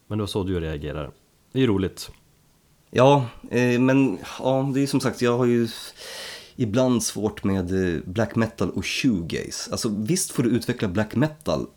men 0.07 0.17
det 0.17 0.21
var 0.21 0.27
så 0.27 0.43
du 0.43 0.59
reagerar. 0.59 1.11
Det 1.55 1.59
är 1.59 1.61
ju 1.61 1.67
roligt 1.67 2.11
Ja, 2.91 3.25
eh, 3.51 3.79
men 3.79 4.17
ja, 4.39 4.71
det 4.73 4.81
är 4.81 4.87
som 4.87 4.99
sagt, 4.99 5.21
jag 5.21 5.37
har 5.37 5.45
ju 5.45 5.67
ibland 6.55 7.03
svårt 7.03 7.43
med 7.43 7.95
eh, 7.95 8.01
black 8.05 8.35
metal 8.35 8.69
och 8.69 8.85
shoegaze. 8.85 9.71
Alltså 9.71 9.89
visst 9.89 10.31
får 10.31 10.43
du 10.43 10.49
utveckla 10.49 10.87
black 10.87 11.15
metal 11.15 11.67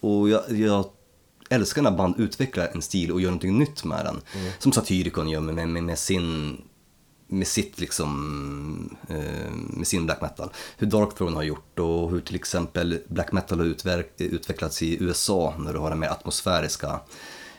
och 0.00 0.28
jag, 0.28 0.42
jag 0.50 0.84
älskar 1.50 1.82
när 1.82 1.90
band 1.90 2.14
utvecklar 2.18 2.68
en 2.74 2.82
stil 2.82 3.12
och 3.12 3.20
gör 3.20 3.28
någonting 3.28 3.58
nytt 3.58 3.84
med 3.84 4.04
den. 4.04 4.20
Som 4.58 4.72
Satyricon 4.72 5.28
gör 5.28 5.40
med, 5.40 5.68
med, 5.68 5.82
med 5.82 5.98
sin 5.98 6.60
med 7.26 7.46
sitt 7.46 7.80
liksom, 7.80 8.96
eh, 9.08 9.50
med 9.52 9.86
sin 9.86 10.06
black 10.06 10.20
metal. 10.20 10.50
Hur 10.78 10.86
Dark 10.86 11.14
Throne 11.14 11.36
har 11.36 11.42
gjort 11.42 11.78
och 11.78 12.10
hur 12.10 12.20
till 12.20 12.36
exempel 12.36 12.98
black 13.08 13.32
metal 13.32 13.58
har 13.58 13.66
utverk, 13.66 14.12
utvecklats 14.16 14.82
i 14.82 15.04
USA 15.04 15.54
när 15.58 15.72
du 15.72 15.78
har 15.78 15.90
det 15.90 15.96
mer 15.96 16.08
atmosfäriska 16.08 17.00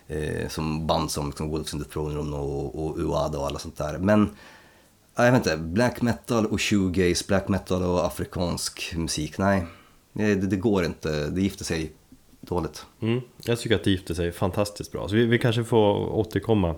eh, 0.07 0.47
som 0.49 0.87
band 0.87 1.11
som 1.11 1.27
liksom 1.27 1.49
Wolves 1.49 1.73
in 1.73 1.83
the 1.83 1.89
Throne 1.89 2.15
Room 2.15 2.33
och, 2.33 2.85
och 2.85 2.99
Uada 2.99 3.39
och 3.39 3.47
alla 3.47 3.59
sånt 3.59 3.77
där. 3.77 3.97
Men 3.97 4.29
ja, 5.15 5.25
jag 5.25 5.31
vet 5.31 5.45
inte, 5.45 5.57
black 5.57 6.01
metal 6.01 6.45
och 6.45 6.61
shoegaze, 6.61 7.25
black 7.27 7.47
metal 7.47 7.83
och 7.83 8.05
afrikansk 8.05 8.93
musik, 8.95 9.37
nej. 9.37 9.65
Det, 10.13 10.35
det, 10.35 10.47
det 10.47 10.55
går 10.57 10.85
inte, 10.85 11.29
det 11.29 11.41
gifter 11.41 11.65
sig 11.65 11.91
dåligt. 12.41 12.85
mm, 13.01 13.21
Jag 13.45 13.59
tycker 13.59 13.75
att 13.75 13.83
det 13.83 13.91
gifter 13.91 14.13
sig 14.13 14.31
fantastiskt 14.31 14.91
bra 14.91 15.07
Så 15.07 15.15
vi, 15.15 15.25
vi 15.25 15.39
kanske 15.39 15.63
får 15.63 15.95
återkomma 16.15 16.75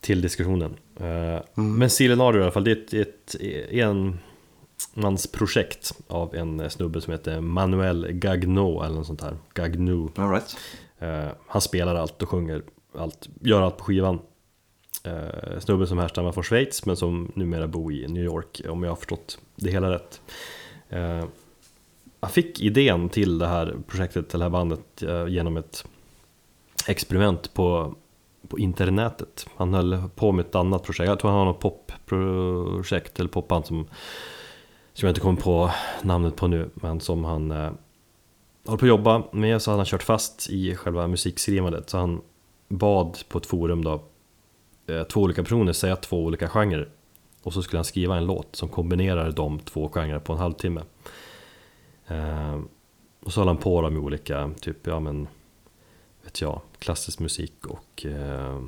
till 0.00 0.20
diskussionen 0.20 0.76
Eh, 1.00 1.40
Men 1.54 1.90
Silenario 1.90 2.40
i 2.40 2.42
alla 2.42 2.52
fall, 2.52 2.64
det 2.64 2.70
är 2.70 2.76
ett, 2.76 2.94
ett 2.94 3.36
enmansprojekt 4.96 5.92
av 6.08 6.34
en 6.34 6.70
snubbe 6.70 7.00
som 7.00 7.12
heter 7.12 7.40
Manuel 7.40 8.06
Gagno 8.12 8.82
eller 8.82 8.94
något 8.94 9.06
sånt 9.06 9.22
här 9.22 9.36
Gagno 9.54 10.10
All 10.16 10.30
right. 10.30 10.56
Eh, 11.00 11.28
han 11.46 11.60
spelar 11.60 11.94
allt 11.94 12.22
och 12.22 12.28
sjunger 12.28 12.62
allt, 12.94 13.28
gör 13.40 13.62
allt 13.62 13.76
på 13.76 13.84
skivan. 13.84 14.18
Eh, 15.04 15.58
Snubben 15.58 15.86
som 15.86 15.98
härstammar 15.98 16.32
från 16.32 16.44
Schweiz 16.44 16.86
men 16.86 16.96
som 16.96 17.32
numera 17.34 17.66
bor 17.68 17.92
i 17.92 18.08
New 18.08 18.24
York 18.24 18.60
om 18.68 18.82
jag 18.82 18.90
har 18.90 18.96
förstått 18.96 19.38
det 19.56 19.70
hela 19.70 19.90
rätt. 19.90 20.20
Eh, 20.88 21.24
Han 22.20 22.30
fick 22.30 22.60
idén 22.60 23.08
till 23.08 23.38
det 23.38 23.46
här 23.46 23.76
projektet, 23.86 24.28
till 24.28 24.38
det 24.38 24.44
här 24.44 24.50
bandet 24.50 25.02
eh, 25.02 25.26
genom 25.26 25.56
ett 25.56 25.84
experiment 26.88 27.54
på, 27.54 27.94
på 28.48 28.58
internetet. 28.58 29.46
Han 29.56 29.74
höll 29.74 30.08
på 30.14 30.32
med 30.32 30.46
ett 30.46 30.54
annat 30.54 30.82
projekt, 30.82 31.08
jag 31.08 31.18
tror 31.18 31.30
han 31.30 31.38
har 31.38 31.46
något 31.46 31.60
popprojekt 31.60 33.20
eller 33.20 33.30
popband 33.30 33.66
som 33.66 33.86
som 34.92 35.06
jag 35.06 35.10
inte 35.10 35.20
kommer 35.20 35.40
på 35.40 35.70
namnet 36.02 36.36
på 36.36 36.46
nu, 36.46 36.70
men 36.74 37.00
som 37.00 37.24
han 37.24 37.50
eh, 37.50 37.70
håller 38.64 38.78
på 38.78 38.84
att 38.84 38.88
jobba 38.88 39.22
med 39.32 39.62
så 39.62 39.70
hade 39.70 39.78
han 39.80 39.86
kört 39.86 40.02
fast 40.02 40.50
i 40.50 40.74
själva 40.76 41.06
musikskrivandet 41.08 41.90
så 41.90 41.98
han 41.98 42.20
bad 42.68 43.18
på 43.28 43.38
ett 43.38 43.46
forum 43.46 43.84
då 43.84 44.02
eh, 44.86 45.02
två 45.02 45.20
olika 45.20 45.42
personer 45.42 45.72
säga 45.72 45.96
två 45.96 46.24
olika 46.24 46.48
genrer 46.48 46.88
och 47.42 47.52
så 47.52 47.62
skulle 47.62 47.78
han 47.78 47.84
skriva 47.84 48.16
en 48.16 48.26
låt 48.26 48.56
som 48.56 48.68
kombinerar 48.68 49.30
de 49.32 49.58
två 49.58 49.88
genrerna 49.94 50.20
på 50.20 50.32
en 50.32 50.38
halvtimme. 50.38 50.82
Eh, 52.06 52.60
och 53.24 53.32
så 53.32 53.40
höll 53.40 53.48
han 53.48 53.56
på 53.56 53.90
med 53.90 54.02
olika, 54.02 54.50
typ, 54.60 54.86
ja 54.86 55.00
men, 55.00 55.28
vet 56.24 56.40
jag, 56.40 56.60
klassisk 56.78 57.18
musik 57.18 57.66
och 57.66 58.06
eh, 58.06 58.60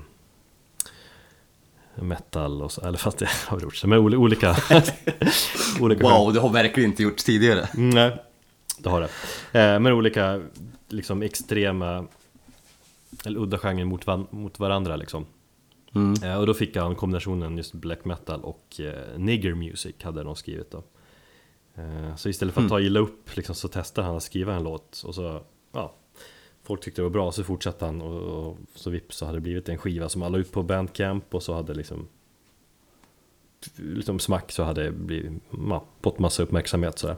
metal 1.94 2.62
och 2.62 2.72
så, 2.72 2.80
eller 2.80 2.98
fast 2.98 3.18
det 3.18 3.28
har 3.46 3.56
vi 3.56 3.62
gjort, 3.62 3.84
men 3.84 3.98
oli- 3.98 4.16
olika, 4.16 4.56
olika. 5.80 6.02
Wow, 6.08 6.32
det 6.32 6.40
har 6.40 6.48
verkligen 6.50 6.90
inte 6.90 7.02
gjorts 7.02 7.24
tidigare. 7.24 7.68
Nej, 7.74 8.22
det 8.78 8.88
har 8.88 9.00
det. 9.00 9.08
Eh, 9.60 9.80
men 9.80 9.86
olika 9.92 10.42
liksom 10.88 11.22
extrema 11.22 12.06
eller 13.26 13.40
udda 13.40 13.58
genrer 13.58 13.84
mot, 13.84 14.06
van- 14.06 14.26
mot 14.30 14.58
varandra 14.58 14.96
liksom. 14.96 15.26
Mm. 15.94 16.22
Eh, 16.22 16.38
och 16.38 16.46
då 16.46 16.54
fick 16.54 16.76
han 16.76 16.96
kombinationen 16.96 17.56
just 17.56 17.72
black 17.72 18.04
metal 18.04 18.40
och 18.44 18.80
eh, 18.80 19.18
nigger 19.18 19.54
music 19.54 19.94
hade 20.02 20.22
de 20.22 20.36
skrivit 20.36 20.70
då. 20.70 20.82
Så 22.16 22.28
istället 22.28 22.54
för 22.54 22.62
att 22.62 22.68
ta 22.68 22.80
illa 22.80 23.00
upp 23.00 23.36
liksom, 23.36 23.54
så 23.54 23.68
testade 23.68 24.06
han 24.06 24.16
att 24.16 24.22
skriva 24.22 24.54
en 24.54 24.62
låt 24.62 25.02
och 25.06 25.14
så, 25.14 25.40
ja, 25.72 25.94
folk 26.62 26.80
tyckte 26.80 27.00
det 27.00 27.04
var 27.04 27.10
bra 27.10 27.32
så 27.32 27.44
fortsatte 27.44 27.84
han 27.84 28.02
och, 28.02 28.48
och 28.48 28.58
så 28.74 28.90
vips 28.90 29.16
så 29.16 29.26
hade 29.26 29.36
det 29.36 29.40
blivit 29.40 29.68
en 29.68 29.78
skiva 29.78 30.08
som 30.08 30.22
alla 30.22 30.38
ut 30.38 30.52
på 30.52 30.62
bandcamp 30.62 31.34
och 31.34 31.42
så 31.42 31.54
hade 31.54 31.74
liksom 31.74 32.08
liksom 33.76 34.18
smack 34.18 34.52
så 34.52 34.62
hade 34.62 34.82
det 34.82 34.90
blivit, 34.92 35.32
ja, 35.68 35.84
fått 36.02 36.18
massa 36.18 36.42
uppmärksamhet 36.42 36.98
sådär. 36.98 37.16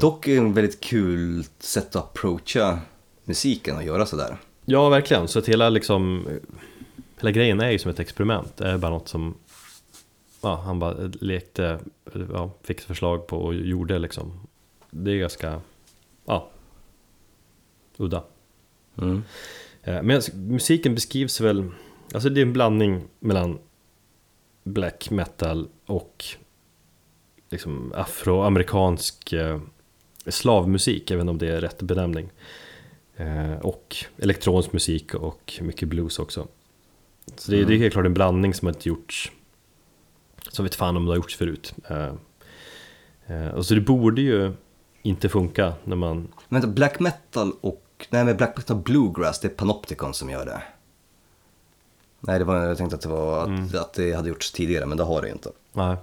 Dock 0.00 0.28
är 0.28 0.32
det 0.32 0.38
en 0.38 0.52
väldigt 0.52 0.80
kul 0.80 1.44
sätt 1.58 1.96
att 1.96 2.04
approacha 2.04 2.78
musiken 3.24 3.76
och 3.76 3.84
göra 3.84 4.06
sådär. 4.06 4.36
Ja, 4.64 4.88
verkligen. 4.88 5.28
Så 5.28 5.38
att 5.38 5.48
hela, 5.48 5.68
liksom, 5.68 6.28
hela 7.16 7.30
grejen 7.30 7.60
är 7.60 7.70
ju 7.70 7.78
som 7.78 7.90
ett 7.90 8.00
experiment. 8.00 8.56
Det 8.56 8.68
är 8.68 8.78
bara 8.78 8.92
något 8.92 9.08
som 9.08 9.34
ja, 10.40 10.56
han 10.64 10.78
bara 10.78 10.94
lekte, 11.20 11.78
ja, 12.32 12.50
fick 12.62 12.78
ett 12.78 12.84
förslag 12.84 13.26
på 13.26 13.38
och 13.38 13.54
gjorde 13.54 13.98
liksom. 13.98 14.40
Det 14.90 15.10
är 15.10 15.16
ganska, 15.16 15.60
ja, 16.24 16.48
udda. 17.96 18.24
Mm. 18.98 19.22
Eh, 19.82 20.02
Men 20.02 20.22
musiken 20.34 20.94
beskrivs 20.94 21.40
väl, 21.40 21.70
alltså 22.14 22.28
det 22.28 22.40
är 22.40 22.46
en 22.46 22.52
blandning 22.52 23.04
mellan 23.20 23.58
black 24.64 25.10
metal 25.10 25.68
och 25.86 26.24
liksom 27.52 27.92
afroamerikansk 27.96 29.32
eh, 29.32 29.60
slavmusik, 30.26 31.10
inte 31.10 31.28
om 31.30 31.38
det 31.38 31.48
är 31.48 31.60
rätt 31.60 31.82
benämning. 31.82 32.30
Eh, 33.16 33.52
och 33.52 33.96
elektronisk 34.18 34.72
musik 34.72 35.14
och 35.14 35.58
mycket 35.60 35.88
blues 35.88 36.18
också. 36.18 36.48
Så 37.36 37.50
det, 37.50 37.64
det 37.64 37.74
är 37.74 37.78
helt 37.78 37.92
klart 37.92 38.06
en 38.06 38.14
blandning 38.14 38.54
som 38.54 38.66
har 38.66 38.74
inte 38.74 38.88
gjorts, 38.88 39.32
som 40.48 40.64
vet 40.64 40.74
fan 40.74 40.96
om 40.96 41.04
det 41.04 41.10
har 41.10 41.16
gjorts 41.16 41.36
förut. 41.36 41.74
Eh, 41.88 42.12
eh, 43.26 43.48
och 43.48 43.66
så 43.66 43.74
det 43.74 43.80
borde 43.80 44.22
ju 44.22 44.52
inte 45.02 45.28
funka 45.28 45.72
när 45.84 45.96
man 45.96 46.32
Vänta, 46.48 46.68
black 46.68 47.00
metal 47.00 47.52
och... 47.60 48.06
Nej 48.10 48.24
men 48.24 48.36
black 48.36 48.56
metal 48.56 48.76
bluegrass, 48.76 49.40
det 49.40 49.48
är 49.48 49.54
Panopticon 49.54 50.14
som 50.14 50.30
gör 50.30 50.46
det. 50.46 50.62
Nej, 52.20 52.38
det 52.38 52.44
var, 52.44 52.56
jag 52.56 52.76
tänkte 52.76 52.96
att 52.96 53.02
det, 53.02 53.08
var, 53.08 53.42
att, 53.42 53.74
att 53.74 53.94
det 53.94 54.12
hade 54.12 54.28
gjorts 54.28 54.52
tidigare, 54.52 54.86
men 54.86 54.96
det 54.98 55.04
har 55.04 55.20
det 55.20 55.26
ju 55.26 55.32
inte. 55.32 55.50
Nej, 55.72 55.96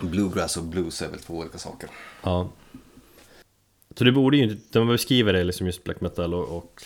Bluegrass 0.00 0.56
och 0.56 0.64
blues 0.64 1.02
är 1.02 1.10
väl 1.10 1.20
två 1.20 1.34
olika 1.34 1.58
saker. 1.58 1.90
Ja. 2.22 2.50
Så 3.96 4.04
det 4.04 4.12
borde 4.12 4.36
ju 4.36 4.42
inte, 4.42 4.78
när 4.78 4.84
man 4.84 4.94
beskriver 4.94 5.32
det 5.32 5.44
liksom 5.44 5.66
just 5.66 5.84
black 5.84 6.00
metal 6.00 6.34
och, 6.34 6.54
och 6.54 6.82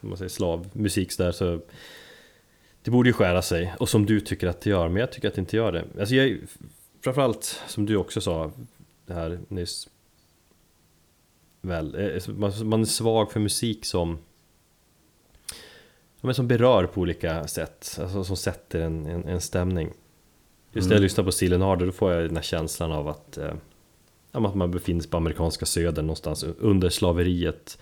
man 0.00 0.18
säger 0.18 0.28
slavmusik 0.28 1.12
så 1.12 1.22
där 1.22 1.32
så 1.32 1.60
Det 2.82 2.90
borde 2.90 3.08
ju 3.08 3.12
skära 3.12 3.42
sig, 3.42 3.74
och 3.78 3.88
som 3.88 4.06
du 4.06 4.20
tycker 4.20 4.46
att 4.46 4.60
det 4.60 4.70
gör, 4.70 4.88
men 4.88 5.00
jag 5.00 5.12
tycker 5.12 5.28
att 5.28 5.34
det 5.34 5.40
inte 5.40 5.56
gör 5.56 5.72
det. 5.72 5.84
Alltså 5.98 6.14
jag, 6.14 6.38
framförallt 7.00 7.60
som 7.66 7.86
du 7.86 7.96
också 7.96 8.20
sa 8.20 8.52
det 9.06 9.14
här 9.14 9.38
nyss. 9.48 9.88
Väl, 11.60 11.94
eh, 11.94 12.34
man, 12.64 12.80
är 12.80 12.84
svag 12.84 13.32
för 13.32 13.40
musik 13.40 13.84
som 13.84 14.18
men 16.20 16.34
som 16.34 16.48
berör 16.48 16.86
på 16.86 17.00
olika 17.00 17.46
sätt, 17.46 17.98
alltså 18.00 18.24
som 18.24 18.36
sätter 18.36 18.80
en, 18.80 19.06
en, 19.06 19.28
en 19.28 19.40
stämning. 19.40 19.92
Just 20.74 20.88
när 20.88 20.96
jag 20.96 21.02
lyssnar 21.02 21.24
på 21.24 21.32
Silenarder 21.32 21.86
då 21.86 21.92
får 21.92 22.12
jag 22.12 22.24
den 22.24 22.36
här 22.36 22.42
känslan 22.42 22.92
av 22.92 23.08
att 23.08 23.38
eh, 23.38 23.54
att 24.32 24.54
man 24.54 24.70
befinner 24.70 25.00
sig 25.00 25.10
på 25.10 25.16
amerikanska 25.16 25.66
södern 25.66 26.06
någonstans 26.06 26.44
under 26.58 26.90
slaveriet. 26.90 27.78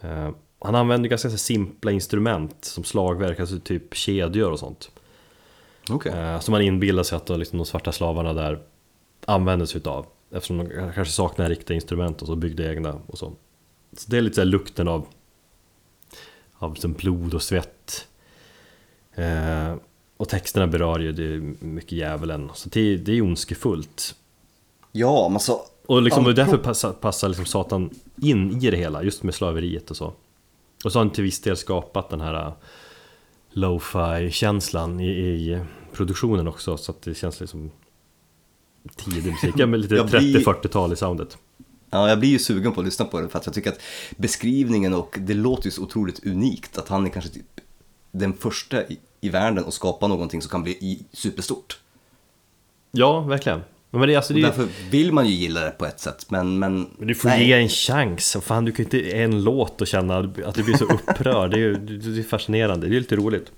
Eh, 0.00 0.30
han 0.58 0.74
använder 0.74 1.08
ganska 1.08 1.30
så 1.30 1.38
simpla 1.38 1.90
instrument 1.90 2.64
som 2.64 2.84
slagverk, 2.84 3.40
alltså 3.40 3.58
typ 3.58 3.94
kedjor 3.94 4.50
och 4.50 4.58
sånt. 4.58 4.90
Okej. 5.90 6.12
Eh, 6.12 6.40
som 6.40 6.52
man 6.52 6.62
inbillar 6.62 7.02
sig 7.02 7.16
att 7.16 7.26
då 7.26 7.36
liksom 7.36 7.58
de 7.58 7.66
svarta 7.66 7.92
slavarna 7.92 8.32
där 8.32 8.62
använde 9.24 9.66
sig 9.66 9.78
utav. 9.78 10.06
Eftersom 10.30 10.58
de 10.58 10.68
kanske 10.68 11.12
saknar 11.12 11.48
riktiga 11.48 11.74
instrument 11.74 12.22
och 12.22 12.26
så 12.26 12.36
byggde 12.36 12.70
egna 12.72 13.00
och 13.06 13.18
så. 13.18 13.32
Så 13.96 14.10
det 14.10 14.16
är 14.16 14.20
lite 14.20 14.36
så 14.36 14.44
lukten 14.44 14.88
av, 14.88 15.06
av 16.54 16.72
liksom 16.72 16.92
blod 16.92 17.34
och 17.34 17.42
svett. 17.42 18.08
Eh, 19.14 19.74
och 20.16 20.28
texterna 20.28 20.66
berör 20.66 20.98
ju 20.98 21.12
det 21.12 21.24
är 21.24 21.64
mycket 21.64 21.92
djävulen. 21.92 22.50
Så 22.54 22.68
det, 22.68 22.96
det 22.96 23.12
är 23.12 23.22
ondskefullt. 23.22 24.14
Ja, 24.92 25.28
men 25.28 25.40
så... 25.40 25.62
Och 25.86 26.02
liksom, 26.02 26.26
och 26.26 26.34
därför 26.34 26.58
passar, 26.58 26.92
passar 26.92 27.28
liksom 27.28 27.44
Satan 27.46 27.90
in 28.22 28.62
i 28.62 28.70
det 28.70 28.76
hela, 28.76 29.02
just 29.02 29.22
med 29.22 29.34
slaveriet 29.34 29.90
och 29.90 29.96
så. 29.96 30.12
Och 30.84 30.92
så 30.92 30.98
har 30.98 31.04
han 31.04 31.12
till 31.12 31.24
viss 31.24 31.40
del 31.40 31.56
skapat 31.56 32.10
den 32.10 32.20
här 32.20 32.46
uh, 32.46 32.52
lo-fi 33.50 34.30
känslan 34.30 35.00
i, 35.00 35.10
i 35.10 35.60
produktionen 35.92 36.48
också, 36.48 36.76
så 36.76 36.92
att 36.92 37.02
det 37.02 37.14
känns 37.14 37.40
liksom 37.40 37.70
tidig 38.96 39.32
musik, 39.32 39.54
ja, 39.56 39.66
men 39.66 39.80
lite 39.80 40.04
blir- 40.04 40.38
30-40-tal 40.38 40.92
i 40.92 40.96
soundet. 40.96 41.38
Ja, 41.90 42.08
jag 42.08 42.18
blir 42.18 42.28
ju 42.28 42.38
sugen 42.38 42.72
på 42.72 42.80
att 42.80 42.86
lyssna 42.86 43.04
på 43.04 43.20
det 43.20 43.28
för 43.28 43.38
att 43.38 43.46
jag 43.46 43.54
tycker 43.54 43.70
att 43.70 43.80
beskrivningen 44.16 44.94
och 44.94 45.18
det 45.20 45.34
låter 45.34 45.64
ju 45.64 45.70
så 45.70 45.82
otroligt 45.82 46.26
unikt 46.26 46.78
att 46.78 46.88
han 46.88 47.06
är 47.06 47.10
kanske 47.10 47.30
typ 47.30 47.60
den 48.10 48.32
första 48.32 48.82
i, 49.22 49.28
världen 49.28 49.64
att 49.64 49.74
skapa 49.74 50.08
någonting 50.08 50.42
som 50.42 50.50
kan 50.50 50.62
bli 50.62 51.02
superstort. 51.12 51.78
Ja, 52.90 53.20
verkligen. 53.20 53.60
Men 53.90 54.08
det, 54.08 54.16
alltså, 54.16 54.32
Och 54.32 54.40
det, 54.40 54.46
är- 54.46 54.48
därför 54.48 54.68
vill 54.90 55.12
man 55.12 55.26
ju 55.28 55.34
gilla 55.34 55.60
det 55.60 55.70
på 55.70 55.86
ett 55.86 56.00
sätt, 56.00 56.26
men... 56.30 56.58
men 56.58 56.86
men 56.98 57.08
du 57.08 57.14
får 57.14 57.28
nej. 57.28 57.48
ge 57.48 57.52
en 57.52 57.68
chans, 57.68 58.36
och 58.36 58.44
fan 58.44 58.64
du 58.64 58.72
kan 58.72 58.84
ju 58.84 58.98
inte 59.00 59.16
en 59.16 59.44
låt 59.44 59.80
och 59.80 59.86
känna 59.86 60.18
att 60.18 60.54
du 60.54 60.62
blir 60.62 60.76
så 60.76 60.84
upprörd, 60.84 61.50
det 61.50 61.56
är 61.56 61.58
ju 61.58 61.74
det 61.74 62.20
är 62.20 62.22
fascinerande, 62.22 62.88
det 62.88 62.96
är 62.96 63.00
lite 63.00 63.16
roligt. 63.16 63.52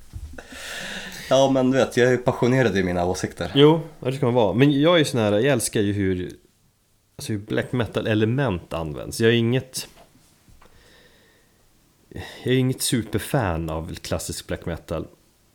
Ja, 1.30 1.50
men 1.50 1.70
du 1.70 1.78
vet, 1.78 1.96
jag 1.96 2.12
är 2.12 2.16
passionerad 2.16 2.76
i 2.76 2.82
mina 2.82 3.04
åsikter. 3.04 3.50
Jo, 3.54 3.80
det 4.00 4.12
ska 4.12 4.26
man 4.26 4.34
vara. 4.34 4.52
Men 4.52 4.80
jag 4.80 4.94
är 4.94 4.98
ju 4.98 5.04
sån 5.04 5.20
här, 5.20 5.32
jag 5.32 5.44
älskar 5.44 5.80
ju 5.80 5.92
hur, 5.92 6.30
alltså 7.16 7.32
hur 7.32 7.38
black 7.38 7.72
metal 7.72 8.06
element 8.06 8.72
används. 8.72 9.20
Jag 9.20 9.30
är 9.30 9.34
inget 9.36 9.88
Jag 12.42 12.54
är 12.54 12.58
inget 12.58 12.82
superfan 12.82 13.70
av 13.70 13.94
klassisk 13.94 14.46
black 14.46 14.66
metal. 14.66 15.06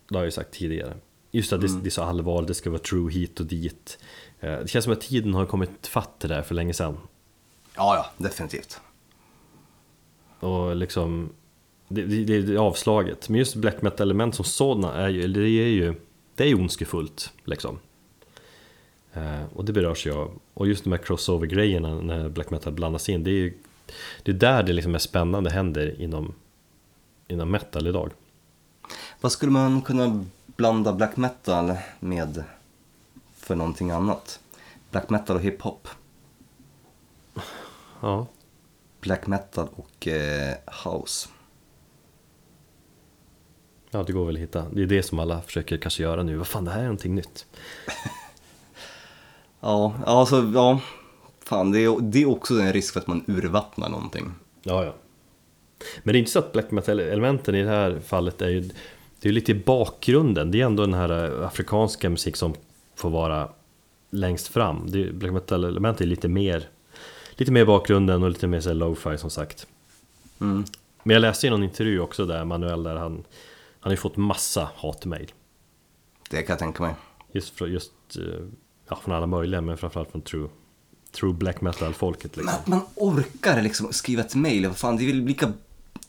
Det 0.10 0.16
har 0.16 0.22
jag 0.22 0.28
ju 0.28 0.32
sagt 0.32 0.52
tidigare. 0.52 0.94
Just 1.32 1.54
att 1.54 1.62
det, 1.62 1.82
det 1.82 1.88
är 1.90 1.92
så 1.92 2.04
allvarligt, 2.04 2.48
det 2.48 2.54
ska 2.54 2.70
vara 2.70 2.80
true 2.80 3.12
hit 3.12 3.40
och 3.40 3.46
dit. 3.46 4.00
Eh, 4.40 4.60
Det 4.60 4.68
känns 4.70 4.84
som 4.84 4.94
att 4.94 5.02
tiden 5.02 5.34
har 5.34 5.46
kommit 5.46 5.88
fatt 5.88 6.20
det 6.20 6.28
där 6.28 6.42
för 6.42 6.56
länge 6.56 6.74
sedan. 6.74 6.98
Ja, 7.76 7.96
ja, 7.96 8.06
definitivt. 8.24 8.80
Och 10.40 10.76
liksom 10.76 11.30
det, 11.88 12.02
det, 12.06 12.42
det 12.42 12.54
är 12.54 12.58
avslaget. 12.58 13.30
Men 13.30 13.40
just 13.40 13.56
black 13.56 13.82
metal 13.82 14.08
element 14.08 14.36
som 14.36 14.46
sådana 14.46 14.94
är 14.94 15.10
ju, 15.10 15.28
det 15.28 15.42
är 15.42 15.68
ju 15.68 15.94
Det 16.36 16.44
är 16.44 16.48
ju 16.48 16.56
ondskefullt 16.56 17.34
liksom. 17.46 17.80
Eh, 19.14 19.44
och 19.56 19.66
det 19.66 19.74
berörs 19.74 20.06
ju 20.08 20.14
av. 20.14 20.40
Och 20.54 20.68
just 20.68 20.84
de 20.84 20.92
här 20.92 21.00
crossover-grejerna 21.00 22.02
när 22.02 22.30
black 22.30 22.50
metal 22.50 22.74
blandas 22.74 23.10
in. 23.10 23.24
Det 23.24 23.30
är 23.32 23.34
ju 23.34 23.54
Det 24.24 24.32
är 24.32 24.36
där 24.36 24.64
det 24.64 24.74
liksom 24.74 24.96
är 24.96 25.00
spännande 25.00 25.50
händer 25.50 26.02
inom 26.02 26.34
Inom 27.28 27.52
metal 27.52 27.88
idag. 27.88 28.12
Vad 29.22 29.32
skulle 29.32 29.52
man 29.52 29.82
kunna 29.82 30.26
blanda 30.46 30.94
black 30.94 31.18
metal 31.18 31.74
med 32.00 32.44
för 33.34 33.56
någonting 33.56 33.92
annat? 33.92 34.40
Black 34.92 35.10
metal 35.10 35.36
och 35.36 35.42
hiphop. 35.42 35.88
Ja. 38.02 38.28
Black 39.02 39.28
metal 39.28 39.68
och 39.76 40.08
eh, 40.08 40.56
house. 40.86 41.30
Ja, 43.92 44.04
det 44.04 44.14
går 44.14 44.26
väl 44.26 44.36
att 44.36 44.42
hitta. 44.42 44.66
Det 44.74 44.82
är 44.82 44.86
det 44.86 45.04
som 45.04 45.20
alla 45.20 45.42
försöker 45.42 45.78
kanske 45.78 46.04
göra 46.04 46.24
nu. 46.24 46.36
Vad 46.36 46.48
fan, 46.48 46.66
det 46.66 46.72
här 46.72 46.80
är 46.80 46.84
någonting 46.84 47.16
nytt. 47.16 47.46
Ja, 49.62 49.94
alltså 50.06 50.52
ja. 50.54 50.80
Fan, 51.40 51.72
det 51.72 51.80
är, 51.80 52.02
det 52.02 52.22
är 52.22 52.30
också 52.30 52.60
en 52.60 52.74
risk 52.74 52.94
för 52.94 53.00
att 53.00 53.08
man 53.08 53.24
urvattnar 53.28 53.90
någonting. 53.90 54.32
Ja, 54.64 54.86
ja. 54.86 54.94
Men 56.04 56.14
det 56.14 56.18
är 56.18 56.20
inte 56.20 56.32
så 56.32 56.40
att 56.40 56.52
black 56.52 56.72
metal-elementen 56.72 57.56
i 57.56 57.64
det 57.64 57.70
här 57.70 58.00
fallet 58.00 58.42
är 58.42 58.50
ju 58.50 58.70
Det 59.20 59.30
är 59.30 59.34
lite 59.34 59.52
i 59.52 59.56
bakgrunden, 59.56 60.52
det 60.52 60.62
är 60.62 60.66
ändå 60.66 60.86
den 60.86 60.94
här 60.94 61.40
eh, 61.40 61.48
afrikanska 61.48 62.10
musik 62.10 62.36
som 62.36 62.54
får 62.96 63.10
vara 63.10 63.50
längst 64.10 64.48
fram. 64.48 64.86
Det 64.88 65.04
är, 65.04 65.12
black 65.12 65.32
metal-element 65.32 66.02
är 66.02 66.06
lite 66.06 66.28
mer, 66.28 66.70
lite 67.32 67.52
mer 67.52 67.62
i 67.62 67.66
bakgrunden 67.66 68.24
och 68.24 68.30
lite 68.30 68.48
mer 68.48 68.60
så 68.60 68.74
lo-fi 68.74 69.18
som 69.18 69.30
sagt. 69.30 69.68
Mm. 70.42 70.66
Men 71.04 71.14
jag 71.14 71.22
läste 71.22 71.48
i 71.48 71.50
någon 71.50 71.64
intervju 71.64 72.00
också 72.00 72.26
där, 72.26 72.46
Manuel, 72.46 72.84
där 72.84 72.96
han, 72.96 73.12
han 73.12 73.24
har 73.80 73.92
ju 73.92 73.98
fått 73.98 74.18
massa 74.18 74.70
hatmejl. 74.76 75.32
Det 76.30 76.42
kan 76.42 76.54
jag 76.54 76.60
tänka 76.60 76.84
mig. 76.84 76.94
Just, 77.32 77.50
från, 77.50 77.72
just 77.72 77.92
eh, 78.16 78.24
ja, 78.90 79.00
från 79.04 79.16
alla 79.16 79.28
möjliga, 79.28 79.62
men 79.62 79.78
framförallt 79.78 80.12
från 80.12 80.22
true, 80.22 80.50
true 81.12 81.34
black 81.34 81.62
metal-folket 81.62 82.36
Men 82.36 82.46
liksom. 82.46 82.62
att 82.62 82.68
man 82.68 82.82
orkar 82.96 83.62
liksom 83.62 83.94
skriva 83.94 84.22
ett 84.22 84.36
mail, 84.36 84.68
vad 84.68 84.78
fan, 84.78 84.98
det 84.98 85.04
är 85.04 85.08
väl 85.08 85.26
lika... 85.26 85.54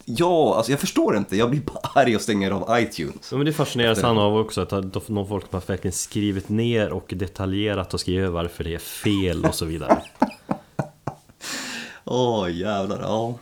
Ja, 0.04 0.54
alltså 0.56 0.72
jag 0.72 0.80
förstår 0.80 1.16
inte. 1.16 1.36
Jag 1.36 1.50
blir 1.50 1.60
bara 1.60 2.02
arg 2.02 2.16
och 2.16 2.22
stänger 2.22 2.50
av 2.50 2.80
iTunes. 2.80 3.28
Ja, 3.30 3.36
men 3.36 3.46
det 3.46 3.52
fascineras 3.52 4.02
han 4.02 4.18
av 4.18 4.36
också, 4.36 4.60
att 4.60 5.08
någon 5.08 5.28
folk 5.28 5.52
har 5.52 5.62
verkligen 5.66 5.92
skrivit 5.92 6.48
ner 6.48 6.92
och 6.92 7.12
detaljerat 7.16 7.94
och 7.94 8.00
skrivit 8.00 8.30
varför 8.30 8.64
det 8.64 8.74
är 8.74 8.78
fel 8.78 9.44
och 9.44 9.54
så 9.54 9.64
vidare. 9.64 10.02
Åh, 12.04 12.56
jävlar, 12.56 13.00
ja. 13.02 13.34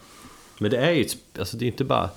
Men 0.59 0.71
det 0.71 0.77
är 0.77 0.93
ju, 0.93 1.07
alltså 1.39 1.57
det 1.57 1.65
är 1.65 1.67
inte 1.67 1.85
bara 1.85 2.11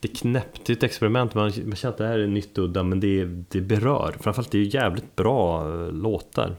Det 0.00 0.10
är 0.10 0.14
knäppt, 0.14 0.64
det 0.64 0.72
är 0.72 0.76
ett 0.76 0.82
experiment, 0.82 1.34
man, 1.34 1.52
man 1.64 1.76
känner 1.76 1.92
att 1.92 1.98
det 1.98 2.06
här 2.06 2.18
är 2.18 2.26
nytt 2.26 2.58
och 2.58 2.64
udda 2.64 2.82
men 2.82 3.00
det, 3.00 3.24
det 3.24 3.60
berör 3.60 4.16
Framförallt 4.20 4.50
det 4.50 4.58
är 4.58 4.62
ju 4.62 4.68
jävligt 4.68 5.16
bra 5.16 5.68
eh, 5.68 5.92
låtar 5.92 6.56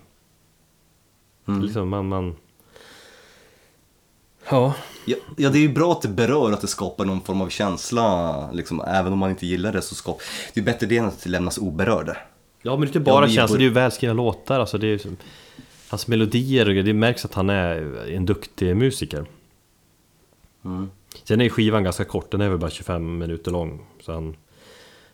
Liksom 1.46 1.90
man, 1.90 2.08
man 2.08 2.36
Ja, 4.50 4.74
Ja, 5.06 5.18
ja, 5.38 5.50
det 5.50 5.58
är 5.58 5.62
ju 5.62 5.74
bra 5.74 5.92
att 5.92 6.02
det 6.02 6.08
berör, 6.08 6.52
att 6.52 6.62
det 6.62 6.68
skapar 6.68 7.06
någon 7.06 7.22
form 7.22 7.42
av 7.42 7.50
känsla. 7.50 8.52
Liksom, 8.52 8.82
även 8.88 9.14
om 9.14 9.20
man 9.20 9.30
inte 9.30 9.46
gillar 9.46 9.74
det 9.74 9.82
så 9.82 9.96
skapar... 9.96 10.24
Det 10.54 10.60
är 10.60 10.64
bättre 10.66 10.88
det 10.88 10.98
än 10.98 11.06
att 11.06 11.24
det 11.24 11.30
lämnas 11.30 11.58
oberörd. 11.58 12.18
ja 12.62 12.72
men 12.72 12.80
det 12.80 12.86
är 12.86 12.88
inte 12.88 13.00
bara 13.00 13.26
Ja, 13.26 13.32
känsla, 13.32 13.58
det 13.58 13.64
är 13.64 13.66
ju 13.66 13.74
välskrivna 13.74 14.14
låtar 14.14 14.60
alltså 14.60 14.78
det 14.78 14.88
är 14.88 14.92
ju 14.92 15.00
som, 15.00 15.18
Hans 15.90 16.08
melodier 16.08 16.66
det 16.66 16.94
märks 16.94 17.26
att 17.26 17.34
han 17.34 17.50
är 17.50 18.08
en 18.10 18.26
duktig 18.26 18.76
musiker 18.78 19.26
Mm. 20.66 20.90
Sen 21.24 21.40
är 21.42 21.44
ju 21.44 21.50
skivan 21.50 21.84
ganska 21.84 22.06
kort, 22.06 22.32
den 22.32 22.42
är 22.42 22.50
väl 22.50 22.58
bara 22.58 22.70
25 22.70 23.18
minuter 23.18 23.52
lång 23.52 23.86
så 24.02 24.14
han, 24.14 24.36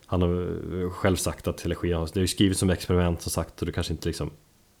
han 0.06 0.22
har 0.22 0.90
själv 0.90 1.16
sagt 1.16 1.48
att 1.48 1.60
hela 1.60 1.74
skivan, 1.74 2.08
det 2.12 2.18
är 2.18 2.22
ju 2.22 2.28
skrivet 2.28 2.58
som 2.58 2.70
experiment 2.70 3.22
som 3.22 3.30
sagt 3.32 3.60
och 3.60 3.66
det 3.66 3.72
kanske 3.72 3.92
inte 3.92 4.08
liksom 4.08 4.30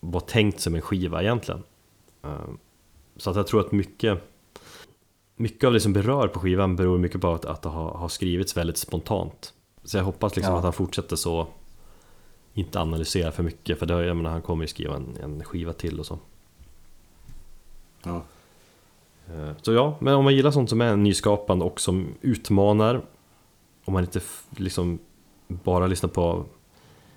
var 0.00 0.20
tänkt 0.20 0.60
som 0.60 0.74
en 0.74 0.80
skiva 0.80 1.22
egentligen 1.22 1.62
Eh, 2.24 2.30
Så 3.16 3.30
att 3.30 3.36
jag 3.36 3.46
tror 3.46 3.60
att 3.60 3.72
mycket 3.72 4.18
Mycket 5.40 5.64
av 5.66 5.72
det 5.72 5.80
som 5.80 5.92
berör 5.92 6.28
på 6.28 6.40
skivan 6.40 6.76
beror 6.76 6.98
mycket 6.98 7.20
på 7.20 7.32
att, 7.34 7.44
att 7.44 7.62
det 7.62 7.68
har, 7.68 7.90
har 7.90 8.08
skrivits 8.08 8.56
väldigt 8.56 8.76
spontant 8.78 9.54
Så 9.84 9.96
jag 9.96 10.04
hoppas 10.04 10.36
liksom 10.36 10.52
Ja. 10.52 10.58
att 10.58 10.64
han 10.64 10.72
fortsätter 10.72 11.16
så 11.16 11.46
Inte 12.54 12.80
analysera 12.80 13.32
för 13.32 13.42
mycket 13.42 13.78
för 13.78 13.86
det, 13.86 14.06
jag 14.06 14.16
menar, 14.16 14.30
han 14.30 14.42
kommer 14.42 14.64
ju 14.64 14.68
skriva 14.68 14.96
en, 14.96 15.16
en 15.22 15.44
skiva 15.44 15.72
till 15.72 16.00
och 16.00 16.06
så 16.06 16.18
Ja. 18.02 18.22
Eh, 19.28 19.50
Så 19.62 19.72
ja, 19.72 19.96
men 20.00 20.14
om 20.14 20.24
man 20.24 20.34
gillar 20.34 20.50
sånt 20.50 20.68
som 20.70 20.80
är 20.80 20.96
nyskapande 20.96 21.64
och 21.64 21.80
som 21.80 22.08
utmanar 22.20 23.02
Om 23.84 23.92
man 23.92 24.04
inte 24.04 24.20
liksom 24.50 24.98
bara 25.48 25.86
lyssnar 25.86 26.10
på 26.10 26.44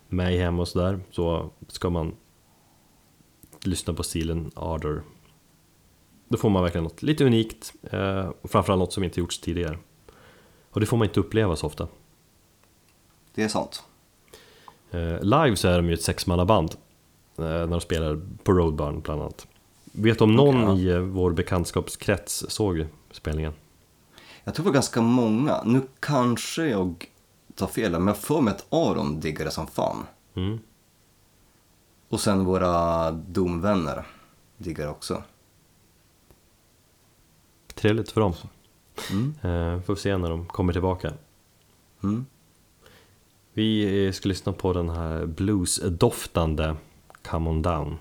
mig 0.07 0.37
hem 0.37 0.59
och 0.59 0.67
sådär 0.67 0.99
Så 1.11 1.49
ska 1.67 1.89
man 1.89 2.15
lyssna 3.63 3.93
på 3.93 4.03
stilen 4.03 4.51
Ardor 4.55 5.03
Då 6.33 6.37
får 6.37 6.49
man 6.49 6.63
verkligen 6.63 6.83
något 6.83 7.01
lite 7.01 7.25
unikt 7.25 7.73
eh, 7.91 8.31
och 8.41 8.51
framförallt 8.51 8.79
något 8.79 8.93
som 8.93 9.03
inte 9.03 9.19
gjorts 9.19 9.39
tidigare 9.39 9.77
Och 10.71 10.79
det 10.79 10.85
får 10.85 10.97
man 10.97 11.07
inte 11.07 11.19
uppleva 11.19 11.55
så 11.55 11.67
ofta 11.67 11.87
Det 13.35 13.43
är 13.43 13.47
sant. 13.47 13.83
Eh, 14.91 15.21
Live 15.21 15.55
så 15.55 15.67
är 15.67 15.77
de 15.77 15.87
ju 15.87 15.93
ett 15.93 16.01
sexmannaband 16.01 16.75
eh, 17.37 17.43
När 17.43 17.67
de 17.67 17.81
spelar 17.81 18.21
på 18.43 18.51
Roadburn 18.51 19.01
bland 19.01 19.21
annat 19.21 19.47
Vet 19.83 20.21
om 20.21 20.35
någon 20.35 20.63
Okej, 20.63 20.85
i 20.85 20.89
eh, 20.89 20.99
vår 20.99 21.31
bekantskapskrets 21.31 22.45
såg 22.49 22.85
spelningen? 23.11 23.53
Jag 24.43 24.55
tror 24.55 24.63
det 24.63 24.69
var 24.69 24.73
ganska 24.73 25.01
många. 25.01 25.63
Nu 25.65 25.81
kanske 25.99 26.67
jag 26.67 27.05
tar 27.55 27.67
fel, 27.67 27.91
men 27.91 28.07
jag 28.07 28.17
får 28.17 28.41
mig 28.41 28.53
att 28.53 28.65
Aron 28.69 29.19
diggar 29.19 29.45
det 29.45 29.51
som 29.51 29.67
fan. 29.67 30.05
Mm. 30.33 30.59
Och 32.09 32.19
sen 32.19 32.45
våra 32.45 33.11
domvänner 33.11 34.07
diggar 34.57 34.87
också. 34.87 35.23
Trevligt 37.75 38.11
för 38.11 38.21
dem. 38.21 38.33
Mm. 39.11 39.33
Eh, 39.41 39.81
får 39.81 39.95
vi 39.95 40.01
se 40.01 40.17
när 40.17 40.29
de 40.29 40.45
kommer 40.45 40.73
tillbaka. 40.73 41.13
Mm. 42.03 42.25
Vi 43.53 44.05
eh, 44.05 44.11
ska 44.11 44.29
lyssna 44.29 44.53
på 44.53 44.73
den 44.73 44.89
här 44.89 45.25
bluesdoftande 45.25 46.75
Come 47.21 47.49
On 47.49 47.61
Down. 47.61 47.97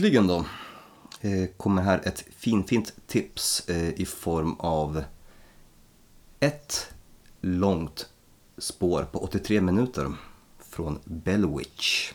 Slutligen 0.00 0.26
då 0.26 0.44
eh, 1.20 1.48
kommer 1.56 1.82
här 1.82 2.00
ett 2.04 2.24
finfint 2.36 2.92
tips 3.06 3.68
eh, 3.68 4.00
i 4.00 4.06
form 4.06 4.54
av 4.58 5.04
ett 6.40 6.92
långt 7.40 8.08
spår 8.58 9.02
på 9.12 9.18
83 9.18 9.60
minuter 9.60 10.12
från 10.58 10.98
Bellwitch. 11.04 12.12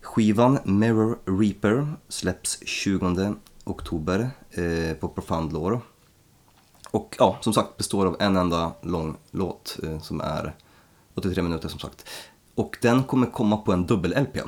Skivan 0.00 0.58
Mirror 0.64 1.18
Reaper 1.24 1.92
släpps 2.08 2.58
20 2.66 3.34
oktober 3.64 4.30
eh, 4.50 4.94
på 4.94 5.08
Profound 5.08 5.52
Lore. 5.52 5.80
Och 6.90 7.16
ja, 7.18 7.38
som 7.40 7.52
sagt 7.52 7.76
består 7.76 8.06
av 8.06 8.16
en 8.20 8.36
enda 8.36 8.72
lång 8.82 9.16
låt 9.30 9.78
som 10.02 10.20
är 10.20 10.54
83 11.14 11.42
minuter 11.42 11.68
som 11.68 11.80
sagt. 11.80 12.08
Och 12.54 12.78
den 12.82 13.04
kommer 13.04 13.26
komma 13.26 13.56
på 13.56 13.72
en 13.72 13.86
dubbel-LP. 13.86 14.38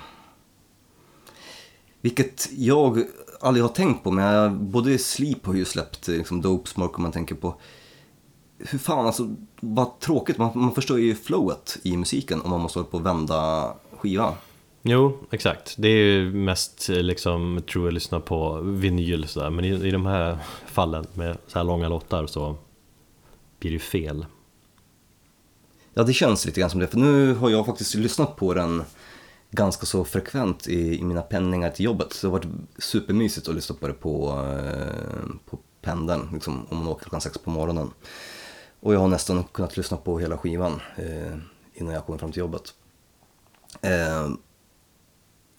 Vilket 2.00 2.48
jag 2.52 3.04
aldrig 3.40 3.64
har 3.64 3.68
tänkt 3.68 4.04
på, 4.04 4.10
men 4.10 4.24
jag, 4.24 4.52
både 4.52 4.98
Sleep 4.98 5.46
har 5.46 5.54
ju 5.54 5.64
släppt 5.64 6.08
liksom, 6.08 6.40
Dope 6.40 6.70
Smoke 6.70 6.96
om 6.96 7.02
man 7.02 7.12
tänker 7.12 7.34
på 7.34 7.54
hur 8.58 8.78
fan, 8.78 9.06
alltså 9.06 9.34
vad 9.60 10.00
tråkigt, 10.00 10.38
man, 10.38 10.50
man 10.54 10.74
förstår 10.74 10.98
ju 10.98 11.14
flowet 11.14 11.78
i 11.82 11.96
musiken 11.96 12.40
om 12.40 12.50
man 12.50 12.60
måste 12.60 12.78
hålla 12.78 12.90
på 12.90 12.96
och 12.96 13.06
vända 13.06 13.72
skiva. 13.98 14.34
Jo, 14.82 15.18
exakt. 15.30 15.74
Det 15.78 15.88
är 15.88 16.04
ju 16.04 16.32
mest 16.32 16.88
liksom, 16.88 17.62
tror 17.72 17.86
jag, 17.86 17.94
lyssna 17.94 18.20
på 18.20 18.60
vinyl 18.60 19.28
sådär. 19.28 19.50
Men 19.50 19.64
i, 19.64 19.68
i 19.68 19.90
de 19.90 20.06
här 20.06 20.38
fallen 20.66 21.06
med 21.14 21.38
så 21.46 21.58
här 21.58 21.64
långa 21.64 21.88
låtar 21.88 22.26
så 22.26 22.56
blir 23.58 23.70
det 23.70 23.74
ju 23.74 23.78
fel. 23.78 24.26
Ja, 25.94 26.02
det 26.02 26.12
känns 26.12 26.46
lite 26.46 26.60
grann 26.60 26.70
som 26.70 26.80
det, 26.80 26.86
för 26.86 26.98
nu 26.98 27.34
har 27.34 27.50
jag 27.50 27.66
faktiskt 27.66 27.94
lyssnat 27.94 28.36
på 28.36 28.54
den 28.54 28.82
ganska 29.50 29.86
så 29.86 30.04
frekvent 30.04 30.68
i, 30.68 30.98
i 30.98 31.02
mina 31.02 31.22
pendlingar 31.22 31.70
till 31.70 31.84
jobbet. 31.84 32.12
Så 32.12 32.26
det 32.26 32.30
har 32.30 32.38
varit 32.38 32.52
supermysigt 32.78 33.48
att 33.48 33.54
lyssna 33.54 33.76
på 33.80 33.86
det 33.86 33.92
på, 33.92 34.28
eh, 34.48 35.50
på 35.50 35.58
pendeln, 35.82 36.28
liksom, 36.32 36.66
om 36.68 36.76
man 36.76 36.88
åker 36.88 37.02
klockan 37.02 37.20
sex 37.20 37.38
på 37.38 37.50
morgonen. 37.50 37.90
Och 38.80 38.94
jag 38.94 39.00
har 39.00 39.08
nästan 39.08 39.44
kunnat 39.44 39.76
lyssna 39.76 39.96
på 39.96 40.18
hela 40.18 40.38
skivan 40.38 40.80
eh, 40.96 41.36
innan 41.74 41.94
jag 41.94 42.06
kommer 42.06 42.18
fram 42.18 42.32
till 42.32 42.40
jobbet. 42.40 42.74
Eh, 43.82 44.30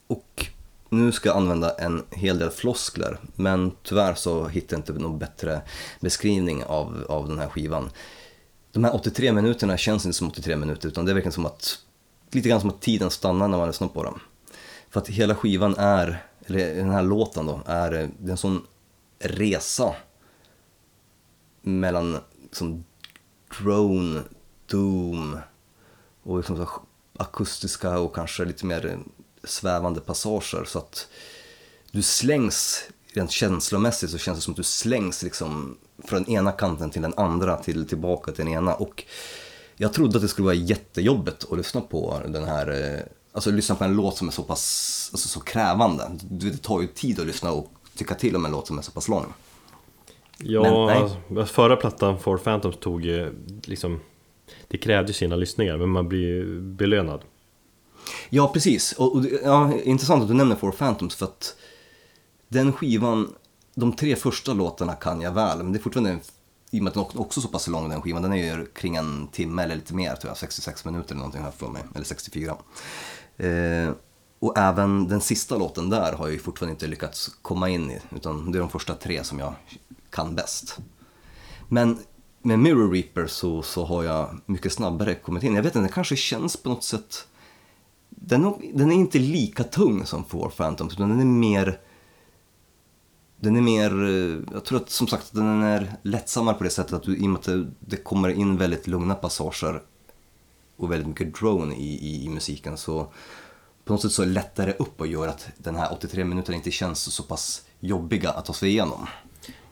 och 0.07 0.45
nu 0.89 1.11
ska 1.11 1.29
jag 1.29 1.37
använda 1.37 1.71
en 1.71 2.03
hel 2.09 2.39
del 2.39 2.49
floskler, 2.49 3.19
men 3.35 3.71
tyvärr 3.83 4.13
så 4.13 4.47
hittar 4.47 4.77
jag 4.77 4.79
inte 4.79 4.93
någon 4.93 5.19
bättre 5.19 5.61
beskrivning 5.99 6.63
av, 6.63 7.05
av 7.09 7.27
den 7.27 7.39
här 7.39 7.49
skivan. 7.49 7.89
De 8.71 8.83
här 8.83 8.95
83 8.95 9.31
minuterna 9.31 9.77
känns 9.77 10.05
inte 10.05 10.17
som 10.17 10.27
83 10.27 10.55
minuter 10.55 10.87
utan 10.87 11.05
det 11.05 11.11
är 11.11 11.13
verkligen 11.13 11.33
som 11.33 11.45
att 11.45 11.79
lite 12.31 12.49
grann 12.49 12.61
som 12.61 12.69
att 12.69 12.81
tiden 12.81 13.11
stannar 13.11 13.47
när 13.47 13.57
man 13.57 13.67
lyssnar 13.67 13.87
på 13.87 14.03
den. 14.03 14.19
För 14.89 14.99
att 14.99 15.07
hela 15.07 15.35
skivan 15.35 15.75
är, 15.77 16.25
eller 16.45 16.75
den 16.75 16.89
här 16.89 17.03
låten 17.03 17.45
då, 17.45 17.61
är, 17.65 17.91
det 17.91 18.27
är 18.27 18.31
en 18.31 18.37
sån 18.37 18.67
resa 19.19 19.95
mellan 21.61 22.17
liksom 22.43 22.83
drone, 23.59 24.21
doom 24.65 25.39
och 26.23 26.37
liksom 26.37 26.57
så 26.57 26.67
akustiska 27.17 27.99
och 27.99 28.15
kanske 28.15 28.45
lite 28.45 28.65
mer 28.65 28.99
svävande 29.43 30.01
passager 30.01 30.63
så 30.63 30.79
att 30.79 31.07
du 31.91 32.01
slängs, 32.01 32.83
rent 33.13 33.31
känslomässigt 33.31 34.11
så 34.11 34.17
känns 34.17 34.37
det 34.37 34.41
som 34.41 34.51
att 34.51 34.57
du 34.57 34.63
slängs 34.63 35.23
liksom 35.23 35.77
från 36.05 36.23
den 36.23 36.31
ena 36.31 36.51
kanten 36.51 36.89
till 36.89 37.01
den 37.01 37.13
andra 37.17 37.57
till 37.57 37.87
tillbaka 37.87 38.31
till 38.31 38.45
den 38.45 38.53
ena 38.53 38.75
och 38.75 39.03
jag 39.81 39.93
trodde 39.93 40.15
att 40.17 40.21
det 40.21 40.27
skulle 40.27 40.45
vara 40.45 40.55
jättejobbigt 40.55 41.45
att 41.51 41.57
lyssna 41.57 41.81
på 41.81 42.21
den 42.27 42.43
här, 42.43 42.93
eh, 42.95 42.99
alltså 43.33 43.51
lyssna 43.51 43.75
på 43.75 43.83
en 43.83 43.95
låt 43.95 44.17
som 44.17 44.27
är 44.27 44.31
så 44.31 44.43
pass, 44.43 45.09
alltså 45.13 45.27
så 45.27 45.39
krävande. 45.39 46.11
Du 46.29 46.45
vet, 46.45 46.53
Det 46.57 46.63
tar 46.63 46.81
ju 46.81 46.87
tid 46.87 47.19
att 47.19 47.25
lyssna 47.27 47.51
och 47.51 47.71
tycka 47.95 48.15
till 48.15 48.35
om 48.35 48.45
en 48.45 48.51
låt 48.51 48.67
som 48.67 48.77
är 48.77 48.81
så 48.81 48.91
pass 48.91 49.07
lång. 49.07 49.25
Ja, 50.37 50.61
Men, 50.85 51.03
alltså, 51.03 51.53
förra 51.53 51.75
plattan 51.75 52.19
For 52.19 52.37
Phantoms 52.37 52.77
tog 52.77 53.05
ju 53.05 53.33
liksom 53.63 53.99
Det 54.67 54.77
krävde 54.77 55.13
sina 55.13 55.35
lyssningar 55.35 55.77
men 55.77 55.89
man 55.89 56.09
blir 56.09 56.19
ju 56.19 56.61
belönad 56.61 57.21
Ja, 58.29 58.47
precis. 58.53 58.91
Och, 58.93 59.15
och, 59.15 59.25
ja, 59.43 59.73
intressant 59.83 60.21
att 60.21 60.27
du 60.27 60.33
nämner 60.33 60.55
Four 60.55 60.71
Phantoms 60.71 61.15
för 61.15 61.25
att 61.25 61.55
den 62.47 62.73
skivan, 62.73 63.33
de 63.75 63.93
tre 63.95 64.15
första 64.15 64.53
låtarna 64.53 64.93
kan 64.93 65.21
jag 65.21 65.31
väl, 65.31 65.57
men 65.57 65.71
det 65.71 65.79
är 65.79 65.81
fortfarande, 65.81 66.09
en- 66.09 66.19
i 66.71 66.79
och 66.79 66.83
med 66.83 66.97
att 66.97 67.11
den 67.11 67.21
också 67.21 67.39
är 67.39 67.41
så 67.41 67.47
pass 67.47 67.67
lång 67.67 67.89
den 67.89 68.01
skivan, 68.01 68.21
den 68.21 68.33
är 68.33 68.57
ju 68.57 68.65
kring 68.65 68.95
en 68.95 69.27
timme 69.27 69.63
eller 69.63 69.75
lite 69.75 69.93
mer 69.93 70.15
tror 70.15 70.29
jag, 70.29 70.37
66 70.37 70.85
minuter 70.85 71.11
eller 71.11 71.17
någonting 71.17 71.41
har 71.41 71.47
jag 71.47 71.53
för 71.53 71.67
mig, 71.67 71.83
eller 71.95 72.05
64. 72.05 72.57
Eh, 73.37 73.91
och 74.39 74.57
även 74.57 75.07
den 75.07 75.21
sista 75.21 75.57
låten 75.57 75.89
där 75.89 76.13
har 76.13 76.25
jag 76.25 76.33
ju 76.33 76.39
fortfarande 76.39 76.71
inte 76.71 76.87
lyckats 76.87 77.31
komma 77.41 77.69
in 77.69 77.91
i, 77.91 77.99
utan 78.15 78.51
det 78.51 78.57
är 78.57 78.59
de 78.59 78.69
första 78.69 78.95
tre 78.95 79.23
som 79.23 79.39
jag 79.39 79.53
kan 80.09 80.35
bäst. 80.35 80.79
Men 81.67 81.99
med 82.41 82.59
Mirror 82.59 82.91
Reaper 82.91 83.27
så, 83.27 83.61
så 83.61 83.85
har 83.85 84.03
jag 84.03 84.41
mycket 84.45 84.73
snabbare 84.73 85.15
kommit 85.15 85.43
in. 85.43 85.55
Jag 85.55 85.63
vet 85.63 85.75
inte, 85.75 85.79
den 85.79 85.93
kanske 85.93 86.15
känns 86.15 86.57
på 86.57 86.69
något 86.69 86.83
sätt... 86.83 87.27
Den, 88.09 88.53
den 88.73 88.91
är 88.91 88.95
inte 88.95 89.19
lika 89.19 89.63
tung 89.63 90.05
som 90.05 90.25
Four 90.25 90.49
Phantoms, 90.49 90.93
utan 90.93 91.09
den 91.09 91.19
är 91.19 91.25
mer... 91.25 91.79
Den 93.43 93.55
är 93.55 93.61
mer, 93.61 94.03
eh, 94.03 94.39
jag 94.53 94.65
tror 94.65 94.81
att 94.81 94.89
som 94.89 95.07
sagt 95.07 95.33
den 95.33 95.63
är 95.63 95.95
lättsammare 96.01 96.55
på 96.55 96.63
det 96.63 96.69
sättet 96.69 96.93
att 96.93 97.03
du, 97.03 97.17
i 97.17 97.21
och 97.21 97.29
med 97.29 97.39
att 97.39 97.45
det, 97.45 97.67
det 97.79 97.97
kommer 97.97 98.29
in 98.29 98.57
väldigt 98.57 98.87
lugna 98.87 99.15
passager 99.15 99.81
och 100.75 100.91
väldigt 100.91 101.07
mycket 101.07 101.39
drone 101.39 101.75
i, 101.75 102.07
i, 102.07 102.25
i 102.25 102.29
musiken 102.29 102.77
så 102.77 103.13
på 103.85 103.93
något 103.93 104.01
sätt 104.01 104.11
så 104.11 104.23
är 104.23 104.65
det 104.65 104.73
upp 104.79 105.01
och 105.01 105.07
gör 105.07 105.27
att 105.27 105.47
den 105.57 105.75
här 105.75 105.93
83 105.93 106.23
minuterna 106.23 106.55
inte 106.55 106.71
känns 106.71 107.13
så 107.13 107.23
pass 107.23 107.65
jobbiga 107.79 108.31
att 108.31 108.45
ta 108.45 108.53
sig 108.53 108.69
igenom. 108.69 109.07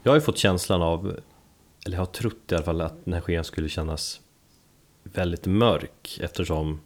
Jag 0.03 0.11
har 0.11 0.15
ju 0.17 0.21
fått 0.21 0.37
känslan 0.37 0.81
av 0.81 1.19
Eller 1.85 1.97
jag 1.97 2.01
har 2.01 2.11
trott 2.11 2.51
i 2.51 2.55
alla 2.55 2.63
fall 2.63 2.81
att 2.81 3.05
den 3.05 3.13
här 3.13 3.21
skivan 3.21 3.43
skulle 3.43 3.69
kännas 3.69 4.21
Väldigt 5.03 5.45
mörk 5.45 6.19
eftersom 6.21 6.79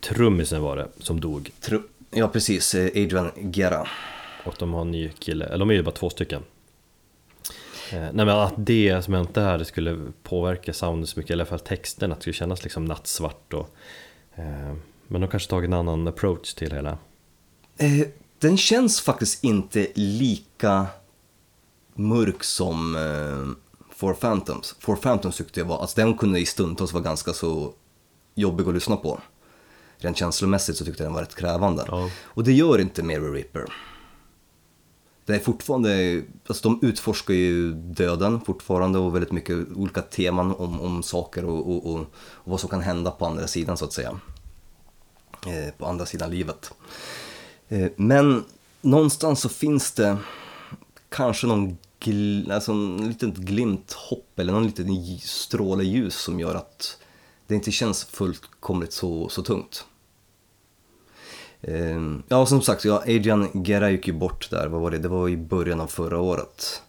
Trummisen 0.00 0.62
var 0.62 0.76
det 0.76 0.88
som 0.98 1.20
dog 1.20 1.50
Tro, 1.60 1.82
ja 2.10 2.28
precis, 2.28 2.74
eh, 2.74 2.86
Adrian 2.86 3.30
Guerra. 3.36 3.88
Och 4.48 4.56
de 4.58 4.72
har 4.74 4.80
en 4.80 4.90
ny 4.90 5.08
kille, 5.08 5.44
eller 5.44 5.58
de 5.58 5.70
är 5.70 5.74
ju 5.74 5.82
bara 5.82 5.94
två 5.94 6.10
stycken 6.10 6.42
Eh, 7.92 8.00
Nej 8.00 8.26
men 8.26 8.28
att 8.28 8.54
det 8.56 9.02
som 9.04 9.14
hände 9.14 9.40
här 9.40 9.64
skulle 9.64 9.98
påverka 10.22 10.72
soundet 10.72 11.08
så 11.08 11.18
mycket, 11.18 11.30
eller 11.30 11.44
i 11.44 11.48
alla 11.48 11.58
fall 11.58 11.66
texten, 11.66 12.12
att 12.12 12.18
det 12.18 12.22
skulle 12.22 12.34
kännas 12.34 12.62
liksom 12.62 12.84
nattsvart 12.84 13.52
och 13.52 13.76
eh, 14.34 14.74
Men 15.06 15.20
de 15.20 15.28
kanske 15.30 15.50
tagit 15.50 15.68
en 15.68 15.74
annan 15.74 16.08
approach 16.08 16.54
till 16.54 16.72
hela 16.72 16.98
Eh, 17.80 18.06
den 18.38 18.56
känns 18.56 19.00
faktiskt 19.00 19.44
inte 19.44 19.86
lika 19.94 20.86
mörk 21.94 22.44
som 22.44 22.96
eh, 22.96 23.64
Four 23.94 24.14
Phantoms. 24.14 24.76
Four 24.78 24.96
Phantoms 24.96 25.36
tyckte 25.36 25.60
jag 25.60 25.66
var, 25.66 25.80
alltså 25.80 26.00
den 26.00 26.18
kunde 26.18 26.40
i 26.40 26.46
stundtals 26.46 26.92
vara 26.92 27.02
ganska 27.02 27.32
så 27.32 27.72
jobbig 28.34 28.68
att 28.68 28.74
lyssna 28.74 28.96
på. 28.96 29.20
Rent 29.96 30.16
känslomässigt 30.16 30.76
så 30.76 30.84
tyckte 30.84 31.02
jag 31.02 31.08
den 31.08 31.14
var 31.14 31.22
rätt 31.22 31.34
krävande. 31.34 31.84
Ja. 31.88 32.10
Och 32.22 32.44
det 32.44 32.52
gör 32.52 32.78
inte 32.78 33.02
Mirror 33.02 33.32
Reaper. 33.32 33.64
Det 35.28 35.34
är 35.34 35.38
fortfarande, 35.38 36.22
alltså 36.46 36.68
de 36.68 36.86
utforskar 36.88 37.34
ju 37.34 37.72
döden 37.72 38.40
fortfarande 38.40 38.98
och 38.98 39.14
väldigt 39.14 39.32
mycket 39.32 39.56
olika 39.76 40.02
teman 40.02 40.54
om, 40.54 40.80
om 40.80 41.02
saker 41.02 41.44
och, 41.44 41.70
och, 41.70 41.86
och, 41.94 42.00
och 42.00 42.06
vad 42.44 42.60
som 42.60 42.70
kan 42.70 42.80
hända 42.80 43.10
på 43.10 43.26
andra 43.26 43.46
sidan 43.46 43.76
så 43.76 43.84
att 43.84 43.92
säga. 43.92 44.20
Eh, 45.46 45.74
på 45.78 45.86
andra 45.86 46.06
sidan 46.06 46.30
livet. 46.30 46.72
Eh, 47.68 47.88
Men 47.96 48.44
någonstans 48.80 49.40
så 49.40 49.48
finns 49.48 49.92
det 49.92 50.16
kanske 51.08 51.46
någon 51.46 51.76
gl- 52.00 52.52
alltså 52.54 52.72
en 52.72 53.08
liten 53.08 53.34
glimt 53.36 53.92
hopp 53.92 54.38
eller 54.38 54.52
någon 54.52 54.66
liten 54.66 55.18
stråle 55.18 55.84
ljus 55.84 56.14
som 56.14 56.40
gör 56.40 56.54
att 56.54 56.98
det 57.46 57.54
inte 57.54 57.72
känns 57.72 58.04
fullkomligt 58.04 58.92
så, 58.92 59.28
så 59.28 59.42
tungt. 59.42 59.84
Eh, 61.62 62.02
Ja, 62.28 62.46
som 62.46 62.62
sagt, 62.62 62.84
ja, 62.84 62.96
Adrian 63.00 63.48
Guerra 63.52 63.90
gick 63.90 64.06
ju 64.06 64.12
bort 64.12 64.50
där, 64.50 64.68
vad 64.68 64.80
var 64.80 64.90
det? 64.90 64.98
Det 64.98 65.08
var 65.08 65.28
i 65.28 65.36
början 65.36 65.80
av 65.80 65.86
förra 65.86 66.20
året. 66.20 66.82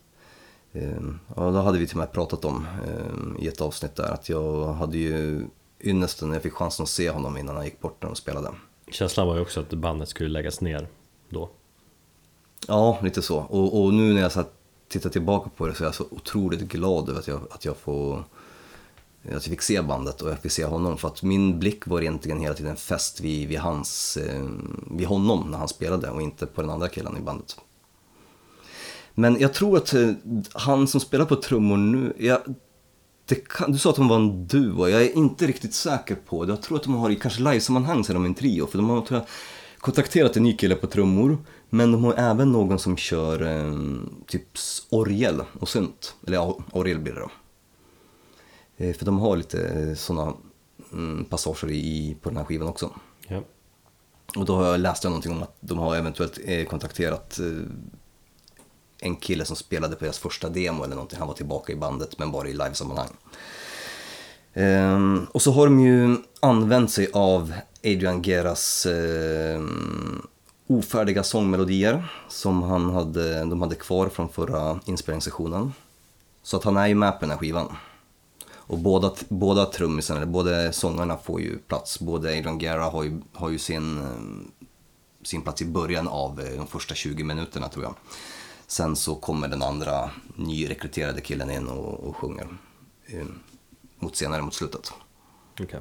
Eh, 0.74 0.92
Ja, 1.36 1.52
då 1.52 1.60
hade 1.62 1.78
vi 1.78 1.88
till 1.88 1.96
och 1.96 2.00
med 2.00 2.12
pratat 2.12 2.46
om 2.46 2.68
eh, 2.88 3.44
i 3.44 3.48
ett 3.48 3.62
avsnitt 3.62 3.96
där 3.96 4.12
att 4.12 4.30
jag 4.30 4.74
hade 4.74 4.98
ju 4.98 5.46
ynnesten 5.82 6.28
när 6.28 6.36
jag 6.36 6.44
fick 6.44 6.54
chansen 6.54 6.84
att 6.84 6.90
se 6.90 7.10
honom 7.10 7.38
innan 7.38 7.56
han 7.56 7.66
gick 7.66 7.80
bort 7.82 7.98
när 8.02 8.10
de 8.10 8.16
spelade. 8.16 8.50
Känslan 8.92 9.28
var 9.28 9.36
ju 9.36 9.42
också 9.42 9.60
att 9.60 9.70
bandet 9.74 10.10
skulle 10.10 10.30
läggas 10.30 10.62
ner 10.62 10.88
då 11.30 11.50
Ja, 12.68 13.00
lite 13.04 13.22
så. 13.22 13.38
Och, 13.38 13.82
och 13.84 13.94
nu 13.94 14.14
när 14.14 14.22
jag 14.22 14.32
så 14.32 14.44
tittar 14.88 15.10
tillbaka 15.10 15.50
på 15.58 15.68
det 15.68 15.74
så 15.74 15.84
är 15.84 15.88
jag 15.88 15.96
så 15.96 16.06
otroligt 16.12 16.62
glad 16.62 17.10
över 17.10 17.20
att 17.20 17.28
jag, 17.28 17.42
att 17.52 17.66
jag 17.66 17.78
får 17.78 18.24
jag 19.32 19.44
fick 19.44 19.62
se 19.62 19.82
bandet 19.82 20.22
och 20.22 20.30
jag 20.30 20.40
fick 20.40 20.52
se 20.52 20.66
honom. 20.66 20.98
För 20.98 21.08
att 21.08 21.24
min 21.24 21.60
blick 21.60 21.88
var 21.88 22.02
egentligen 22.02 22.40
hela 22.40 22.56
tiden 22.56 22.76
fäst 22.76 23.22
vid, 23.22 23.48
vid, 23.48 23.60
hans, 23.60 24.18
eh, 24.18 24.50
vid 24.92 25.08
honom 25.08 25.52
när 25.52 25.58
han 25.58 25.68
spelade 25.68 26.10
och 26.10 26.22
inte 26.22 26.46
på 26.46 26.62
den 26.62 26.70
andra 26.70 26.90
killen 26.90 27.18
i 27.18 27.22
bandet. 27.22 27.56
Men 29.14 29.40
jag 29.40 29.54
tror 29.54 29.78
att 29.78 29.94
eh, 29.94 30.12
han 30.54 30.88
som 30.88 31.00
spelar 31.00 31.26
på 31.26 31.36
trummor 31.36 31.78
nu, 31.78 32.14
jag, 32.20 32.40
det 33.26 33.36
kan, 33.36 33.72
du 33.72 33.78
sa 33.78 33.90
att 33.90 33.96
de 33.96 34.08
var 34.08 34.16
en 34.16 34.48
duo, 34.48 34.90
jag 34.90 35.02
är 35.02 35.18
inte 35.18 35.48
riktigt 35.48 35.74
säker 35.74 36.16
på 36.16 36.46
det. 36.46 36.52
Jag 36.52 36.62
tror 36.62 36.78
att 36.78 36.84
de 36.84 36.94
har 36.94 37.10
i 37.10 37.16
kanske 37.16 37.42
livesammanhang 37.42 38.04
så 38.04 38.12
är 38.12 38.14
de 38.14 38.26
en 38.26 38.34
trio, 38.34 38.68
för 38.68 38.78
de 38.78 38.90
har 38.90 39.02
tror 39.02 39.20
jag, 39.20 39.28
kontakterat 39.80 40.38
en 40.38 40.44
ny 40.44 40.58
kille 40.58 40.76
på 40.76 40.88
trummor, 40.88 41.38
men 41.70 41.92
de 41.92 42.04
har 42.04 42.14
även 42.14 42.52
någon 42.52 42.80
som 42.80 42.98
kör 42.98 43.42
eh, 43.42 43.74
typ 44.28 44.48
orgel 44.90 45.44
och 45.60 45.70
synt, 45.70 46.16
eller 46.28 46.38
ja, 46.38 46.58
orgel 46.72 47.00
blir 47.00 47.14
det 47.14 47.20
då. 47.20 47.32
Eh, 48.80 48.94
för 48.94 49.06
de 49.06 49.20
har 49.20 49.38
lite 49.38 49.96
sådana 49.96 50.34
mm, 50.94 51.26
passager 51.26 51.72
i, 51.72 52.18
på 52.22 52.30
den 52.30 52.38
här 52.38 52.46
skivan 52.46 52.68
också. 52.68 52.92
ja. 53.28 53.42
Och 54.36 54.46
då 54.46 54.56
har 54.56 54.66
jag 54.66 54.80
läst 54.80 55.04
någonting 55.04 55.32
om 55.32 55.44
att 55.44 55.56
de 55.60 55.78
har 55.78 55.96
eventuellt 55.96 56.40
eh, 56.46 56.66
kontakterat 56.66 57.40
eh, 57.40 57.46
en 59.02 59.16
kille 59.16 59.46
som 59.46 59.56
spelade 59.56 59.96
på 59.96 60.04
deras 60.04 60.20
första 60.20 60.50
demo 60.50 60.84
eller 60.84 60.96
någonting. 60.96 61.20
Han 61.20 61.28
var 61.28 61.36
tillbaka 61.36 61.74
i 61.74 61.76
bandet 61.76 62.20
men 62.20 62.32
bara 62.32 62.48
i 62.48 62.54
livesammanhang. 62.54 63.10
Ehm, 64.54 65.28
och 65.32 65.42
så 65.42 65.52
har 65.52 65.66
de 65.66 65.80
ju 65.80 66.18
använt 66.40 66.92
sig 66.92 67.10
av 67.14 67.54
Adrian 67.84 68.22
Guerras 68.22 68.86
eh, 68.86 69.62
ofärdiga 70.68 71.24
sångmelodier 71.24 72.14
som 72.30 72.64
han 72.64 72.90
hade, 72.90 73.40
de 73.40 73.62
hade 73.62 73.76
kvar 73.76 74.10
från 74.10 74.30
förra 74.30 74.80
inspelningssessionen. 74.86 75.74
Så 76.44 76.58
att 76.58 76.64
han 76.64 76.78
är 76.78 76.88
ju 76.88 76.96
med 76.96 77.12
på 77.12 77.20
den 77.20 77.32
här 77.32 77.38
skivan. 77.38 77.76
Och 78.70 78.78
båda, 78.78 79.12
båda 79.30 79.66
trummisen, 79.66 80.18
eller 80.18 80.26
båda 80.26 80.72
sångarna 80.72 81.18
får 81.18 81.42
ju 81.42 81.58
plats. 81.58 82.00
Både 82.00 82.30
Adrian 82.30 82.58
Guerra 82.58 82.84
har 82.84 83.04
ju, 83.04 83.22
har 83.34 83.50
ju 83.50 83.60
sin, 83.60 84.02
sin 85.24 85.42
plats 85.42 85.62
i 85.62 85.66
början 85.66 86.08
av 86.08 86.42
eh, 86.42 86.58
de 86.58 86.68
första 86.68 86.96
20 86.96 87.24
minuterna 87.24 87.70
tror 87.70 87.84
jag. 87.84 87.96
Sen 88.68 88.96
så 88.96 89.16
kommer 89.16 89.48
den 89.48 89.64
andra 89.64 90.10
nyrekryterade 90.36 91.22
killen 91.22 91.52
in 91.52 91.68
och, 91.68 92.00
och 92.00 92.16
sjunger 92.16 92.48
eh, 93.06 93.26
mot 94.00 94.16
senare 94.16 94.42
mot 94.42 94.54
slutet. 94.54 94.92
Okej. 95.60 95.80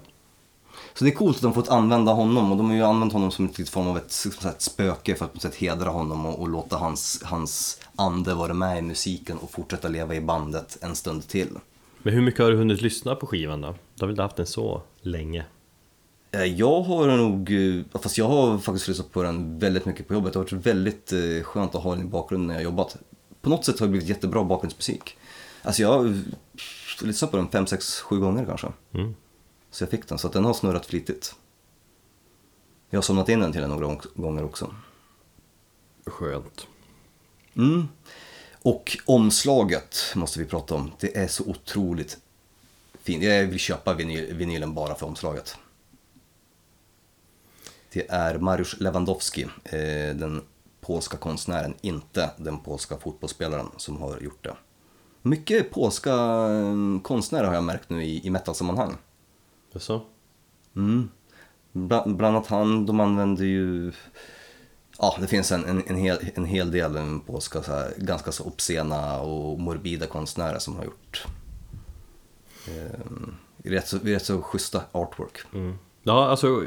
Så 0.95 1.05
det 1.05 1.11
är 1.11 1.15
coolt 1.15 1.37
att 1.37 1.43
de 1.43 1.55
fått 1.55 1.69
använda 1.69 2.13
honom 2.13 2.53
och 2.53 2.57
de 2.57 2.69
har 2.69 2.77
ju 2.77 2.83
använt 2.83 3.13
honom 3.13 3.31
som 3.31 3.45
ett 3.47 3.69
form 3.69 3.87
av 3.89 3.97
ett, 3.97 4.27
ett 4.45 4.63
spöke 4.63 5.15
för 5.15 5.25
att 5.25 5.33
på 5.33 5.37
något 5.37 5.43
sätt 5.43 5.55
hedra 5.55 5.91
honom 5.91 6.27
och, 6.27 6.41
och 6.41 6.49
låta 6.49 6.77
hans, 6.77 7.23
hans 7.25 7.81
ande 7.97 8.35
vara 8.35 8.55
med 8.55 8.79
i 8.79 8.83
musiken 8.83 9.39
och 9.39 9.51
fortsätta 9.51 9.89
leva 9.89 10.15
i 10.15 10.21
bandet 10.21 10.79
en 10.81 10.97
stund 10.97 11.29
till. 11.29 11.59
Men 12.03 12.15
hur 12.15 12.21
mycket 12.23 12.41
har 12.41 12.51
du 12.51 12.57
hunnit 12.57 12.81
lyssna 12.83 13.15
på 13.15 13.27
skivan 13.27 13.61
då? 13.61 13.69
Du 13.95 14.03
har 14.03 14.07
väl 14.07 14.11
inte 14.13 14.23
haft 14.23 14.37
den 14.37 14.47
så 14.47 14.83
länge? 15.01 15.45
Eh, 16.31 16.45
Jag 16.45 16.81
har 16.83 17.17
nog, 17.17 17.51
eh, 17.53 18.01
fast 18.03 18.19
jag 18.19 18.29
har 18.29 18.59
faktiskt 18.59 18.89
lyssnat 18.89 19.13
på 19.13 19.23
den 19.23 19.59
väldigt 19.59 19.85
mycket 19.85 20.09
på 20.09 20.15
jobbet. 20.15 20.33
Det 20.33 20.39
har 20.39 20.45
varit 20.45 20.67
väldigt 20.67 21.13
eh, 21.13 21.43
skönt 21.43 21.75
att 21.75 21.83
ha 21.83 21.95
den 21.95 22.05
i 22.07 22.09
bakgrunden 22.09 22.47
när 22.47 22.55
jag 22.55 22.63
jobbat. 22.65 22.97
På 23.41 23.51
något 23.51 23.65
sätt 23.65 23.79
har 23.81 23.87
det 23.87 23.91
blivit 23.91 24.09
jättebra 24.09 24.45
bakgrundsmusik. 24.45 25.17
Alltså 25.63 25.83
jag 25.83 25.89
har 25.89 26.23
lyssnat 27.03 27.31
på 27.31 27.37
den 27.37 27.49
fem, 27.49 27.67
sex, 27.67 28.01
sju 28.01 28.21
gånger 28.21 28.45
kanske. 28.45 28.73
Mm. 28.93 29.15
Så 29.71 29.83
jag 29.85 29.91
fick 29.91 30.09
den, 30.09 30.19
så 30.19 30.27
att 30.27 30.33
den 30.33 30.45
har 30.45 30.55
snurrat 30.55 30.87
flitigt. 30.87 31.35
Jag 32.91 32.97
har 32.97 33.03
somnat 33.03 33.29
in 33.29 33.41
den 33.41 33.53
till 33.53 33.61
den 33.61 33.71
några 33.71 33.87
gång- 33.87 34.01
gånger 34.15 34.45
också. 34.45 34.75
Skönt. 36.07 36.67
Mm. 37.57 37.89
Och 38.69 38.99
omslaget 39.07 39.97
måste 40.17 40.39
vi 40.39 40.45
prata 40.45 40.75
om. 40.75 40.93
Det 41.01 41.17
är 41.17 41.27
så 41.27 41.45
otroligt 41.45 42.19
fint. 43.03 43.25
Jag 43.25 43.47
vill 43.47 43.59
köpa 43.59 43.95
vinyl, 43.95 44.35
vinylen 44.35 44.75
bara 44.75 44.95
för 44.95 45.07
omslaget. 45.07 45.57
Det 47.93 48.11
är 48.11 48.39
Mariusz 48.39 48.81
Lewandowski, 48.81 49.43
eh, 49.65 50.17
den 50.17 50.43
polska 50.81 51.17
konstnären, 51.17 51.75
inte 51.81 52.31
den 52.37 52.59
polska 52.59 52.97
fotbollsspelaren 52.97 53.67
som 53.77 54.03
har 54.03 54.21
gjort 54.21 54.45
det. 54.45 54.57
Mycket 55.23 55.71
polska 55.71 56.15
eh, 56.15 57.01
konstnärer 57.03 57.45
har 57.45 57.55
jag 57.55 57.65
märkt 57.65 57.91
nu 57.91 58.05
i, 58.05 58.27
i 58.27 58.31
metalsammanhang. 58.31 58.97
Jaså? 59.73 60.01
Mm. 60.77 61.09
Bland, 61.73 62.17
bland 62.17 62.37
annat 62.37 62.49
han, 62.49 62.87
de 62.87 63.01
använder 63.01 63.45
ju... 63.45 63.93
Ja, 65.01 65.17
det 65.21 65.27
finns 65.27 65.53
en, 65.53 65.65
en, 65.65 65.83
en, 65.87 65.97
hel, 65.97 66.19
en 66.35 66.45
hel 66.45 66.71
del 66.71 67.19
polska 67.27 67.63
så 67.63 67.73
här, 67.73 67.93
ganska 67.97 68.33
så 68.33 68.45
obscena 68.45 69.21
och 69.21 69.61
morbida 69.61 70.07
konstnärer 70.07 70.59
som 70.59 70.77
har 70.77 70.85
gjort 70.85 71.25
eh, 72.69 73.01
rätt, 73.71 73.89
så, 73.89 73.99
rätt 74.03 74.25
så 74.27 74.43
schyssta 74.43 74.83
artwork. 74.93 75.39
Mm. 75.55 75.79
Ja, 76.03 76.29
alltså... 76.29 76.65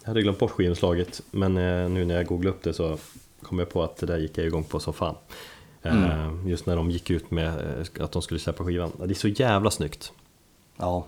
Jag 0.00 0.06
hade 0.08 0.22
glömt 0.22 0.38
bort 0.38 0.50
skivomslaget, 0.50 1.20
men 1.30 1.56
eh, 1.56 1.88
nu 1.90 2.04
när 2.04 2.14
jag 2.14 2.26
googlade 2.26 2.56
upp 2.56 2.62
det 2.62 2.74
så 2.74 2.98
kom 3.42 3.58
jag 3.58 3.70
på 3.70 3.82
att 3.82 3.96
det 3.96 4.06
där 4.06 4.18
gick 4.18 4.38
jag 4.38 4.46
igång 4.46 4.64
på 4.64 4.80
som 4.80 4.94
fan. 4.94 5.14
Eh, 5.82 6.34
Just 6.46 6.66
när 6.66 6.76
de 6.76 6.90
gick 6.90 7.10
ut 7.10 7.30
med 7.30 7.78
eh, 7.98 8.04
att 8.04 8.12
de 8.12 8.22
skulle 8.22 8.40
släppa 8.40 8.64
skivan. 8.64 8.92
Det 8.98 9.10
är 9.10 9.14
så 9.14 9.28
jävla 9.28 9.70
snyggt. 9.70 10.12
Ja. 10.76 11.06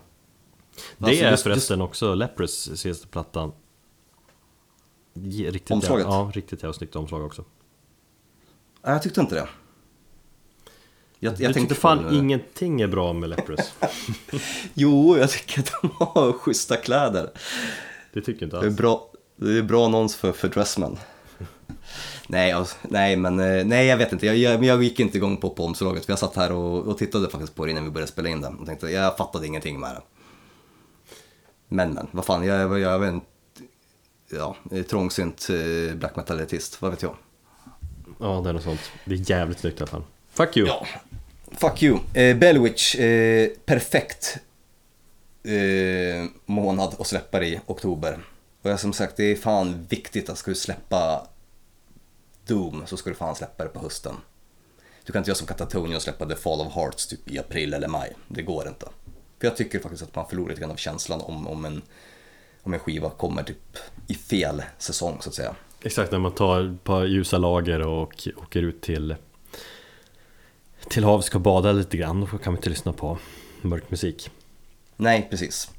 Det 0.97 1.05
Alltså, 1.05 1.23
är 1.23 1.31
just- 1.31 1.43
förresten 1.43 1.81
också 1.81 2.13
Leprous 2.15 2.79
senaste 2.81 3.07
plattan. 3.07 3.51
Riktigt 5.23 5.71
Omslaget? 5.71 6.05
Ja, 6.09 6.31
riktigt 6.33 6.63
jävla 6.63 6.73
snyggt 6.73 6.95
omslag 6.95 7.25
också. 7.25 7.45
Nej, 8.83 8.93
jag 8.93 9.01
tyckte 9.03 9.21
inte 9.21 9.35
det. 9.35 9.47
Jag, 11.19 11.31
jag 11.31 11.37
du 11.39 11.43
tänkte 11.43 11.59
tyckte 11.59 11.75
fan 11.75 12.03
det. 12.03 12.15
ingenting 12.15 12.81
är 12.81 12.87
bra 12.87 13.13
med 13.13 13.29
Leprous. 13.29 13.73
Jo, 14.73 15.17
jag 15.17 15.29
tycker 15.29 15.59
att 15.59 15.71
de 15.81 15.91
har 15.97 16.33
schyssta 16.33 16.77
kläder. 16.77 17.31
Det 18.13 18.21
tycker 18.21 18.45
inte 18.45 18.57
Det 18.57 18.61
är 18.63 18.67
alls. 18.67 18.77
bra, 18.77 19.09
det 19.35 19.57
är 19.57 19.63
bra 19.63 19.85
annons 19.85 20.15
för, 20.15 20.31
för 20.31 20.47
Dressman. 20.47 20.97
nej, 22.27 22.51
alltså, 22.51 22.75
nej, 22.81 23.15
men 23.15 23.39
eh, 23.39 23.65
nej, 23.65 23.85
jag 23.87 23.97
vet 23.97 24.11
inte. 24.13 24.25
Jag, 24.25 24.37
jag, 24.37 24.63
jag 24.63 24.83
gick 24.83 24.99
inte 24.99 25.17
igång 25.17 25.37
på, 25.37 25.49
på 25.49 25.65
omslaget. 25.65 26.09
Jag 26.09 26.19
satt 26.19 26.35
här 26.35 26.51
och, 26.51 26.87
och 26.87 26.97
tittade 26.97 27.29
faktiskt 27.29 27.55
på 27.55 27.65
det 27.65 27.71
innan 27.71 27.83
vi 27.83 27.89
började 27.89 28.11
spela 28.11 28.29
in 28.29 28.41
det. 28.41 28.47
Och 28.59 28.65
tänkte, 28.65 28.87
jag 28.87 29.17
fattade 29.17 29.47
ingenting 29.47 29.79
med 29.79 29.89
det. 29.95 30.01
Men, 31.67 31.93
men, 31.93 32.07
vad 32.11 32.25
fan, 32.25 32.45
jag, 32.45 32.59
jag, 32.59 32.79
jag 32.79 33.03
är 33.03 33.07
en 33.07 33.21
ja, 34.29 34.55
trångsynt 34.89 35.47
eh, 35.49 35.95
black 35.95 36.15
metal-artist, 36.15 36.81
vad 36.81 36.91
vet 36.91 37.01
jag. 37.01 37.17
Ja, 38.19 38.41
det 38.43 38.49
är 38.49 38.53
något 38.53 38.63
sånt. 38.63 38.91
Det 39.05 39.15
är 39.15 39.29
jävligt 39.29 39.59
snyggt 39.59 39.79
i 39.79 39.83
alla 39.83 39.91
fall. 39.91 40.03
Fuck 40.29 40.57
you! 40.57 40.67
Ja, 40.67 40.87
fuck 41.51 41.83
you. 41.83 41.99
Eh, 42.13 42.37
Bellwitch, 42.37 42.95
eh, 42.95 43.49
perfekt 43.65 44.37
eh, 45.43 46.25
månad 46.45 46.95
att 46.99 47.07
släppa 47.07 47.43
i 47.43 47.59
oktober. 47.65 48.25
Och 48.61 48.69
jag 48.69 48.79
som 48.79 48.93
sagt, 48.93 49.17
det 49.17 49.23
är 49.23 49.35
fan 49.35 49.85
viktigt 49.89 50.29
att 50.29 50.37
ska 50.37 50.51
du 50.51 50.55
släppa 50.55 51.27
Doom 52.45 52.83
så 52.85 52.97
ska 52.97 53.09
du 53.09 53.15
fan 53.15 53.35
släppa 53.35 53.63
det 53.63 53.69
på 53.69 53.79
hösten. 53.79 54.15
Du 55.03 55.11
kan 55.11 55.19
inte 55.19 55.29
göra 55.29 55.37
som 55.37 55.47
Catatonia 55.47 55.95
och 55.95 56.01
släppa 56.01 56.25
The 56.25 56.35
Fall 56.35 56.61
of 56.61 56.73
Hearts 56.73 57.07
typ 57.07 57.29
i 57.31 57.39
april 57.39 57.73
eller 57.73 57.87
maj. 57.87 58.13
Det 58.27 58.41
går 58.41 58.67
inte. 58.67 58.85
För 59.39 59.47
jag 59.47 59.57
tycker 59.57 59.79
faktiskt 59.79 60.03
att 60.03 60.15
man 60.15 60.27
förlorar 60.29 60.49
lite 60.49 60.61
grann 60.61 60.71
av 60.71 60.75
känslan 60.75 61.21
om, 61.21 61.47
om, 61.47 61.65
en, 61.65 61.81
om 62.65 62.73
en 62.73 62.79
skiva 62.79 63.09
kommer 63.09 63.43
typ 63.43 63.77
i 64.07 64.13
fel 64.13 64.63
säsong 64.77 65.17
så 65.21 65.29
att 65.29 65.35
säga. 65.35 65.55
Exakt, 65.81 66.11
när 66.11 66.19
man 66.19 66.31
tar 66.31 66.73
ett 66.73 66.83
par 66.83 67.05
ljusa 67.05 67.37
lager 67.37 67.79
och 67.81 68.27
åker 68.37 68.61
ut 68.61 68.81
till 68.81 69.15
till 70.89 71.03
havet 71.03 71.25
ska 71.25 71.39
bada 71.39 71.71
lite 71.71 71.97
grann, 71.97 72.21
då 72.21 72.27
kan 72.27 72.39
man 72.45 72.55
inte 72.55 72.69
lyssna 72.69 72.93
på 72.93 73.17
mörk 73.61 73.91
musik. 73.91 74.29
Nej, 74.95 75.27
precis. 75.29 75.69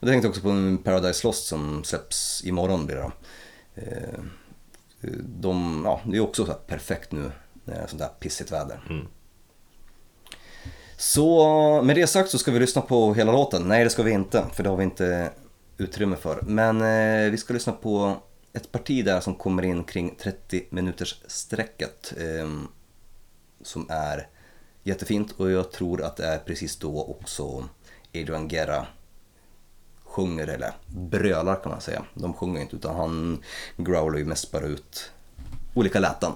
Och 0.00 0.08
jag 0.08 0.10
tänkte 0.10 0.28
också 0.28 0.40
på 0.40 0.76
Paradise 0.84 1.26
Lost 1.26 1.46
som 1.46 1.84
släpps 1.84 2.44
imorgon 2.44 2.86
blir 2.86 2.96
det. 2.96 3.10
Eh, 3.74 4.20
De, 5.24 5.82
ja, 5.84 6.00
det 6.04 6.16
är 6.16 6.20
också 6.20 6.46
så 6.46 6.52
perfekt 6.52 7.12
nu 7.12 7.30
när 7.64 7.74
det 7.74 7.80
är 7.80 7.86
sånt 7.86 8.00
där 8.00 8.08
pissigt 8.08 8.52
väder. 8.52 8.80
Mm. 8.90 9.06
Så 10.96 11.82
med 11.82 11.96
det 11.96 12.06
sagt 12.06 12.30
så 12.30 12.38
ska 12.38 12.50
vi 12.50 12.58
lyssna 12.58 12.82
på 12.82 13.14
hela 13.14 13.32
låten. 13.32 13.62
Nej, 13.68 13.84
det 13.84 13.90
ska 13.90 14.02
vi 14.02 14.12
inte, 14.12 14.44
för 14.52 14.62
det 14.62 14.68
har 14.68 14.76
vi 14.76 14.84
inte 14.84 15.30
utrymme 15.80 16.16
för. 16.16 16.42
Men 16.42 16.80
eh, 16.80 17.30
vi 17.30 17.36
ska 17.36 17.54
lyssna 17.54 17.72
på 17.72 18.16
ett 18.52 18.72
parti 18.72 19.04
där 19.04 19.20
som 19.20 19.34
kommer 19.34 19.62
in 19.62 19.84
kring 19.84 20.14
30 20.14 20.64
minuters 20.70 21.22
sträcket. 21.26 22.12
Eh, 22.16 22.48
som 23.62 23.86
är 23.90 24.28
jättefint 24.82 25.32
och 25.32 25.50
jag 25.50 25.72
tror 25.72 26.02
att 26.02 26.16
det 26.16 26.26
är 26.26 26.38
precis 26.38 26.76
då 26.76 27.04
också 27.04 27.68
Adrian 28.14 28.48
Guerra 28.48 28.86
sjunger, 30.04 30.46
eller 30.46 30.72
brölar 30.86 31.56
kan 31.56 31.72
man 31.72 31.80
säga. 31.80 32.04
De 32.14 32.34
sjunger 32.34 32.60
inte 32.60 32.76
utan 32.76 32.96
han 32.96 33.42
growlar 33.76 34.18
ju 34.18 34.24
mest 34.24 34.52
bara 34.52 34.66
ut 34.66 35.12
olika 35.74 36.00
läten. 36.00 36.32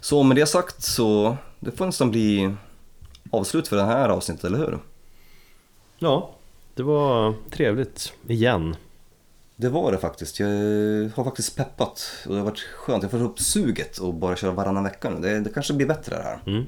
Så 0.00 0.22
med 0.22 0.36
det 0.36 0.46
sagt 0.46 0.82
så 0.82 1.36
det 1.60 1.70
får 1.70 1.86
nästan 1.86 2.10
bli 2.10 2.54
avslut 3.30 3.68
för 3.68 3.76
det 3.76 3.84
här 3.84 4.08
avsnittet, 4.08 4.44
eller 4.44 4.58
hur? 4.58 4.78
Ja, 5.98 6.34
det 6.74 6.82
var 6.82 7.34
trevligt 7.50 8.12
igen. 8.28 8.76
Det 9.56 9.68
var 9.68 9.92
det 9.92 9.98
faktiskt. 9.98 10.40
Jag 10.40 10.48
har 11.14 11.24
faktiskt 11.24 11.56
peppat 11.56 12.12
och 12.26 12.32
det 12.32 12.38
har 12.38 12.44
varit 12.44 12.60
skönt. 12.60 13.02
Jag 13.02 13.10
får 13.10 13.22
upp 13.22 13.40
suget 13.40 13.98
och 13.98 14.14
bara 14.14 14.36
köra 14.36 14.50
varannan 14.50 14.84
vecka 14.84 15.10
nu. 15.10 15.20
Det, 15.20 15.40
det 15.40 15.50
kanske 15.50 15.74
blir 15.74 15.86
bättre 15.86 16.16
det 16.16 16.22
här. 16.22 16.38
Mm. 16.46 16.64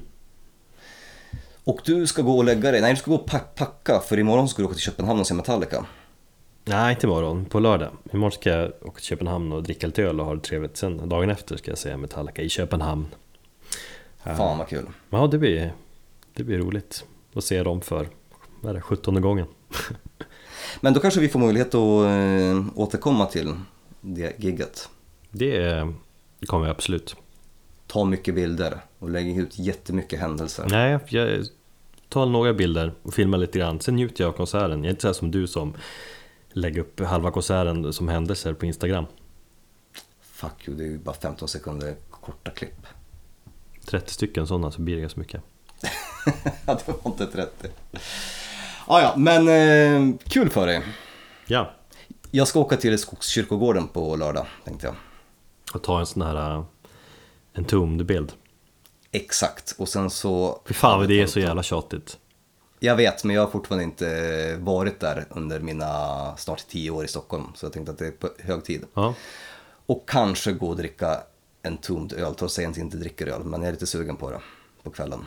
Och 1.63 1.79
du 1.85 2.07
ska 2.07 2.21
gå 2.21 2.37
och 2.37 2.43
lägga 2.43 2.71
dig. 2.71 2.81
Nej, 2.81 2.93
du 2.93 2.99
ska 2.99 3.11
gå 3.11 3.17
och 3.17 3.25
pack, 3.25 3.55
packa 3.55 3.99
för 3.99 4.19
imorgon 4.19 4.49
ska 4.49 4.61
du 4.61 4.65
åka 4.65 4.73
till 4.73 4.83
Köpenhamn 4.83 5.19
och 5.19 5.27
se 5.27 5.33
Metallica. 5.33 5.85
Nej, 6.65 6.93
inte 6.93 7.07
imorgon, 7.07 7.45
på 7.45 7.59
lördag. 7.59 7.91
Imorgon 8.13 8.31
ska 8.31 8.49
jag 8.49 8.71
åka 8.81 8.95
till 8.95 9.05
Köpenhamn 9.05 9.51
och 9.51 9.63
dricka 9.63 9.87
lite 9.87 10.03
öl 10.03 10.19
och 10.19 10.25
ha 10.25 10.35
det 10.35 10.41
trevligt. 10.41 10.77
Sen 10.77 11.09
dagen 11.09 11.29
efter 11.29 11.57
ska 11.57 11.71
jag 11.71 11.77
se 11.77 11.97
Metallica 11.97 12.41
i 12.41 12.49
Köpenhamn. 12.49 13.07
Fan 14.23 14.57
vad 14.57 14.67
kul. 14.67 14.85
Ja, 15.09 15.27
det 15.27 15.37
blir, 15.37 15.73
det 16.33 16.43
blir 16.43 16.57
roligt 16.57 17.05
att 17.33 17.43
se 17.43 17.63
dem 17.63 17.81
för, 17.81 18.09
vad 18.61 18.69
är 18.69 18.73
det, 18.73 18.81
17 18.81 19.21
gången. 19.21 19.47
Men 20.81 20.93
då 20.93 20.99
kanske 20.99 21.19
vi 21.19 21.29
får 21.29 21.39
möjlighet 21.39 21.67
att 21.67 21.73
äh, 21.75 22.79
återkomma 22.79 23.25
till 23.25 23.53
det 24.01 24.39
gigget. 24.39 24.89
Det 25.31 25.87
kommer 26.47 26.65
jag 26.65 26.75
absolut. 26.75 27.15
Ta 27.87 28.05
mycket 28.05 28.35
bilder 28.35 28.79
och 28.99 29.09
lägg 29.09 29.37
ut 29.37 29.59
jättemycket 29.59 30.19
händelser. 30.19 30.67
Nej, 30.69 30.99
jag 31.07 31.45
tar 32.09 32.25
några 32.25 32.53
bilder 32.53 32.93
och 33.01 33.13
filmar 33.13 33.37
lite 33.37 33.59
grann. 33.59 33.79
Sen 33.79 33.95
njuter 33.95 34.23
jag 34.23 34.33
av 34.33 34.37
konserten. 34.37 34.79
Jag 34.83 34.85
är 34.85 34.89
inte 34.89 35.01
så 35.01 35.13
som 35.13 35.31
du 35.31 35.47
som 35.47 35.73
lägger 36.49 36.81
upp 36.81 36.99
halva 36.99 37.31
konserten 37.31 37.93
som 37.93 38.07
händelser 38.07 38.53
på 38.53 38.65
Instagram. 38.65 39.05
Fuck 40.21 40.67
you, 40.67 40.77
det 40.77 40.83
är 40.83 40.87
ju 40.87 40.97
bara 40.97 41.15
15 41.15 41.47
sekunder 41.47 41.95
korta 42.09 42.51
klipp. 42.51 42.87
30 43.85 44.13
stycken 44.13 44.47
sådana 44.47 44.71
så 44.71 44.81
blir 44.81 44.95
det 44.95 45.01
ganska 45.01 45.19
mycket. 45.19 45.41
Det 46.65 46.87
var 46.87 46.97
inte 47.05 47.25
30. 47.27 47.67
Ah, 48.87 49.01
ja, 49.01 49.13
men 49.17 49.47
eh, 49.47 50.17
kul 50.27 50.49
för 50.49 50.67
dig. 50.67 50.81
Ja, 51.47 51.71
Jag 52.31 52.47
ska 52.47 52.59
åka 52.59 52.77
till 52.77 52.97
Skogskyrkogården 52.97 53.87
på 53.87 54.15
lördag, 54.15 54.45
tänkte 54.63 54.87
jag. 54.87 54.95
och 55.73 55.83
ta 55.83 55.99
en 55.99 56.05
sån 56.05 56.21
här 56.21 56.57
uh, 56.57 56.65
en 57.53 57.65
tomd 57.65 58.05
bild. 58.05 58.31
Exakt, 59.11 59.75
och 59.77 59.89
sen 59.89 60.09
så... 60.09 60.61
Fy 60.65 60.73
fan 60.73 60.99
vad 60.99 61.07
det 61.07 61.21
är 61.21 61.27
så 61.27 61.39
jävla 61.39 61.63
tjatigt. 61.63 62.17
Jag 62.79 62.95
vet, 62.95 63.23
men 63.23 63.35
jag 63.35 63.45
har 63.45 63.51
fortfarande 63.51 63.83
inte 63.83 64.57
varit 64.59 64.99
där 64.99 65.25
under 65.29 65.59
mina 65.59 66.37
snart 66.37 66.67
10 66.67 66.91
år 66.91 67.05
i 67.05 67.07
Stockholm. 67.07 67.43
Så 67.55 67.65
jag 67.65 67.73
tänkte 67.73 67.91
att 67.91 67.97
det 67.97 68.07
är 68.07 68.11
på 68.11 68.29
hög 68.39 68.63
tid. 68.63 68.85
Ja, 68.93 69.13
Och 69.85 70.09
kanske 70.09 70.51
gå 70.51 70.67
och 70.67 70.75
dricka 70.77 71.17
en 71.61 71.77
tomd 71.77 72.13
öl, 72.13 72.35
trots 72.35 72.57
att 72.59 72.63
jag 72.63 72.77
inte 72.77 72.97
dricker 72.97 73.27
öl. 73.27 73.43
Men 73.43 73.61
jag 73.61 73.67
är 73.67 73.71
lite 73.71 73.87
sugen 73.87 74.15
på 74.15 74.31
det 74.31 74.41
på 74.83 74.89
kvällen. 74.89 75.25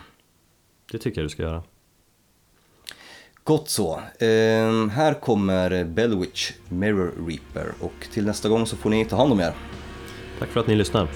det 0.92 0.98
tycker 0.98 1.20
jag 1.20 1.24
du 1.24 1.30
ska 1.30 1.42
göra. 1.42 1.62
Gott 3.48 3.68
så. 3.68 4.00
Ehm, 4.18 4.90
här 4.90 5.14
kommer 5.14 5.84
Bellwitch 5.84 6.52
Mirror 6.68 7.12
Reaper 7.28 7.72
och 7.80 8.06
till 8.12 8.26
nästa 8.26 8.48
gång 8.48 8.66
så 8.66 8.76
får 8.76 8.90
ni 8.90 9.04
ta 9.04 9.16
hand 9.16 9.32
om 9.32 9.40
er. 9.40 9.52
Tack 10.38 10.48
för 10.48 10.60
att 10.60 10.66
ni 10.66 10.74
lyssnar. 10.74 11.08